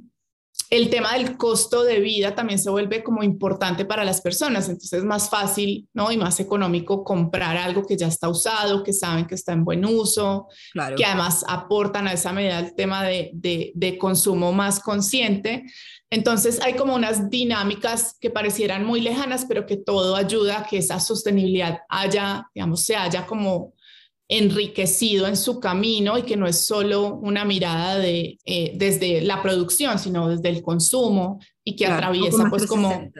el 0.70 0.88
tema 0.88 1.14
del 1.14 1.36
costo 1.36 1.82
de 1.82 1.98
vida 1.98 2.36
también 2.36 2.60
se 2.60 2.70
vuelve 2.70 3.02
como 3.02 3.24
importante 3.24 3.84
para 3.84 4.04
las 4.04 4.20
personas, 4.20 4.68
entonces 4.68 5.00
es 5.00 5.04
más 5.04 5.28
fácil 5.28 5.88
¿no? 5.92 6.12
y 6.12 6.16
más 6.16 6.38
económico 6.38 7.02
comprar 7.02 7.56
algo 7.56 7.84
que 7.84 7.96
ya 7.96 8.06
está 8.06 8.28
usado, 8.28 8.84
que 8.84 8.92
saben 8.92 9.26
que 9.26 9.34
está 9.34 9.52
en 9.52 9.64
buen 9.64 9.84
uso, 9.84 10.46
que 10.96 11.04
además 11.04 11.44
aportan 11.48 12.06
a 12.06 12.12
esa 12.12 12.32
medida 12.32 12.60
el 12.60 12.74
tema 12.76 13.02
de, 13.02 13.32
de, 13.34 13.98
consumo 13.98 14.52
más 14.52 14.78
consciente. 14.78 15.64
Entonces 16.08 16.60
hay 16.62 16.74
como 16.74 16.94
unas 16.94 17.28
dinámicas 17.28 18.16
que 18.20 18.30
parecieran 18.30 18.84
muy 18.84 19.00
lejanas, 19.00 19.46
pero 19.46 19.66
que 19.66 19.76
todo 19.76 20.14
ayuda 20.14 20.60
a 20.60 20.64
que 20.64 20.78
esa 20.78 21.00
sostenibilidad 21.00 21.80
haya, 21.88 22.48
digamos, 22.54 22.84
se 22.84 22.94
haya 22.94 23.26
como 23.26 23.74
enriquecido 24.30 25.26
en 25.26 25.36
su 25.36 25.58
camino 25.58 26.16
y 26.16 26.22
que 26.22 26.36
no 26.36 26.46
es 26.46 26.64
solo 26.64 27.16
una 27.16 27.44
mirada 27.44 27.98
de, 27.98 28.38
eh, 28.44 28.72
desde 28.76 29.22
la 29.22 29.42
producción, 29.42 29.98
sino 29.98 30.28
desde 30.28 30.48
el 30.48 30.62
consumo 30.62 31.40
y 31.64 31.74
que 31.74 31.86
atraviesa 31.86 32.46
pues 32.48 32.66
como... 32.66 33.10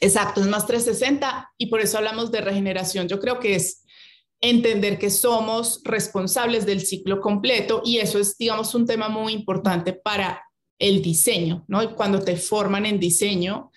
Exacto, 0.00 0.42
es 0.42 0.48
más 0.48 0.66
360 0.66 1.52
y 1.56 1.66
por 1.66 1.80
eso 1.80 1.98
hablamos 1.98 2.32
de 2.32 2.40
regeneración. 2.40 3.06
Yo 3.06 3.20
creo 3.20 3.38
que 3.38 3.54
es 3.54 3.84
entender 4.40 4.98
que 4.98 5.08
somos 5.08 5.80
responsables 5.84 6.66
del 6.66 6.80
ciclo 6.80 7.20
completo 7.20 7.80
y 7.84 7.98
eso 7.98 8.18
es, 8.18 8.36
digamos, 8.36 8.74
un 8.74 8.86
tema 8.86 9.08
muy 9.08 9.32
importante 9.32 9.92
para 9.92 10.42
el 10.80 11.00
diseño, 11.00 11.64
¿no? 11.68 11.94
Cuando 11.94 12.20
te 12.20 12.36
forman 12.36 12.84
en 12.86 12.98
diseño 12.98 13.70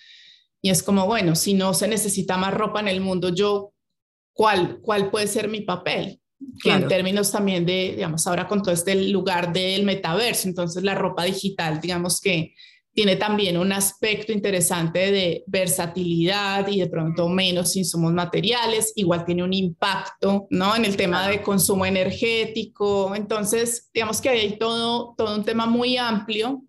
y 0.61 0.71
es 0.71 0.81
como, 0.81 1.05
bueno, 1.05 1.35
si 1.35 1.53
no 1.53 1.73
se 1.75 1.87
necesita 1.87 2.35
más 2.35 2.53
ropa 2.53 2.79
en 2.79 2.89
el 2.89 2.99
mundo, 2.99 3.29
yo 3.29 3.73
cuál, 4.39 4.79
cuál 4.79 5.11
puede 5.11 5.27
ser 5.27 5.49
mi 5.49 5.61
papel. 5.61 6.21
Que 6.63 6.71
en 6.71 6.87
términos 6.87 7.29
también 7.29 7.65
de, 7.65 7.95
digamos, 7.97 8.25
ahora 8.25 8.47
con 8.47 8.63
todo 8.63 8.73
este 8.73 8.95
lugar 9.09 9.51
del 9.51 9.83
metaverso, 9.83 10.47
entonces 10.47 10.81
la 10.81 10.95
ropa 10.95 11.25
digital, 11.25 11.81
digamos 11.81 12.21
que 12.21 12.53
tiene 12.93 13.17
también 13.17 13.57
un 13.57 13.73
aspecto 13.73 14.31
interesante 14.31 15.11
de 15.11 15.43
versatilidad 15.45 16.65
y 16.69 16.79
de 16.79 16.87
pronto 16.87 17.27
menos 17.27 17.75
insumos 17.75 18.13
materiales, 18.13 18.93
igual 18.95 19.25
tiene 19.25 19.43
un 19.43 19.51
impacto, 19.51 20.47
¿no? 20.51 20.73
En 20.73 20.85
el 20.85 20.95
tema 20.95 21.27
de 21.27 21.41
consumo 21.41 21.85
energético, 21.85 23.13
entonces, 23.15 23.89
digamos 23.93 24.21
que 24.21 24.29
hay 24.29 24.57
todo, 24.57 25.15
todo 25.17 25.35
un 25.35 25.43
tema 25.43 25.65
muy 25.65 25.97
amplio 25.97 26.63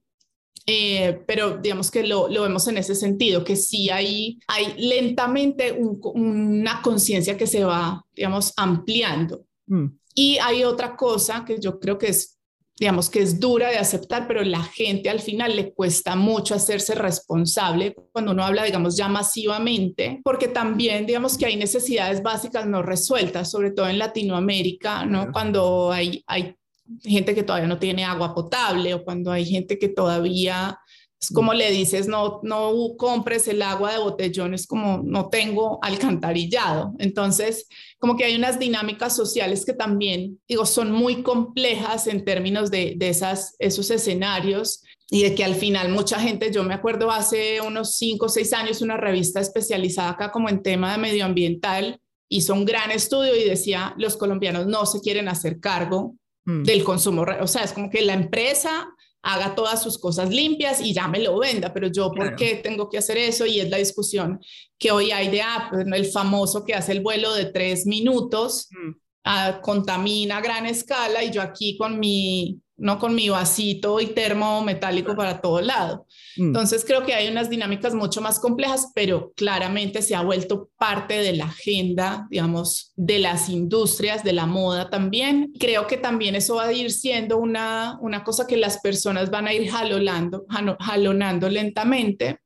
eh, 0.67 1.23
pero 1.27 1.57
digamos 1.57 1.91
que 1.91 2.07
lo, 2.07 2.29
lo, 2.29 2.43
vemos 2.43 2.69
en 2.69 2.79
ese 2.79 2.95
sentido, 2.95 3.43
que 3.45 3.57
sí 3.57 3.91
hay, 3.91 4.39
hay 4.47 4.75
lentamente 4.77 5.73
una 5.73 6.81
conciencia 6.83 7.37
que 7.37 7.47
se 7.47 7.65
va, 7.65 8.05
digamos, 8.15 8.53
ampliando. 8.57 9.45
Mm. 9.67 9.87
Y 10.15 10.39
hay 10.39 10.65
otra 10.65 10.97
cosa 10.97 11.45
que 11.45 11.59
yo 11.59 11.81
creo 11.81 11.99
que 11.99 12.09
es, 12.09 12.39
digamos, 12.79 13.11
que 13.11 13.21
es 13.21 13.41
dura 13.41 13.69
de 13.69 13.79
aceptar, 13.79 14.29
pero 14.29 14.43
la 14.43 14.63
gente 14.63 15.11
al 15.11 15.21
final 15.21 15.57
le 15.57 15.73
cuesta 15.73 16.15
mucho 16.15 16.55
hacerse 16.55 16.95
responsable 16.95 17.95
cuando 18.13 18.33
uno 18.33 18.45
habla, 18.45 18.65
digamos, 18.65 18.97
ya 18.97 19.09
masivamente, 19.09 20.21
porque 20.23 20.49
también, 20.49 21.07
digamos, 21.07 21.37
que 21.37 21.47
hay 21.47 21.57
necesidades 21.57 22.23
básicas 22.23 22.67
no 22.67 22.83
resueltas, 22.83 23.51
sobre 23.51 23.71
todo 23.71 23.89
en 23.89 23.99
Latinoamérica, 23.99 25.05
¿no? 25.05 25.33
Cuando 25.33 25.91
hay, 25.91 26.23
hay 26.27 26.55
gente 27.03 27.35
que 27.35 27.43
todavía 27.43 27.69
no 27.69 27.79
tiene 27.79 28.05
agua 28.05 28.35
potable 28.35 28.95
o 28.95 29.05
cuando 29.05 29.33
hay 29.33 29.45
gente 29.45 29.79
que 29.79 29.89
todavía 29.89 30.79
es 31.21 31.29
como 31.35 31.53
le 31.53 31.71
dices, 31.71 32.09
no, 32.09 32.41
no 32.43 32.73
compres 32.97 33.47
el 33.47 33.61
agua 33.61 33.93
de 33.93 33.99
botellón, 33.99 34.55
es 34.55 34.67
como 34.67 35.03
no 35.05 35.29
tengo 35.29 35.79
alcantarillado. 35.83 36.95
Entonces, 36.99 37.69
como 37.99 38.17
que 38.17 38.25
hay 38.25 38.37
unas 38.37 38.59
dinámicas 38.59 39.15
sociales 39.17 39.67
que 39.67 39.75
también, 39.75 40.41
digo, 40.49 40.65
son 40.65 40.91
muy 40.91 41.23
complejas 41.23 42.07
en 42.07 42.25
términos 42.25 42.71
de, 42.71 42.95
de 42.97 43.11
esas, 43.11 43.55
esos 43.59 43.91
escenarios 43.91 44.83
y 45.11 45.25
de 45.25 45.35
que 45.35 45.45
al 45.45 45.57
final 45.57 45.91
mucha 45.91 46.19
gente, 46.19 46.51
yo 46.51 46.65
me 46.65 46.73
acuerdo 46.73 47.11
hace 47.11 47.61
unos 47.61 47.97
cinco 47.97 48.27
o 48.27 48.31
seis 48.31 48.55
años, 48.55 48.81
una 48.81 48.97
revista 48.97 49.41
especializada 49.41 50.11
acá 50.11 50.31
como 50.31 50.49
en 50.49 50.63
tema 50.63 50.93
de 50.93 50.99
medioambiental 50.99 52.01
hizo 52.31 52.55
un 52.55 52.65
gran 52.65 52.93
estudio 52.93 53.37
y 53.37 53.47
decía, 53.47 53.95
los 53.99 54.17
colombianos 54.17 54.67
no 54.67 54.87
se 54.87 55.01
quieren 55.01 55.29
hacer 55.29 55.61
cargo 55.61 56.15
Mm. 56.45 56.63
del 56.63 56.85
consumo. 56.85 57.25
O 57.41 57.47
sea, 57.47 57.65
es 57.65 57.73
como 57.73 57.91
que 57.91 58.03
la 58.03 58.15
empresa 58.15 58.89
haga 59.23 59.55
todas 59.55 59.83
sus 59.83 59.99
cosas 59.99 60.31
limpias 60.31 60.81
y 60.81 60.95
ya 60.95 61.07
me 61.07 61.19
lo 61.21 61.39
venda, 61.39 61.75
pero 61.75 61.89
yo, 61.89 62.11
¿por 62.11 62.35
qué 62.37 62.57
tengo 62.57 62.89
que 62.89 62.99
hacer 62.99 63.19
eso? 63.19 63.45
Y 63.45 63.61
es 63.61 63.69
la 63.69 63.77
discusión 63.77 64.41
que 64.79 64.91
hoy 64.91 65.11
hay 65.11 65.29
de 65.29 65.43
Apple, 65.43 65.85
el 65.95 66.07
famoso 66.07 66.65
que 66.65 66.75
hace 66.75 66.93
el 66.93 67.01
vuelo 67.01 67.35
de 67.35 67.47
tres 67.47 67.87
minutos, 67.87 68.69
mm. 68.71 69.61
contamina 69.61 70.39
a 70.39 70.41
gran 70.41 70.65
escala 70.65 71.23
y 71.23 71.31
yo 71.31 71.43
aquí 71.43 71.77
con 71.77 72.01
mi 72.01 72.61
no 72.81 72.99
con 72.99 73.15
mi 73.15 73.29
vasito 73.29 74.01
y 74.01 74.07
termo 74.07 74.65
metálico 74.65 75.15
para 75.15 75.43
todo 75.43 75.61
lado. 75.61 76.07
Mm. 76.37 76.49
Entonces 76.49 76.85
creo 76.85 77.05
que 77.05 77.15
hay 77.15 77.29
unas 77.29 77.51
dinámicas 77.51 77.95
mucho 77.95 78.21
más 78.21 78.39
complejas, 78.41 78.93
pero 78.95 79.33
claramente 79.37 80.03
se 80.03 80.15
ha 80.15 80.23
vuelto 80.23 80.71
parte 80.79 81.15
de 81.19 81.35
la 81.35 81.47
agenda, 81.47 82.27
digamos, 82.31 82.93
de 82.97 83.19
las 83.19 83.49
industrias, 83.49 84.25
de 84.25 84.33
la 84.33 84.47
moda 84.47 84.91
también. 84.91 85.53
Creo 85.59 85.87
que 85.87 85.97
también 85.97 86.35
eso 86.35 86.57
va 86.57 86.65
a 86.65 86.73
ir 86.73 86.91
siendo 86.91 87.39
una, 87.39 87.99
una 88.01 88.25
cosa 88.25 88.47
que 88.47 88.57
las 88.57 88.81
personas 88.81 89.31
van 89.31 89.47
a 89.47 89.55
ir 89.55 89.71
jalonando, 89.71 90.47
jalonando 90.81 91.49
lentamente 91.49 92.39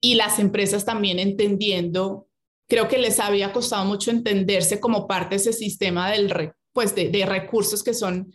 y 0.00 0.14
las 0.16 0.38
empresas 0.38 0.84
también 0.84 1.18
entendiendo. 1.18 2.28
Creo 2.68 2.88
que 2.88 2.98
les 2.98 3.20
había 3.20 3.52
costado 3.52 3.84
mucho 3.84 4.10
entenderse 4.10 4.80
como 4.80 5.06
parte 5.06 5.30
de 5.30 5.36
ese 5.36 5.52
sistema 5.52 6.10
del, 6.10 6.52
pues 6.72 6.94
de, 6.94 7.10
de 7.10 7.26
recursos 7.26 7.82
que 7.82 7.94
son 7.94 8.32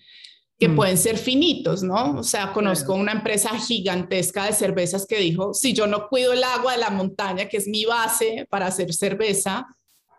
que 0.60 0.70
mm. 0.70 0.76
pueden 0.76 0.98
ser 0.98 1.18
finitos, 1.18 1.84
¿no? 1.84 2.20
O 2.20 2.24
sea, 2.24 2.52
conozco 2.52 2.96
una 2.96 3.12
empresa 3.12 3.58
gigantesca 3.60 4.46
de 4.46 4.54
cervezas 4.54 5.06
que 5.06 5.20
dijo, 5.20 5.54
si 5.54 5.74
yo 5.74 5.88
no 5.88 6.08
cuido 6.08 6.34
el 6.34 6.44
agua 6.44 6.74
de 6.74 6.80
la 6.80 6.90
montaña, 6.90 7.48
que 7.48 7.58
es 7.58 7.68
mi 7.68 7.86
base 7.86 8.48
para 8.50 8.68
hacer 8.68 8.94
cerveza, 8.94 9.68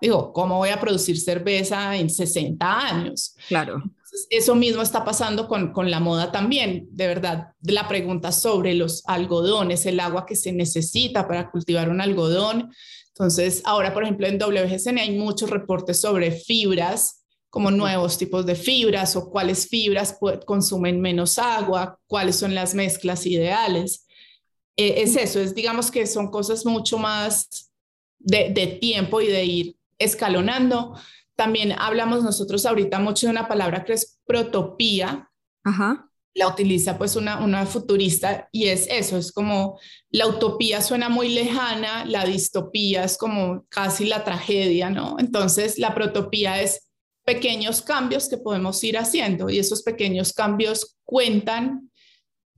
digo, 0.01 0.33
¿cómo 0.33 0.59
voy 0.59 0.69
a 0.69 0.81
producir 0.81 1.19
cerveza 1.21 1.97
en 1.97 2.09
60 2.09 2.81
años? 2.81 3.35
Claro. 3.49 3.83
eso 4.31 4.55
mismo 4.55 4.83
está 4.83 5.05
pasando 5.05 5.49
con, 5.49 5.73
con 5.73 5.91
la 5.91 5.99
moda 5.99 6.31
también. 6.31 6.89
De 6.93 7.09
verdad, 7.09 7.49
la 7.63 7.89
pregunta 7.89 8.31
sobre 8.31 8.75
los 8.75 9.03
algodones, 9.07 9.87
el 9.87 9.99
agua 9.99 10.25
que 10.25 10.37
se 10.37 10.53
necesita 10.53 11.27
para 11.27 11.51
cultivar 11.51 11.89
un 11.89 12.01
algodón. 12.01 12.71
Entonces, 13.09 13.63
ahora, 13.65 13.93
por 13.93 14.05
ejemplo, 14.05 14.29
en 14.29 14.39
WGCN 14.39 14.99
hay 14.99 15.19
muchos 15.19 15.51
reportes 15.51 16.01
sobre 16.01 16.31
fibras 16.31 17.18
como 17.51 17.71
nuevos 17.71 18.19
tipos 18.19 18.45
de 18.45 18.55
fibras 18.55 19.17
o 19.17 19.31
cuáles 19.31 19.69
fibras 19.69 20.19
consumen 20.45 21.01
menos 21.01 21.39
agua, 21.39 21.99
cuáles 22.07 22.37
son 22.37 22.55
las 22.55 22.75
mezclas 22.75 23.25
ideales. 23.27 24.07
E, 24.77 25.03
es 25.03 25.17
eso, 25.17 25.41
es 25.41 25.55
digamos 25.55 25.91
que 25.91 26.07
son 26.07 26.31
cosas 26.31 26.67
mucho 26.67 26.99
más 26.99 27.73
de, 28.19 28.51
de, 28.51 28.67
tiempo 28.67 29.21
y 29.21 29.29
de 29.29 29.45
ir 29.45 29.77
escalonando. 29.99 30.95
También 31.37 31.73
hablamos 31.73 32.23
nosotros 32.23 32.67
ahorita 32.67 32.99
mucho 32.99 33.27
de 33.27 33.33
una 33.33 33.49
palabra 33.49 33.85
que 33.85 33.95
es 33.95 34.19
protopía. 34.27 35.31
Ajá. 35.65 36.05
La 36.35 36.49
utiliza 36.49 36.99
pues 36.99 37.17
una, 37.17 37.43
una 37.43 37.65
futurista 37.67 38.49
y 38.53 38.69
es 38.69 38.87
eso, 38.89 39.17
es 39.17 39.33
como 39.33 39.81
la 40.11 40.29
utopía 40.29 40.83
suena 40.83 41.09
muy 41.09 41.31
lejana, 41.31 42.05
la 42.05 42.25
distopía 42.25 43.03
es 43.05 43.17
como 43.17 43.65
casi 43.69 44.05
la 44.05 44.23
tragedia, 44.23 44.91
¿no? 44.91 45.17
Entonces 45.19 45.79
la 45.79 45.95
protopía 45.95 46.63
es 46.63 46.88
pequeños 47.29 47.83
cambios 47.83 48.27
que 48.27 48.39
podemos 48.39 48.83
ir 48.83 48.97
haciendo 48.97 49.51
y 49.51 49.59
esos 49.59 49.83
pequeños 49.83 50.33
cambios 50.33 50.97
cuentan 51.05 51.91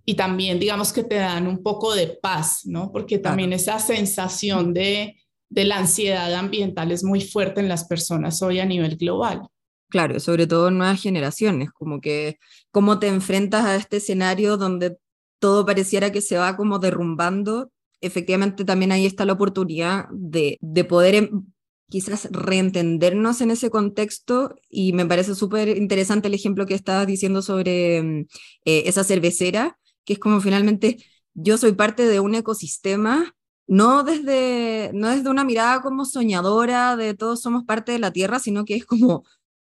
y 0.04 0.14
también 0.14 0.60
digamos 0.60 0.92
que 0.92 1.02
te 1.02 1.16
dan 1.16 1.48
un 1.48 1.60
poco 1.60 1.92
de 1.92 2.06
paz, 2.22 2.60
¿no? 2.66 2.92
Porque 2.92 3.18
también 3.18 3.52
esa 3.52 3.80
sensación 3.80 4.72
de, 4.72 5.16
de 5.48 5.64
la 5.64 5.78
ansiedad 5.78 6.32
ambiental 6.34 6.92
es 6.92 7.02
muy 7.02 7.20
fuerte 7.20 7.60
en 7.60 7.68
las 7.68 7.86
personas 7.86 8.42
hoy 8.42 8.60
a 8.60 8.64
nivel 8.64 8.96
global. 8.96 9.42
Claro, 9.88 10.20
sobre 10.20 10.46
todo 10.46 10.68
en 10.68 10.78
nuevas 10.78 11.02
generaciones, 11.02 11.72
como 11.72 12.00
que 12.00 12.38
cómo 12.70 13.00
te 13.00 13.08
enfrentas 13.08 13.64
a 13.64 13.74
este 13.74 13.96
escenario 13.96 14.56
donde 14.56 14.98
todo 15.40 15.66
pareciera 15.66 16.12
que 16.12 16.20
se 16.20 16.38
va 16.38 16.56
como 16.56 16.78
derrumbando, 16.78 17.72
efectivamente 18.00 18.64
también 18.64 18.92
ahí 18.92 19.04
está 19.04 19.24
la 19.24 19.32
oportunidad 19.32 20.04
de, 20.12 20.58
de 20.60 20.84
poder 20.84 21.16
em, 21.16 21.44
quizás 21.90 22.28
reentendernos 22.30 23.40
en 23.40 23.50
ese 23.50 23.68
contexto 23.70 24.54
y 24.68 24.92
me 24.94 25.06
parece 25.06 25.34
súper 25.34 25.76
interesante 25.76 26.28
el 26.28 26.34
ejemplo 26.34 26.66
que 26.66 26.74
estabas 26.74 27.06
diciendo 27.06 27.42
sobre 27.42 28.02
mm, 28.02 28.20
eh, 28.64 28.82
esa 28.86 29.04
cervecera, 29.04 29.78
que 30.04 30.14
es 30.14 30.18
como 30.18 30.40
finalmente 30.40 31.04
yo 31.34 31.58
soy 31.58 31.72
parte 31.72 32.06
de 32.06 32.20
un 32.20 32.34
ecosistema, 32.34 33.34
no 33.66 34.02
desde, 34.04 34.90
no 34.94 35.10
desde 35.10 35.30
una 35.30 35.44
mirada 35.44 35.82
como 35.82 36.04
soñadora 36.04 36.96
de 36.96 37.14
todos 37.14 37.42
somos 37.42 37.64
parte 37.64 37.92
de 37.92 37.98
la 37.98 38.12
tierra, 38.12 38.38
sino 38.38 38.64
que 38.64 38.76
es 38.76 38.86
como 38.86 39.24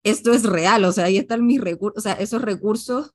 esto 0.04 0.32
es 0.32 0.44
real, 0.44 0.84
o 0.84 0.92
sea, 0.92 1.06
ahí 1.06 1.18
están 1.18 1.46
mis 1.46 1.60
recursos, 1.60 1.98
o 1.98 2.02
sea, 2.02 2.14
esos 2.14 2.42
recursos 2.42 3.12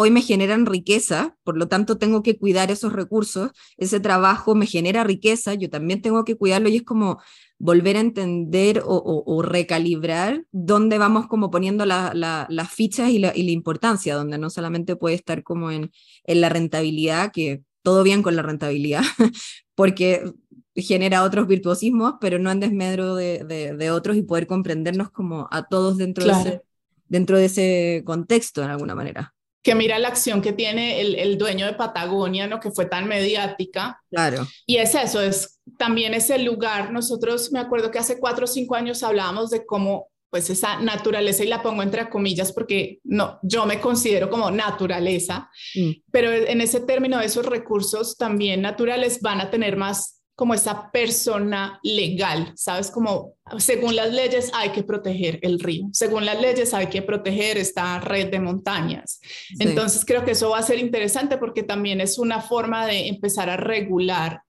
hoy 0.00 0.12
me 0.12 0.22
generan 0.22 0.66
riqueza, 0.66 1.36
por 1.42 1.58
lo 1.58 1.66
tanto 1.66 1.98
tengo 1.98 2.22
que 2.22 2.38
cuidar 2.38 2.70
esos 2.70 2.92
recursos, 2.92 3.50
ese 3.76 3.98
trabajo 3.98 4.54
me 4.54 4.66
genera 4.66 5.02
riqueza, 5.02 5.54
yo 5.54 5.68
también 5.70 6.02
tengo 6.02 6.24
que 6.24 6.36
cuidarlo 6.36 6.68
y 6.68 6.76
es 6.76 6.84
como 6.84 7.20
volver 7.58 7.96
a 7.96 8.00
entender 8.00 8.82
o, 8.84 9.42
recalibrar 9.42 10.44
dónde 10.52 10.98
vamos 10.98 11.26
como 11.26 11.50
poniendo 11.50 11.84
las 11.86 12.72
fichas 12.72 13.10
y 13.10 13.18
la, 13.18 13.32
importancia, 13.36 14.14
donde 14.14 14.38
no 14.38 14.50
solamente 14.50 14.96
puede 14.96 15.16
estar 15.16 15.42
como 15.42 15.70
en, 15.70 15.90
en 16.24 16.40
la 16.40 16.48
rentabilidad, 16.48 17.32
que 17.32 17.62
todo 17.82 18.02
bien 18.02 18.22
con 18.22 18.36
la 18.36 18.42
rentabilidad, 18.42 19.02
porque 19.74 20.32
genera 20.74 21.24
otros 21.24 21.48
virtuosismos, 21.48 22.14
pero 22.20 22.38
no 22.38 22.50
en 22.50 22.60
desmedro 22.60 23.16
de, 23.16 23.44
de, 23.44 23.90
otros 23.90 24.16
y 24.16 24.22
poder 24.22 24.46
comprendernos 24.46 25.10
como 25.10 25.48
a 25.50 25.66
todos 25.66 25.96
dentro, 25.96 26.24
de 26.24 26.32
ese, 26.32 26.62
dentro 27.08 27.38
de 27.38 27.46
ese 27.46 28.02
contexto, 28.04 28.60
de 28.60 28.68
alguna 28.68 28.94
manera 28.94 29.34
que 29.62 29.74
mira 29.74 29.98
la 29.98 30.08
acción 30.08 30.40
que 30.40 30.52
tiene 30.52 31.00
el, 31.00 31.14
el, 31.16 31.38
dueño 31.38 31.66
de 31.66 31.74
Patagonia, 31.74 32.46
¿no? 32.46 32.60
Que 32.60 32.70
fue 32.70 32.86
tan 32.86 33.08
mediática. 33.08 34.00
Claro. 34.10 34.46
Y 34.66 34.76
es 34.76 34.94
eso, 34.94 35.20
es 35.20 35.60
también 35.78 36.14
ese 36.14 36.38
lugar. 36.38 36.92
Nosotros, 36.92 37.52
me 37.52 37.58
acuerdo 37.58 37.90
que 37.90 37.98
hace 37.98 38.18
cuatro 38.18 38.44
o 38.44 38.48
cinco 38.48 38.74
años 38.74 39.02
hablábamos 39.02 39.50
de 39.50 39.66
cómo, 39.66 40.08
pues 40.30 40.48
esa 40.50 40.80
naturaleza, 40.80 41.44
y 41.44 41.48
la 41.48 41.62
pongo 41.62 41.82
entre 41.82 42.08
comillas 42.08 42.52
porque 42.52 43.00
no, 43.04 43.38
yo 43.42 43.66
me 43.66 43.80
considero 43.80 44.30
como 44.30 44.50
naturaleza, 44.50 45.50
mm. 45.74 45.90
pero 46.10 46.30
en 46.32 46.60
ese 46.60 46.80
término, 46.80 47.20
esos 47.20 47.46
recursos 47.46 48.16
también 48.16 48.62
naturales 48.62 49.20
van 49.20 49.40
a 49.40 49.50
tener 49.50 49.76
más 49.76 50.17
como 50.38 50.54
esa 50.54 50.92
persona 50.92 51.80
legal, 51.82 52.52
¿sabes? 52.54 52.92
Como 52.92 53.34
según 53.58 53.96
las 53.96 54.12
leyes 54.12 54.52
hay 54.54 54.70
que 54.70 54.84
proteger 54.84 55.40
el 55.42 55.58
río, 55.58 55.88
según 55.92 56.24
las 56.24 56.40
leyes 56.40 56.72
hay 56.74 56.86
que 56.86 57.02
proteger 57.02 57.58
esta 57.58 57.98
red 57.98 58.30
de 58.30 58.38
montañas. 58.38 59.18
Entonces 59.58 60.04
creo 60.04 60.24
que 60.24 60.30
eso 60.30 60.50
va 60.50 60.58
a 60.58 60.62
ser 60.62 60.78
interesante 60.78 61.38
porque 61.38 61.64
también 61.64 62.00
es 62.00 62.20
una 62.20 62.40
forma 62.40 62.86
de 62.86 63.08
empezar 63.08 63.50
a 63.50 63.56
regular 63.56 64.42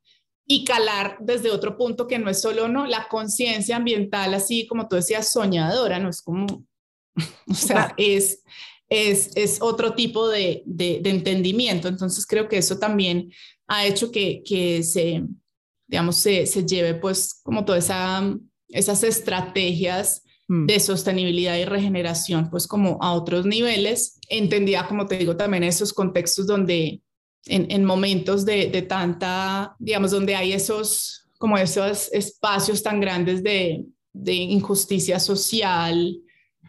y 0.45 0.63
calar 0.63 1.17
desde 1.21 1.49
otro 1.49 1.75
punto 1.75 2.05
que 2.05 2.19
no 2.19 2.29
es 2.29 2.39
solo 2.39 2.67
no 2.67 2.85
la 2.85 3.07
conciencia 3.07 3.75
ambiental, 3.75 4.35
así 4.35 4.67
como 4.67 4.87
tú 4.87 4.95
decías, 4.95 5.31
soñadora, 5.31 5.97
no 5.97 6.09
es 6.09 6.21
como, 6.21 6.45
o 7.47 7.53
sea, 7.55 7.95
es, 7.97 8.43
es, 8.89 9.31
es 9.35 9.59
otro 9.59 9.95
tipo 9.95 10.29
de, 10.29 10.61
de, 10.67 10.99
de, 11.01 11.09
entendimiento. 11.09 11.87
Entonces 11.87 12.27
creo 12.27 12.47
que 12.47 12.59
eso 12.59 12.77
también 12.77 13.31
ha 13.67 13.87
hecho 13.87 14.11
que, 14.11 14.43
que 14.45 14.83
se 14.83 15.23
digamos, 15.89 16.17
se, 16.17 16.45
se 16.45 16.65
lleve 16.65 16.93
pues 16.93 17.41
como 17.43 17.65
todas 17.65 17.85
esa, 17.85 18.35
esas 18.69 19.03
estrategias 19.03 20.23
mm. 20.47 20.67
de 20.67 20.79
sostenibilidad 20.79 21.57
y 21.57 21.65
regeneración, 21.65 22.49
pues 22.49 22.67
como 22.67 22.97
a 23.01 23.13
otros 23.13 23.45
niveles, 23.45 24.19
entendía, 24.29 24.87
como 24.87 25.07
te 25.07 25.17
digo, 25.17 25.35
también 25.35 25.63
esos 25.63 25.91
contextos 25.91 26.45
donde 26.45 27.01
en, 27.45 27.71
en 27.71 27.83
momentos 27.83 28.45
de, 28.45 28.69
de, 28.69 28.83
tanta, 28.83 29.75
digamos, 29.79 30.11
donde 30.11 30.35
hay 30.35 30.53
esos, 30.53 31.27
como 31.39 31.57
esos 31.57 32.13
espacios 32.13 32.83
tan 32.83 33.01
grandes 33.01 33.41
de, 33.41 33.83
de 34.13 34.33
injusticia 34.33 35.19
social, 35.19 36.19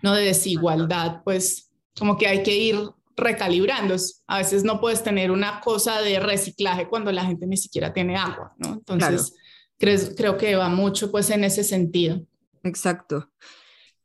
no 0.03 0.15
de 0.15 0.25
desigualdad, 0.25 1.21
pues 1.25 1.71
como 1.99 2.17
que 2.17 2.27
hay 2.27 2.43
que 2.43 2.57
ir 2.57 2.77
recalibrando. 3.17 3.97
A 4.27 4.39
veces 4.39 4.65
no 4.65 4.81
puedes 4.81 5.03
tener 5.03 5.31
una 5.31 5.61
cosa 5.61 6.01
de 6.01 6.21
reciclaje 6.21 6.89
cuando 6.89 7.13
la 7.13 7.25
gente 7.25 7.47
ni 7.47 7.57
siquiera 7.57 7.93
tiene 7.93 8.17
agua, 8.17 8.55
¿no? 8.59 8.75
Entonces, 8.75 9.35
creo, 9.79 10.37
que 10.37 10.57
va 10.57 10.69
mucho 10.69 11.11
pues 11.11 11.31
en 11.31 11.45
ese 11.45 11.65
sentido. 11.65 12.23
Exacto. 12.63 13.31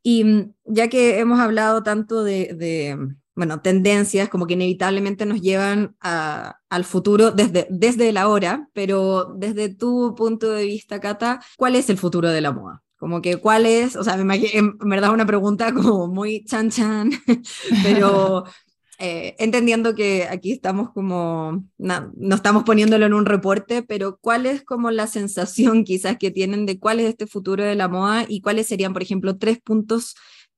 Y 0.01 0.23
mm, 0.23 0.53
ya 0.65 0.87
que 0.87 1.19
hemos 1.19 1.39
hablado 1.39 1.83
tanto 1.83 2.23
de, 2.23 2.97
bueno, 3.35 3.61
tendencias 3.61 4.29
como 4.29 4.47
que 4.47 4.53
inevitablemente 4.53 5.25
nos 5.25 5.41
llevan 5.41 5.95
al 5.99 6.85
futuro 6.85 7.31
desde, 7.31 7.67
desde 7.69 8.11
la 8.11 8.29
hora, 8.29 8.69
pero 8.73 9.33
desde 9.37 9.73
tu 9.73 10.15
punto 10.15 10.49
de 10.51 10.65
vista, 10.65 10.99
Cata, 10.99 11.41
¿cuál 11.57 11.75
es 11.75 11.89
el 11.89 11.97
futuro 11.97 12.29
de 12.29 12.41
la 12.41 12.51
moda? 12.51 12.81
Como 12.97 13.21
que 13.21 13.37
cuál 13.37 13.65
es, 13.65 13.97
o 13.97 14.03
sea, 14.03 14.15
me 14.15 14.21
imagino, 14.21 14.73
en 14.81 14.89
verdad 14.89 15.11
una 15.11 15.25
pregunta 15.25 15.73
como 15.73 16.07
muy 16.07 16.45
chan 16.45 16.69
chan, 16.69 17.11
pero 17.83 18.45
eh, 18.99 19.35
entendiendo 19.39 19.95
que 19.95 20.27
aquí 20.29 20.51
estamos 20.51 20.91
como, 20.91 21.65
no, 21.77 22.35
estamos 22.35 22.63
poniéndolo 22.63 23.05
en 23.05 23.13
un 23.13 23.25
reporte, 23.25 23.83
pero 23.83 24.17
¿cuál 24.19 24.45
es 24.45 24.63
como 24.63 24.91
la 24.91 25.07
sensación 25.07 25.83
quizás 25.83 26.17
que 26.17 26.31
tienen 26.31 26.65
de 26.65 26.79
cuál 26.79 26.99
es 26.99 27.07
este 27.09 27.27
futuro 27.27 27.63
de 27.63 27.75
la 27.75 27.87
moda 27.87 28.25
y 28.27 28.41
cuáles 28.41 28.67
serían, 28.67 28.93
por 28.93 29.01
ejemplo, 29.01 29.37
tres 29.37 29.59
puntos 29.61 30.15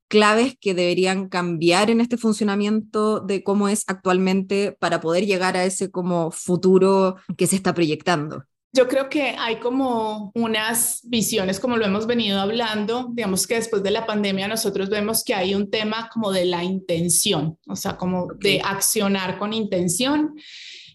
claves 0.08 0.56
que 0.60 0.74
deberían 0.74 1.30
cambiar 1.30 1.90
en 1.90 2.02
este 2.02 2.18
funcionamiento 2.18 3.20
de 3.20 3.44
cómo 3.44 3.70
es 3.70 3.84
actualmente 3.88 4.72
para 4.80 5.02
poder 5.02 5.26
llegar 5.26 5.58
a 5.58 5.66
ese 5.66 5.92
como 5.92 6.32
futuro 6.32 7.18
que 7.38 7.48
se 7.48 7.56
está 7.56 7.74
proyectando? 7.74 8.44
Yo 8.78 8.88
creo 8.88 9.10
que 9.10 9.36
hay 9.40 9.56
como 9.56 10.32
unas 10.36 11.00
visiones, 11.04 11.60
como 11.60 11.78
lo 11.78 11.86
hemos 11.88 12.06
venido 12.06 12.40
hablando, 12.40 13.08
digamos 13.12 13.48
que 13.48 13.56
después 13.56 13.82
de 13.82 13.90
la 13.90 14.06
pandemia 14.06 14.48
nosotros 14.48 14.88
vemos 14.88 15.24
que 15.24 15.34
hay 15.34 15.56
un 15.56 15.72
tema 15.72 16.12
como 16.14 16.32
de 16.32 16.46
la 16.46 16.64
intención, 16.64 17.58
o 17.68 17.76
sea, 17.76 17.98
como 17.98 18.28
de 18.36 18.62
accionar 18.64 19.40
con 19.40 19.52
intención. 19.52 20.36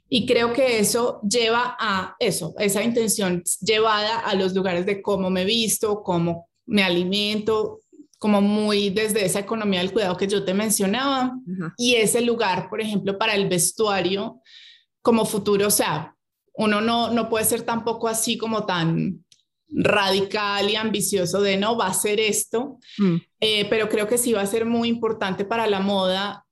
Y 0.09 0.27
creo 0.27 0.53
que 0.53 0.79
eso 0.79 1.21
lleva 1.29 1.77
a 1.77 2.15
eso, 2.21 2.55
esa 2.61 2.85
intención 2.85 3.43
llevada 3.61 4.21
a 4.21 4.37
los 4.37 4.55
lugares 4.55 4.87
de 4.87 5.03
cómo 5.03 5.29
me 5.29 5.45
visto, 5.45 6.05
cómo 6.05 6.49
me 6.67 6.85
alimento, 6.85 7.81
como 8.17 8.41
muy 8.41 8.91
desde 8.91 9.25
esa 9.25 9.41
economía 9.41 9.81
del 9.81 9.93
cuidado 9.93 10.17
que 10.17 10.29
yo 10.29 10.45
te 10.45 10.55
mencionaba. 10.55 11.33
Y 11.77 11.97
ese 11.97 12.21
lugar, 12.21 12.71
por 12.71 12.81
ejemplo, 12.81 13.19
para 13.19 13.35
el 13.35 13.49
vestuario 13.49 14.41
como 15.03 15.25
futuro, 15.25 15.67
o 15.67 15.71
sea, 15.71 16.15
uno 16.55 16.81
no, 16.81 17.11
no 17.11 17.29
puede 17.29 17.45
ser 17.45 17.63
tampoco 17.63 18.09
así 18.09 18.37
como 18.37 18.67
tan 18.67 19.25
radical 19.69 20.69
y 20.69 20.77
ambicioso 20.77 21.41
de 21.41 21.57
no, 21.57 21.77
va 21.77 21.87
a 21.87 21.95
ser 21.95 22.21
esto, 22.21 22.79
mm. 22.99 23.17
eh, 23.41 23.67
pero 23.71 23.89
creo 23.89 24.07
que 24.07 24.19
sí 24.19 24.33
va 24.33 24.43
a 24.43 24.47
ser 24.47 24.67
muy 24.67 24.89
importante 24.89 25.45
para 25.45 25.67
la 25.67 25.81
moda 25.81 26.45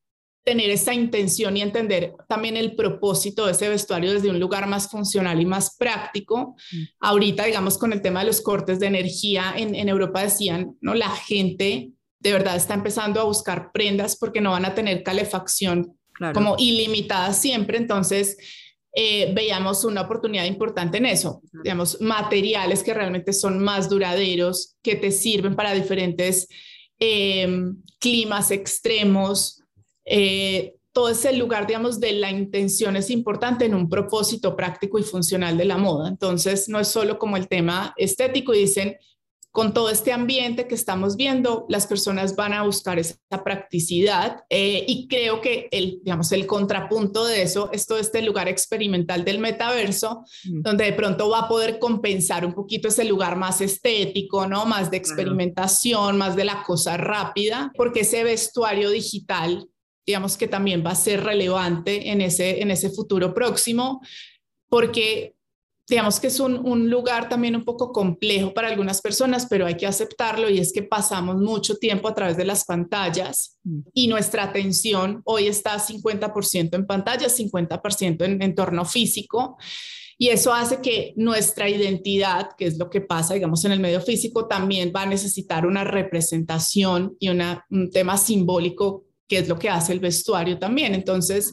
tener 0.42 0.70
esa 0.70 0.94
intención 0.94 1.57
y 1.57 1.61
entender 1.61 2.14
también 2.26 2.57
el 2.57 2.74
propósito 2.74 3.44
de 3.44 3.53
ese 3.53 3.68
vestuario 3.68 4.12
desde 4.12 4.30
un 4.30 4.40
lugar 4.40 4.66
más 4.66 4.90
funcional 4.90 5.40
y 5.40 5.44
más 5.44 5.76
práctico. 5.76 6.57
Mm. 6.72 6.82
Ahorita, 7.01 7.44
digamos, 7.44 7.76
con 7.76 7.92
el 7.92 8.01
tema 8.01 8.20
de 8.20 8.26
los 8.26 8.40
cortes 8.40 8.80
de 8.80 8.86
energía 8.86 9.53
en, 9.55 9.74
en 9.74 9.88
Europa 9.88 10.22
decían, 10.22 10.76
¿no? 10.80 10.94
La 10.94 11.11
gente 11.11 11.92
de 12.20 12.32
verdad 12.32 12.57
está 12.57 12.74
empezando 12.74 13.20
a 13.20 13.24
buscar 13.24 13.70
prendas 13.72 14.16
porque 14.16 14.40
no 14.40 14.53
van 14.53 14.64
a 14.64 14.74
tener 14.74 15.03
calefacción 15.03 15.96
como 16.34 16.55
ilimitada 16.59 17.32
siempre, 17.32 17.78
entonces 17.78 18.36
eh, 18.93 19.32
veíamos 19.34 19.84
una 19.84 20.03
oportunidad 20.03 20.45
importante 20.47 20.99
en 20.99 21.07
eso, 21.07 21.43
digamos, 21.62 22.01
materiales 22.01 22.82
que 22.82 22.93
realmente 22.93 23.32
son 23.32 23.62
más 23.62 23.88
duraderos, 23.88 24.76
que 24.82 24.97
te 24.97 25.12
sirven 25.12 25.55
para 25.55 25.74
diferentes 25.74 26.49
em, 26.99 27.76
climas 28.01 28.51
extremos. 28.51 29.62
Eh, 30.05 30.74
todo 30.93 31.11
ese 31.11 31.32
lugar, 31.34 31.68
digamos, 31.68 32.01
de 32.01 32.14
la 32.14 32.32
intención 32.32 32.97
es 32.97 33.11
importante 33.11 33.64
en 33.64 33.76
un 33.76 33.88
propósito 33.88 34.57
práctico 34.57 34.99
y 34.99 35.05
funcional 35.05 35.57
de 35.57 35.66
la 35.66 35.78
moda. 35.78 36.09
Entonces, 36.09 36.68
no 36.68 36.80
es 36.80 36.88
solo 36.88 37.16
como 37.16 37.36
el 37.36 37.47
tema 37.47 37.95
estético 37.97 38.55
y 38.55 38.62
dicen, 38.62 38.97
con 39.53 39.74
todo 39.74 39.90
este 39.90 40.12
ambiente 40.12 40.68
que 40.68 40.76
estamos 40.76 41.16
viendo, 41.16 41.66
las 41.68 41.86
personas 41.88 42.36
van 42.36 42.53
a 42.53 42.62
buscar 42.62 43.01
esa 43.01 43.16
practicidad 43.44 44.44
eh, 44.48 44.84
y 44.86 45.09
creo 45.09 45.40
que 45.40 45.68
el, 45.72 46.01
digamos, 46.05 46.30
el 46.30 46.46
contrapunto 46.46 47.24
de 47.24 47.42
eso 47.42 47.68
es 47.72 47.86
todo 47.86 47.98
este 47.98 48.22
lugar 48.22 48.48
experimental 48.48 49.24
del 49.24 49.40
metaverso, 49.40 50.24
mm. 50.44 50.62
donde 50.62 50.84
de 50.84 50.92
pronto 50.92 51.28
va 51.28 51.40
a 51.40 51.48
poder 51.48 51.80
compensar 51.80 52.46
un 52.46 52.55
poquito 52.55 52.88
ese 52.88 53.05
lugar 53.05 53.36
más 53.36 53.61
estético, 53.61 54.46
¿no? 54.46 54.66
Más 54.66 54.90
de 54.90 54.98
experimentación, 54.98 56.16
más 56.16 56.36
de 56.36 56.44
la 56.44 56.62
cosa 56.62 56.96
rápida, 56.96 57.72
porque 57.76 58.01
ese 58.01 58.22
vestuario 58.22 58.90
digital, 58.90 59.66
digamos 60.07 60.36
que 60.36 60.46
también 60.46 60.84
va 60.86 60.92
a 60.92 60.96
ser 60.96 61.24
relevante 61.24 62.11
en 62.11 62.20
ese, 62.20 62.62
en 62.62 62.70
ese 62.70 62.90
futuro 62.90 63.34
próximo, 63.34 64.01
porque 64.68 65.34
digamos 65.91 66.20
que 66.20 66.28
es 66.28 66.38
un, 66.38 66.88
lugar 66.88 67.28
también 67.28 67.57
un 67.57 67.64
poco 67.64 67.93
complejo 67.93 68.55
para 68.55 68.68
algunas 68.68 69.03
personas, 69.03 69.47
pero 69.51 69.66
hay 69.66 69.76
que 69.76 69.86
aceptarlo 69.86 70.49
y 70.49 70.59
es 70.59 70.72
que 70.72 70.84
pasamos 70.84 71.36
mucho 71.36 71.76
tiempo 71.76 72.09
a 72.09 72.14
través 72.14 72.36
de 72.36 72.45
las 72.45 72.64
pantallas 72.64 73.59
y 73.93 74.07
nuestra 74.07 74.45
atención 74.45 75.20
hoy 75.24 75.49
está 75.49 75.76
50% 75.78 76.74
en 76.74 76.86
pantallas, 76.86 77.38
50% 77.38 78.24
en 78.24 78.41
entorno 78.41 78.84
físico. 78.84 79.59
Y 80.16 80.28
eso 80.28 80.53
hace 80.53 80.80
que 80.80 81.12
nuestra 81.16 81.68
identidad, 81.68 82.51
que 82.57 82.66
es 82.66 82.78
lo 82.78 82.88
que 82.88 83.01
pasa, 83.01 83.34
digamos, 83.34 83.64
en 83.64 83.72
el 83.72 83.80
medio 83.80 84.01
físico, 84.01 84.47
también 84.47 84.93
va 84.95 85.03
a 85.03 85.07
necesitar 85.07 85.66
una 85.66 85.82
representación 85.82 87.16
y 87.18 87.30
una, 87.30 87.64
un 87.70 87.91
tema 87.91 88.16
simbólico, 88.16 89.07
que 89.26 89.38
es 89.38 89.49
lo 89.49 89.59
que 89.59 89.70
hace 89.70 89.93
el 89.93 90.01
vestuario 90.01 90.59
también. 90.59 90.95
Entonces, 90.95 91.53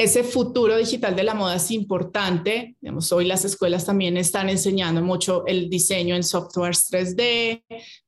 ese 0.00 0.24
futuro 0.24 0.78
digital 0.78 1.14
de 1.14 1.24
la 1.24 1.34
moda 1.34 1.56
es 1.56 1.70
importante. 1.70 2.74
Digamos, 2.80 3.12
hoy 3.12 3.26
las 3.26 3.44
escuelas 3.44 3.84
también 3.84 4.16
están 4.16 4.48
enseñando 4.48 5.02
mucho 5.02 5.44
el 5.46 5.68
diseño 5.68 6.16
en 6.16 6.22
softwares 6.22 6.90
3D, 6.90 7.62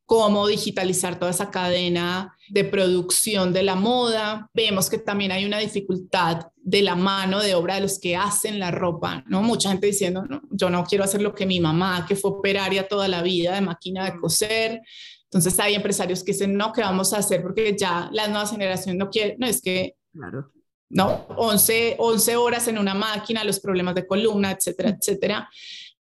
cómo 0.07 0.47
digitalizar 0.47 1.18
toda 1.18 1.32
esa 1.32 1.51
cadena 1.51 2.34
de 2.49 2.64
producción 2.64 3.53
de 3.53 3.62
la 3.64 3.74
moda. 3.74 4.49
Vemos 4.55 4.88
que 4.88 4.97
también 4.97 5.32
hay 5.32 5.45
una 5.45 5.59
dificultad 5.59 6.47
de 6.57 6.80
la 6.80 6.97
mano 6.97 7.43
de 7.43 7.55
obra 7.55 7.74
de 7.74 7.82
los 7.82 7.99
que 7.99 8.16
hacen 8.16 8.59
la 8.59 8.70
ropa, 8.70 9.22
¿no? 9.26 9.43
Mucha 9.43 9.68
gente 9.68 9.88
diciendo, 9.88 10.24
no, 10.26 10.40
yo 10.51 10.70
no 10.70 10.84
quiero 10.84 11.05
hacer 11.05 11.20
lo 11.20 11.34
que 11.34 11.45
mi 11.45 11.61
mamá, 11.61 12.07
que 12.09 12.16
fue 12.16 12.30
operaria 12.30 12.88
toda 12.88 13.07
la 13.07 13.20
vida 13.20 13.55
de 13.55 13.61
máquina 13.61 14.07
de 14.07 14.18
coser. 14.18 14.80
Entonces 15.24 15.61
hay 15.61 15.74
empresarios 15.74 16.24
que 16.24 16.32
dicen, 16.32 16.57
no, 16.57 16.72
¿qué 16.72 16.80
vamos 16.80 17.12
a 17.12 17.18
hacer? 17.18 17.43
Porque 17.43 17.76
ya 17.78 18.09
las 18.12 18.30
nuevas 18.30 18.51
generaciones 18.51 18.99
no 18.99 19.11
quieren, 19.11 19.36
no, 19.38 19.47
es 19.47 19.61
que 19.61 19.97
claro. 20.11 20.51
¿No? 20.93 21.26
11, 21.36 21.97
11 21.99 22.36
horas 22.36 22.68
en 22.68 22.78
una 22.78 22.95
máquina, 22.95 23.43
los 23.45 23.59
problemas 23.59 23.95
de 23.95 24.07
columna, 24.07 24.53
etcétera, 24.53 24.90
etcétera. 24.90 25.49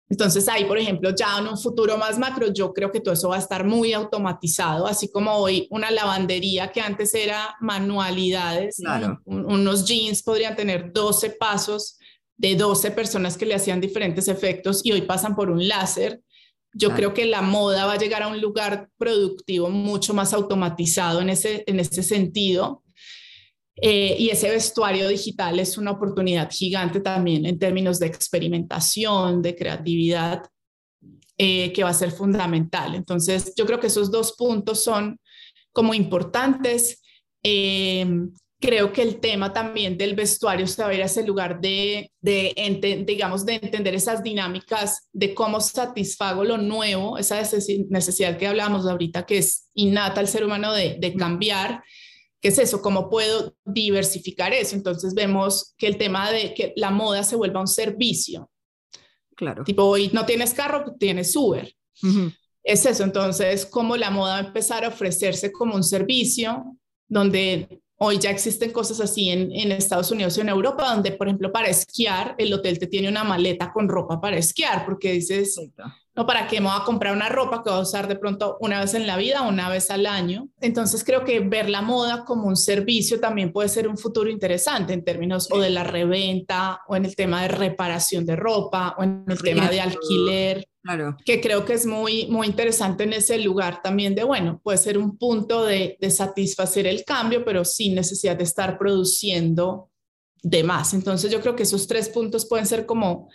Entonces 0.08 0.48
ahí, 0.48 0.64
por 0.64 0.76
ejemplo, 0.76 1.14
ya 1.14 1.38
en 1.38 1.46
un 1.46 1.56
futuro 1.56 1.96
más 1.96 2.18
macro, 2.18 2.52
yo 2.52 2.74
creo 2.74 2.90
que 2.90 2.98
todo 3.00 3.14
eso 3.14 3.28
va 3.28 3.36
a 3.36 3.38
estar 3.38 3.64
muy 3.64 3.92
automatizado, 3.92 4.88
así 4.88 5.08
como 5.08 5.36
hoy 5.36 5.68
una 5.70 5.92
lavandería 5.92 6.72
que 6.72 6.80
antes 6.80 7.14
era 7.14 7.54
manualidades, 7.60 8.82
unos 9.24 9.84
jeans 9.84 10.24
podrían 10.24 10.56
tener 10.56 10.92
12 10.92 11.30
pasos 11.38 11.96
de 12.36 12.56
12 12.56 12.90
personas 12.90 13.36
que 13.36 13.46
le 13.46 13.54
hacían 13.54 13.80
diferentes 13.80 14.26
efectos 14.26 14.80
y 14.82 14.90
hoy 14.90 15.02
pasan 15.02 15.36
por 15.36 15.48
un 15.48 15.68
láser. 15.68 16.20
Yo 16.72 16.90
creo 16.94 17.14
que 17.14 17.26
la 17.26 17.42
moda 17.42 17.86
va 17.86 17.92
a 17.92 17.98
llegar 17.98 18.22
a 18.22 18.28
un 18.28 18.40
lugar 18.40 18.88
productivo 18.96 19.70
mucho 19.70 20.14
más 20.14 20.32
automatizado 20.32 21.20
en 21.20 21.30
ese, 21.30 21.62
en 21.66 21.78
ese 21.78 22.02
sentido. 22.02 22.82
Eh, 23.82 24.16
y 24.18 24.28
ese 24.28 24.50
vestuario 24.50 25.08
digital 25.08 25.58
es 25.58 25.78
una 25.78 25.92
oportunidad 25.92 26.50
gigante 26.50 27.00
también 27.00 27.46
en 27.46 27.58
términos 27.58 27.98
de 27.98 28.06
experimentación, 28.06 29.40
de 29.40 29.56
creatividad, 29.56 30.42
eh, 31.38 31.72
que 31.72 31.82
va 31.82 31.90
a 31.90 31.94
ser 31.94 32.10
fundamental. 32.10 32.94
Entonces, 32.94 33.54
yo 33.56 33.64
creo 33.64 33.80
que 33.80 33.86
esos 33.86 34.10
dos 34.10 34.34
puntos 34.36 34.84
son 34.84 35.18
como 35.72 35.94
importantes. 35.94 37.00
Eh, 37.42 38.06
creo 38.60 38.92
que 38.92 39.00
el 39.00 39.20
tema 39.20 39.50
también 39.54 39.96
del 39.96 40.14
vestuario 40.14 40.66
se 40.66 40.82
va 40.82 40.90
a 40.90 40.94
ir 40.94 41.00
a 41.00 41.06
ese 41.06 41.26
lugar 41.26 41.58
de, 41.62 42.12
de, 42.20 43.04
digamos, 43.06 43.46
de 43.46 43.54
entender 43.54 43.94
esas 43.94 44.22
dinámicas 44.22 45.08
de 45.12 45.32
cómo 45.32 45.60
satisfago 45.60 46.44
lo 46.44 46.58
nuevo, 46.58 47.16
esa 47.16 47.40
necesidad 47.88 48.36
que 48.36 48.46
hablábamos 48.46 48.86
ahorita, 48.86 49.24
que 49.24 49.38
es 49.38 49.70
innata 49.72 50.20
al 50.20 50.28
ser 50.28 50.44
humano 50.44 50.74
de, 50.74 50.98
de 51.00 51.14
cambiar 51.14 51.82
¿Qué 52.40 52.48
es 52.48 52.58
eso? 52.58 52.80
¿Cómo 52.80 53.10
puedo 53.10 53.54
diversificar 53.64 54.52
eso? 54.52 54.74
Entonces 54.74 55.14
vemos 55.14 55.74
que 55.76 55.86
el 55.86 55.98
tema 55.98 56.30
de 56.32 56.54
que 56.54 56.72
la 56.76 56.90
moda 56.90 57.22
se 57.22 57.36
vuelva 57.36 57.60
un 57.60 57.68
servicio. 57.68 58.50
Claro. 59.36 59.64
Tipo, 59.64 59.84
hoy 59.84 60.10
no 60.12 60.24
tienes 60.24 60.54
carro, 60.54 60.94
tienes 60.98 61.34
Uber. 61.36 61.70
Es 62.62 62.86
eso. 62.86 63.04
Entonces, 63.04 63.66
cómo 63.66 63.96
la 63.96 64.10
moda 64.10 64.32
va 64.32 64.38
a 64.38 64.46
empezar 64.46 64.84
a 64.84 64.88
ofrecerse 64.88 65.52
como 65.52 65.74
un 65.74 65.84
servicio 65.84 66.76
donde 67.08 67.80
hoy 67.96 68.18
ya 68.18 68.30
existen 68.30 68.70
cosas 68.70 69.00
así 69.00 69.28
en, 69.28 69.52
en, 69.52 69.72
Estados 69.72 70.10
Unidos 70.10 70.38
y 70.38 70.40
en 70.40 70.48
Europa, 70.48 70.94
donde, 70.94 71.12
por 71.12 71.26
ejemplo, 71.26 71.52
para 71.52 71.68
esquiar, 71.68 72.34
el 72.38 72.52
hotel 72.52 72.78
te 72.78 72.86
tiene 72.86 73.10
una 73.10 73.24
maleta 73.24 73.70
con 73.72 73.88
ropa 73.88 74.20
para 74.20 74.38
esquiar, 74.38 74.86
porque 74.86 75.12
dices, 75.12 75.58
no, 76.16 76.26
¿para 76.26 76.48
qué 76.48 76.60
me 76.60 76.66
voy 76.66 76.76
a 76.76 76.84
comprar 76.84 77.14
una 77.14 77.28
ropa 77.28 77.62
que 77.62 77.70
voy 77.70 77.78
a 77.78 77.82
usar 77.82 78.08
de 78.08 78.16
pronto 78.16 78.56
una 78.60 78.80
vez 78.80 78.94
en 78.94 79.06
la 79.06 79.16
vida, 79.16 79.42
una 79.42 79.68
vez 79.68 79.90
al 79.90 80.06
año? 80.06 80.48
Entonces 80.60 81.04
creo 81.04 81.24
que 81.24 81.38
ver 81.40 81.70
la 81.70 81.82
moda 81.82 82.24
como 82.24 82.48
un 82.48 82.56
servicio 82.56 83.20
también 83.20 83.52
puede 83.52 83.68
ser 83.68 83.86
un 83.86 83.96
futuro 83.96 84.28
interesante 84.28 84.92
en 84.92 85.04
términos 85.04 85.48
o 85.52 85.58
de 85.60 85.70
la 85.70 85.84
reventa 85.84 86.80
o 86.88 86.96
en 86.96 87.04
el 87.04 87.14
tema 87.14 87.42
de 87.42 87.48
reparación 87.48 88.26
de 88.26 88.34
ropa 88.34 88.96
o 88.98 89.04
en 89.04 89.24
el 89.28 89.40
tema 89.40 89.68
de 89.68 89.80
alquiler. 89.80 90.66
Claro. 90.82 91.16
Que 91.24 91.40
creo 91.40 91.64
que 91.64 91.74
es 91.74 91.86
muy, 91.86 92.26
muy 92.26 92.46
interesante 92.46 93.04
en 93.04 93.12
ese 93.12 93.38
lugar 93.38 93.80
también 93.82 94.14
de, 94.14 94.24
bueno, 94.24 94.60
puede 94.64 94.78
ser 94.78 94.98
un 94.98 95.16
punto 95.16 95.64
de, 95.64 95.96
de 96.00 96.10
satisfacer 96.10 96.86
el 96.86 97.04
cambio, 97.04 97.44
pero 97.44 97.64
sin 97.64 97.94
necesidad 97.94 98.34
de 98.34 98.44
estar 98.44 98.78
produciendo 98.78 99.90
de 100.42 100.64
más. 100.64 100.94
Entonces 100.94 101.30
yo 101.30 101.40
creo 101.40 101.54
que 101.54 101.64
esos 101.64 101.86
tres 101.86 102.08
puntos 102.08 102.46
pueden 102.46 102.66
ser 102.66 102.86
como 102.86 103.28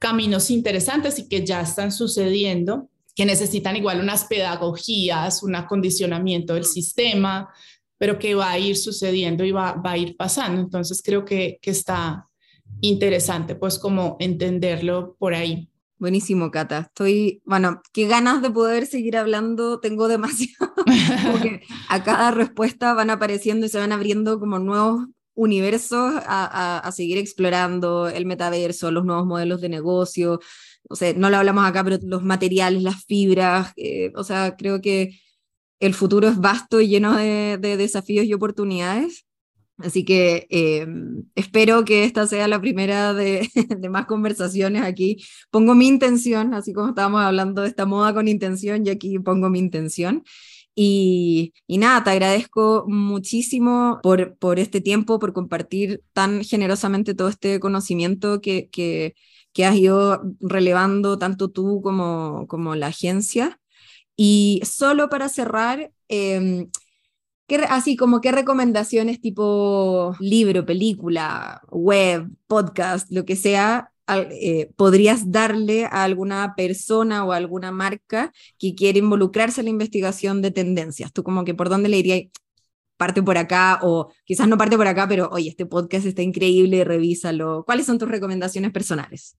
caminos 0.00 0.50
interesantes 0.50 1.18
y 1.18 1.28
que 1.28 1.44
ya 1.44 1.60
están 1.60 1.92
sucediendo, 1.92 2.88
que 3.14 3.26
necesitan 3.26 3.76
igual 3.76 4.00
unas 4.00 4.24
pedagogías, 4.24 5.42
un 5.42 5.54
acondicionamiento 5.54 6.54
del 6.54 6.64
sistema, 6.64 7.50
pero 7.98 8.18
que 8.18 8.34
va 8.34 8.50
a 8.50 8.58
ir 8.58 8.76
sucediendo 8.76 9.44
y 9.44 9.52
va, 9.52 9.74
va 9.74 9.92
a 9.92 9.98
ir 9.98 10.16
pasando. 10.16 10.60
Entonces 10.60 11.02
creo 11.04 11.24
que, 11.24 11.58
que 11.60 11.70
está 11.70 12.26
interesante 12.80 13.54
pues 13.54 13.78
como 13.78 14.16
entenderlo 14.20 15.16
por 15.18 15.34
ahí. 15.34 15.68
Buenísimo, 15.98 16.50
Cata. 16.50 16.86
Estoy, 16.88 17.42
bueno, 17.44 17.82
qué 17.92 18.06
ganas 18.06 18.40
de 18.40 18.50
poder 18.50 18.86
seguir 18.86 19.18
hablando, 19.18 19.80
tengo 19.80 20.08
demasiado, 20.08 20.72
porque 21.30 21.60
a 21.90 22.02
cada 22.02 22.30
respuesta 22.30 22.94
van 22.94 23.10
apareciendo 23.10 23.66
y 23.66 23.68
se 23.68 23.78
van 23.78 23.92
abriendo 23.92 24.40
como 24.40 24.58
nuevos 24.58 25.08
universos 25.40 26.14
a, 26.26 26.90
seguir 26.94 27.18
explorando, 27.18 28.08
el 28.08 28.26
metaverso, 28.26 28.90
los 28.90 29.04
nuevos 29.06 29.26
modelos 29.26 29.60
de 29.62 29.70
negocio, 29.70 30.40
o 30.88 30.96
sea, 30.96 31.14
no 31.14 31.30
lo 31.30 31.38
hablamos 31.38 31.64
acá, 31.64 31.82
pero 31.82 31.98
los 32.02 32.22
materiales, 32.22 32.82
las 32.82 33.04
fibras, 33.04 33.72
eh, 33.76 34.12
o 34.16 34.24
sea, 34.24 34.56
creo 34.56 34.80
que 34.80 35.18
el 35.80 35.94
futuro 35.94 36.28
es 36.28 36.38
vasto 36.38 36.80
y 36.80 36.88
lleno 36.88 37.16
de, 37.16 37.58
desafíos 37.58 38.26
y 38.26 38.34
oportunidades. 38.34 39.26
Así 39.78 40.04
que 40.04 40.46
eh, 40.50 40.86
espero 41.34 41.86
que 41.86 42.04
esta 42.04 42.26
sea 42.26 42.46
la 42.48 42.60
primera 42.60 43.14
de, 43.14 43.48
de, 43.78 43.88
más 43.88 44.04
conversaciones 44.06 44.82
aquí. 44.82 45.24
Pongo 45.50 45.74
mi 45.74 45.88
intención, 45.88 46.52
así 46.52 46.74
como 46.74 46.90
estábamos 46.90 47.22
hablando 47.22 47.62
de 47.62 47.68
esta 47.68 47.86
moda 47.86 48.12
con 48.12 48.28
intención, 48.28 48.86
y 48.86 48.90
aquí 48.90 49.18
pongo 49.20 49.48
mi 49.48 49.58
intención. 49.58 50.22
Y, 50.74 51.52
nada, 51.68 52.04
te 52.04 52.10
agradezco 52.10 52.84
muchísimo 52.88 54.00
por, 54.02 54.36
por 54.38 54.58
este 54.58 54.80
tiempo, 54.80 55.18
por 55.18 55.32
compartir 55.32 56.02
tan 56.12 56.42
generosamente 56.44 57.14
todo 57.14 57.28
este 57.28 57.60
conocimiento 57.60 58.40
que, 58.40 58.68
que, 58.70 59.14
que 59.52 59.66
has 59.66 59.76
ido 59.76 60.22
relevando 60.40 61.18
tanto 61.18 61.50
tú 61.50 61.82
como, 61.82 62.46
como 62.48 62.76
la 62.76 62.88
agencia. 62.88 63.60
Y 64.16 64.62
solo 64.64 65.08
para 65.08 65.28
cerrar, 65.28 65.92
eh, 66.08 66.66
así 67.68 67.96
como 67.96 68.20
qué 68.20 68.32
recomendaciones 68.32 69.20
tipo 69.20 70.14
libro, 70.20 70.64
película, 70.66 71.62
web, 71.70 72.28
podcast, 72.46 73.10
lo 73.10 73.24
que 73.24 73.36
sea, 73.36 73.89
eh, 74.18 74.70
podrías 74.76 75.30
darle 75.30 75.84
a 75.84 76.04
alguna 76.04 76.54
persona 76.56 77.24
o 77.24 77.32
a 77.32 77.36
alguna 77.36 77.70
marca 77.72 78.32
que 78.58 78.74
quiere 78.74 78.98
involucrarse 78.98 79.60
en 79.60 79.66
la 79.66 79.70
investigación 79.70 80.42
de 80.42 80.50
tendencias? 80.50 81.12
Tú 81.12 81.22
como 81.22 81.44
que 81.44 81.54
por 81.54 81.68
dónde 81.68 81.88
le 81.88 81.96
dirías, 81.96 82.22
parte 83.00 83.22
por 83.22 83.38
acá 83.38 83.80
o 83.82 84.12
quizás 84.24 84.46
no 84.46 84.58
parte 84.58 84.76
por 84.76 84.86
acá, 84.86 85.08
pero 85.08 85.30
oye, 85.32 85.48
este 85.48 85.64
podcast 85.64 86.04
está 86.04 86.20
increíble, 86.20 86.84
revísalo. 86.84 87.64
¿Cuáles 87.64 87.86
son 87.86 87.98
tus 87.98 88.10
recomendaciones 88.10 88.72
personales? 88.72 89.38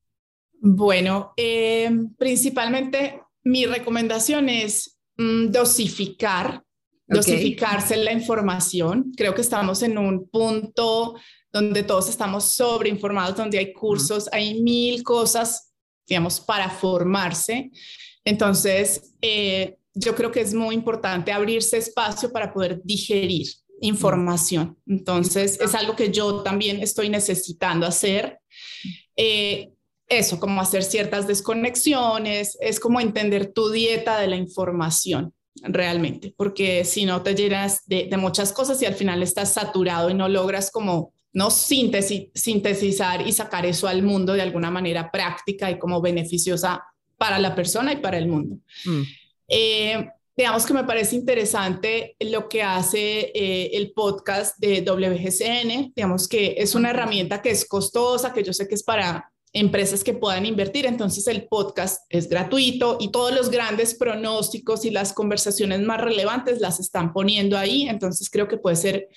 Bueno, 0.59 1.33
eh, 1.37 1.91
principalmente 2.17 3.21
mi 3.43 3.67
recomendación 3.67 4.49
es 4.49 4.97
mm, 5.17 5.51
dosificar, 5.51 6.63
dosificarse 7.07 7.97
la 7.97 8.11
información. 8.11 9.11
Creo 9.15 9.35
que 9.35 9.41
estamos 9.41 9.83
en 9.83 9.99
un 9.99 10.27
punto 10.27 11.15
donde 11.51 11.83
todos 11.83 12.09
estamos 12.09 12.45
sobreinformados, 12.45 13.35
donde 13.35 13.57
hay 13.57 13.73
cursos, 13.73 14.29
hay 14.31 14.61
mil 14.61 15.03
cosas, 15.03 15.73
digamos, 16.07 16.39
para 16.39 16.69
formarse. 16.69 17.71
Entonces, 18.23 19.13
eh, 19.21 19.77
yo 19.93 20.15
creo 20.15 20.31
que 20.31 20.41
es 20.41 20.53
muy 20.53 20.75
importante 20.75 21.31
abrirse 21.31 21.77
espacio 21.77 22.31
para 22.31 22.53
poder 22.53 22.81
digerir 22.83 23.47
información. 23.81 24.77
Entonces, 24.85 25.59
es 25.59 25.75
algo 25.75 25.95
que 25.95 26.11
yo 26.11 26.43
también 26.43 26.81
estoy 26.81 27.09
necesitando 27.09 27.85
hacer. 27.85 28.39
Eh, 29.17 29.71
eso, 30.07 30.39
como 30.39 30.61
hacer 30.61 30.83
ciertas 30.83 31.27
desconexiones, 31.27 32.57
es 32.61 32.79
como 32.79 32.99
entender 32.99 33.53
tu 33.53 33.69
dieta 33.71 34.19
de 34.19 34.27
la 34.27 34.35
información 34.35 35.33
realmente, 35.63 36.33
porque 36.37 36.85
si 36.85 37.05
no 37.05 37.23
te 37.23 37.35
llenas 37.35 37.81
de, 37.85 38.07
de 38.09 38.17
muchas 38.17 38.53
cosas 38.53 38.81
y 38.81 38.85
al 38.85 38.93
final 38.93 39.21
estás 39.23 39.53
saturado 39.53 40.09
y 40.09 40.13
no 40.13 40.29
logras 40.29 40.71
como 40.71 41.13
no 41.33 41.49
sintetizar 41.49 43.25
y 43.25 43.31
sacar 43.31 43.65
eso 43.65 43.87
al 43.87 44.03
mundo 44.03 44.33
de 44.33 44.41
alguna 44.41 44.69
manera 44.69 45.11
práctica 45.11 45.71
y 45.71 45.79
como 45.79 46.01
beneficiosa 46.01 46.83
para 47.17 47.39
la 47.39 47.55
persona 47.55 47.93
y 47.93 47.97
para 47.97 48.17
el 48.17 48.27
mundo. 48.27 48.57
Mm. 48.85 49.01
Eh, 49.47 50.09
digamos 50.35 50.65
que 50.65 50.73
me 50.73 50.83
parece 50.83 51.15
interesante 51.15 52.15
lo 52.19 52.49
que 52.49 52.63
hace 52.63 53.31
eh, 53.33 53.71
el 53.73 53.91
podcast 53.91 54.57
de 54.57 54.81
WGCN, 54.81 55.93
digamos 55.95 56.27
que 56.27 56.55
es 56.57 56.73
una 56.75 56.89
herramienta 56.89 57.41
que 57.41 57.51
es 57.51 57.65
costosa, 57.65 58.33
que 58.33 58.43
yo 58.43 58.53
sé 58.53 58.67
que 58.67 58.75
es 58.75 58.83
para 58.83 59.31
empresas 59.53 60.03
que 60.03 60.13
puedan 60.13 60.45
invertir, 60.45 60.85
entonces 60.85 61.27
el 61.27 61.47
podcast 61.47 62.05
es 62.09 62.29
gratuito 62.29 62.97
y 62.99 63.11
todos 63.11 63.33
los 63.33 63.51
grandes 63.51 63.93
pronósticos 63.93 64.85
y 64.85 64.91
las 64.91 65.11
conversaciones 65.11 65.81
más 65.81 65.99
relevantes 65.99 66.61
las 66.61 66.79
están 66.79 67.11
poniendo 67.11 67.57
ahí, 67.57 67.87
entonces 67.87 68.29
creo 68.29 68.47
que 68.47 68.57
puede 68.57 68.77
ser 68.77 69.09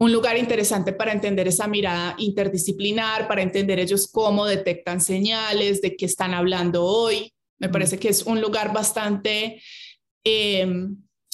un 0.00 0.12
lugar 0.12 0.38
interesante 0.38 0.94
para 0.94 1.12
entender 1.12 1.46
esa 1.46 1.68
mirada 1.68 2.14
interdisciplinar, 2.18 3.28
para 3.28 3.42
entender 3.42 3.78
ellos 3.78 4.08
cómo 4.10 4.46
detectan 4.46 4.98
señales, 4.98 5.82
de 5.82 5.94
qué 5.94 6.06
están 6.06 6.32
hablando 6.32 6.84
hoy. 6.84 7.34
Me 7.58 7.68
parece 7.68 7.98
que 7.98 8.08
es 8.08 8.22
un 8.22 8.40
lugar 8.40 8.72
bastante, 8.72 9.60
eh, 10.24 10.66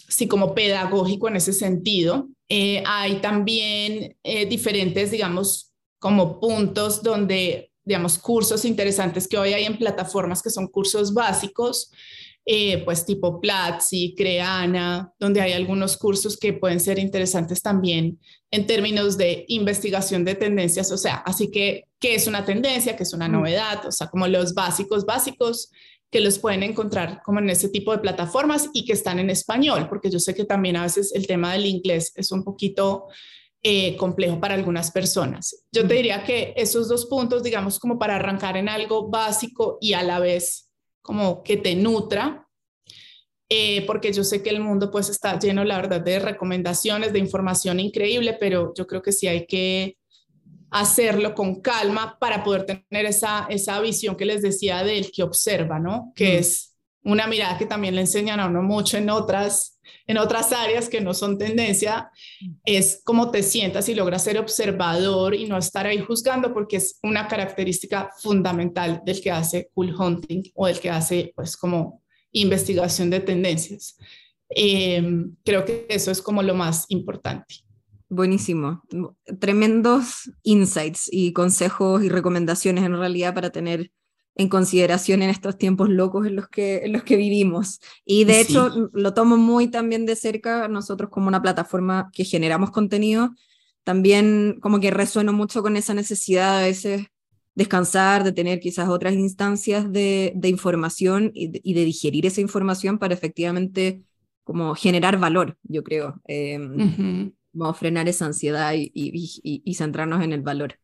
sí, 0.09 0.27
como 0.27 0.53
pedagógico 0.53 1.29
en 1.29 1.37
ese 1.37 1.53
sentido. 1.53 2.29
Eh, 2.49 2.83
hay 2.85 3.21
también 3.21 4.17
eh, 4.25 4.47
diferentes, 4.47 5.13
digamos, 5.13 5.73
como 6.01 6.41
puntos 6.41 7.05
donde, 7.05 7.71
digamos, 7.85 8.19
cursos 8.19 8.65
interesantes 8.65 9.29
que 9.29 9.39
hoy 9.39 9.53
hay 9.53 9.65
en 9.65 9.79
plataformas 9.79 10.43
que 10.43 10.51
son 10.51 10.67
cursos 10.67 11.15
básicos, 11.15 11.93
eh, 12.49 12.85
pues 12.85 13.05
tipo 13.05 13.41
Platzi, 13.41 14.15
Creana, 14.17 15.13
donde 15.19 15.41
hay 15.41 15.53
algunos 15.53 15.97
cursos 15.97 16.37
que 16.37 16.53
pueden 16.53 16.79
ser 16.79 17.01
interesantes 17.01 17.61
también 17.61 18.21
en 18.53 18.69
términos 18.69 19.19
de 19.19 19.45
investigación 19.49 20.25
de 20.25 20.37
tendencias, 20.37 20.93
o 20.93 20.97
sea, 20.97 21.17
así 21.17 21.51
que, 21.51 21.89
¿qué 21.99 22.15
es 22.15 22.29
una 22.29 22.45
tendencia? 22.45 22.97
¿Qué 22.97 23.03
es 23.03 23.13
una 23.13 23.29
mm. 23.29 23.33
novedad? 23.33 23.87
O 23.87 23.91
sea, 23.91 24.07
como 24.07 24.29
los 24.29 24.55
básicos 24.55 25.05
básicos 25.05 25.73
que 26.09 26.21
los 26.21 26.39
pueden 26.39 26.63
encontrar 26.63 27.21
como 27.25 27.41
en 27.41 27.51
ese 27.51 27.69
tipo 27.69 27.91
de 27.91 27.99
plataformas 27.99 28.71
y 28.73 28.85
que 28.85 28.93
están 28.93 29.19
en 29.19 29.29
español, 29.29 29.89
porque 29.89 30.09
yo 30.09 30.21
sé 30.21 30.33
que 30.33 30.45
también 30.45 30.77
a 30.77 30.85
veces 30.85 31.13
el 31.17 31.27
tema 31.27 31.53
del 31.53 31.67
inglés 31.67 32.13
es 32.15 32.31
un 32.31 32.45
poquito 32.45 33.07
eh, 33.65 33.97
complejo 33.97 34.39
para 34.39 34.55
algunas 34.55 34.93
personas. 34.93 35.65
Yo 35.73 35.83
te 35.89 35.95
mm. 35.95 35.97
diría 35.97 36.23
que 36.23 36.55
esos 36.57 36.87
dos 36.87 37.07
puntos, 37.07 37.43
digamos, 37.43 37.81
como 37.81 37.99
para 37.99 38.15
arrancar 38.15 38.57
en 38.57 38.69
algo 38.69 39.09
básico 39.09 39.79
y 39.81 39.95
a 39.95 40.05
la 40.05 40.21
vez 40.21 40.66
como 41.07 41.45
que 41.45 41.57
te 41.57 41.77
nutra, 41.77 42.49
eh, 43.49 43.87
porque 43.87 44.13
yo 44.13 44.25
sé 44.25 44.43
que 44.43 44.51
el 44.51 44.59
mundo 44.59 44.91
pues 44.91 45.09
está 45.09 45.39
lleno, 45.39 45.63
la 45.65 45.77
verdad, 45.77 46.01
de 46.01 46.19
recomendaciones, 46.19 47.13
de 47.13 47.21
información 47.21 47.79
increíble, 47.79 48.37
pero 48.41 48.75
yo 48.77 48.89
creo 48.89 49.03
que 49.03 49.13
sí 49.13 49.29
hay 49.29 49.47
que 49.47 49.97
hacerlo 50.69 51.33
con 51.33 51.61
calma 51.61 52.19
para 52.19 52.43
poder 52.43 52.67
tener 52.67 53.07
esa, 53.07 53.47
esa 53.49 53.81
visión 53.81 54.17
que 54.17 54.25
les 54.25 54.43
decía 54.43 54.83
del 54.83 55.13
que 55.13 55.23
observa, 55.23 55.79
¿no? 55.79 56.13
Que 56.17 56.35
mm. 56.35 56.41
es 56.41 56.77
una 57.05 57.29
mirada 57.29 57.57
que 57.57 57.67
también 57.67 57.95
le 57.95 58.01
enseñan 58.01 58.41
a 58.41 58.49
uno 58.49 58.63
mucho 58.63 58.99
en 58.99 59.09
otras, 59.09 59.76
en 60.07 60.19
otras 60.19 60.53
áreas 60.53 60.89
que 60.89 61.01
no 61.01 61.15
son 61.15 61.39
tendencia, 61.39 62.11
es 62.65 63.01
cómo 63.05 63.31
te 63.31 63.43
sientas 63.43 63.89
y 63.89 63.95
logras 63.95 64.25
ser 64.25 64.39
observador 64.39 65.35
y 65.35 65.47
no 65.47 65.59
estar 65.59 65.87
ahí 65.87 65.99
juzgando, 65.99 66.55
porque 66.55 66.77
es 66.77 66.99
una 67.03 67.27
característica 67.27 68.11
fundamental 68.21 69.03
del 69.05 69.21
que 69.21 69.31
hace 69.31 69.71
cool 69.75 69.95
hunting 69.99 70.43
o 70.55 70.67
del 70.67 70.79
que 70.79 70.91
hace, 70.91 71.33
pues, 71.35 71.57
como 71.57 72.03
investigación 72.33 73.11
de 73.11 73.21
tendencias. 73.21 73.97
Em, 74.49 75.35
creo 75.45 75.65
que 75.65 75.87
eso 75.89 76.11
es 76.11 76.23
como 76.23 76.43
lo 76.43 76.55
más 76.55 76.85
importante. 76.89 77.57
Buenísimo. 78.09 78.83
Tremendos 79.41 80.31
insights 80.45 81.09
y 81.11 81.33
consejos 81.33 82.05
y 82.05 82.09
recomendaciones 82.09 82.85
en 82.85 82.97
realidad 82.97 83.35
para 83.35 83.51
tener 83.51 83.91
en 84.37 84.49
consideración 84.49 85.23
en 85.23 85.31
estos 85.31 85.57
tiempos 85.57 85.89
locos 85.89 86.27
en 86.27 86.37
los 86.37 86.49
que, 86.49 86.85
en 86.85 86.93
los 86.93 87.03
que 87.03 87.17
vivimos. 87.17 87.81
Y 88.05 88.25
de 88.25 88.41
hecho 88.41 88.91
lo 88.93 89.15
tomo 89.15 89.39
muy 89.39 89.69
también 89.69 90.05
de 90.05 90.15
cerca 90.15 90.69
nosotros 90.69 91.11
como 91.11 91.29
una 91.29 91.41
plataforma 91.43 92.11
que 92.13 92.25
generamos 92.25 92.71
contenido, 92.71 93.35
también 93.83 94.59
como 94.61 94.79
que 94.79 94.91
resueno 94.91 95.33
mucho 95.33 95.63
con 95.63 95.77
esa 95.77 95.95
necesidad 95.95 96.59
a 96.59 96.63
veces 96.63 97.07
descansar, 97.55 98.25
de 98.25 98.33
tener 98.33 98.61
quizás 98.61 98.91
otras 98.91 99.15
instancias 99.15 99.91
de, 99.91 100.33
de 100.37 100.49
información 100.51 101.31
y 101.33 101.49
de, 101.49 101.61
y 101.65 101.73
de, 101.73 101.85
digerir 101.87 102.27
esa 102.27 102.43
información 102.43 102.99
para 102.99 103.15
efectivamente 103.15 104.03
como 104.45 104.75
generar 104.75 105.19
valor, 105.19 105.57
yo 105.63 105.83
creo. 105.83 106.21
Eh, 106.29 106.59
Vamos 107.59 107.75
a 107.75 107.79
frenar 107.79 108.07
esa 108.07 108.27
ansiedad 108.27 108.75
y, 108.75 108.91
y, 108.93 109.63
y 109.65 109.75
centrarnos 109.75 110.23
en 110.23 110.35
el 110.35 110.43
valor. 110.43 110.75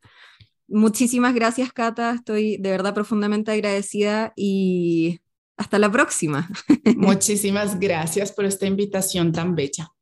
Muchísimas 0.72 1.34
gracias, 1.34 1.72
Cata. 1.72 2.12
Estoy 2.14 2.56
de 2.56 2.70
verdad 2.70 2.94
profundamente 2.94 3.52
agradecida 3.52 4.32
y 4.36 5.20
hasta 5.58 5.78
la 5.78 5.92
próxima. 5.92 6.48
Muchísimas 6.96 7.78
gracias 7.78 8.32
por 8.32 8.46
esta 8.46 8.66
invitación 8.66 9.32
tan 9.32 9.54
bella. 9.54 9.92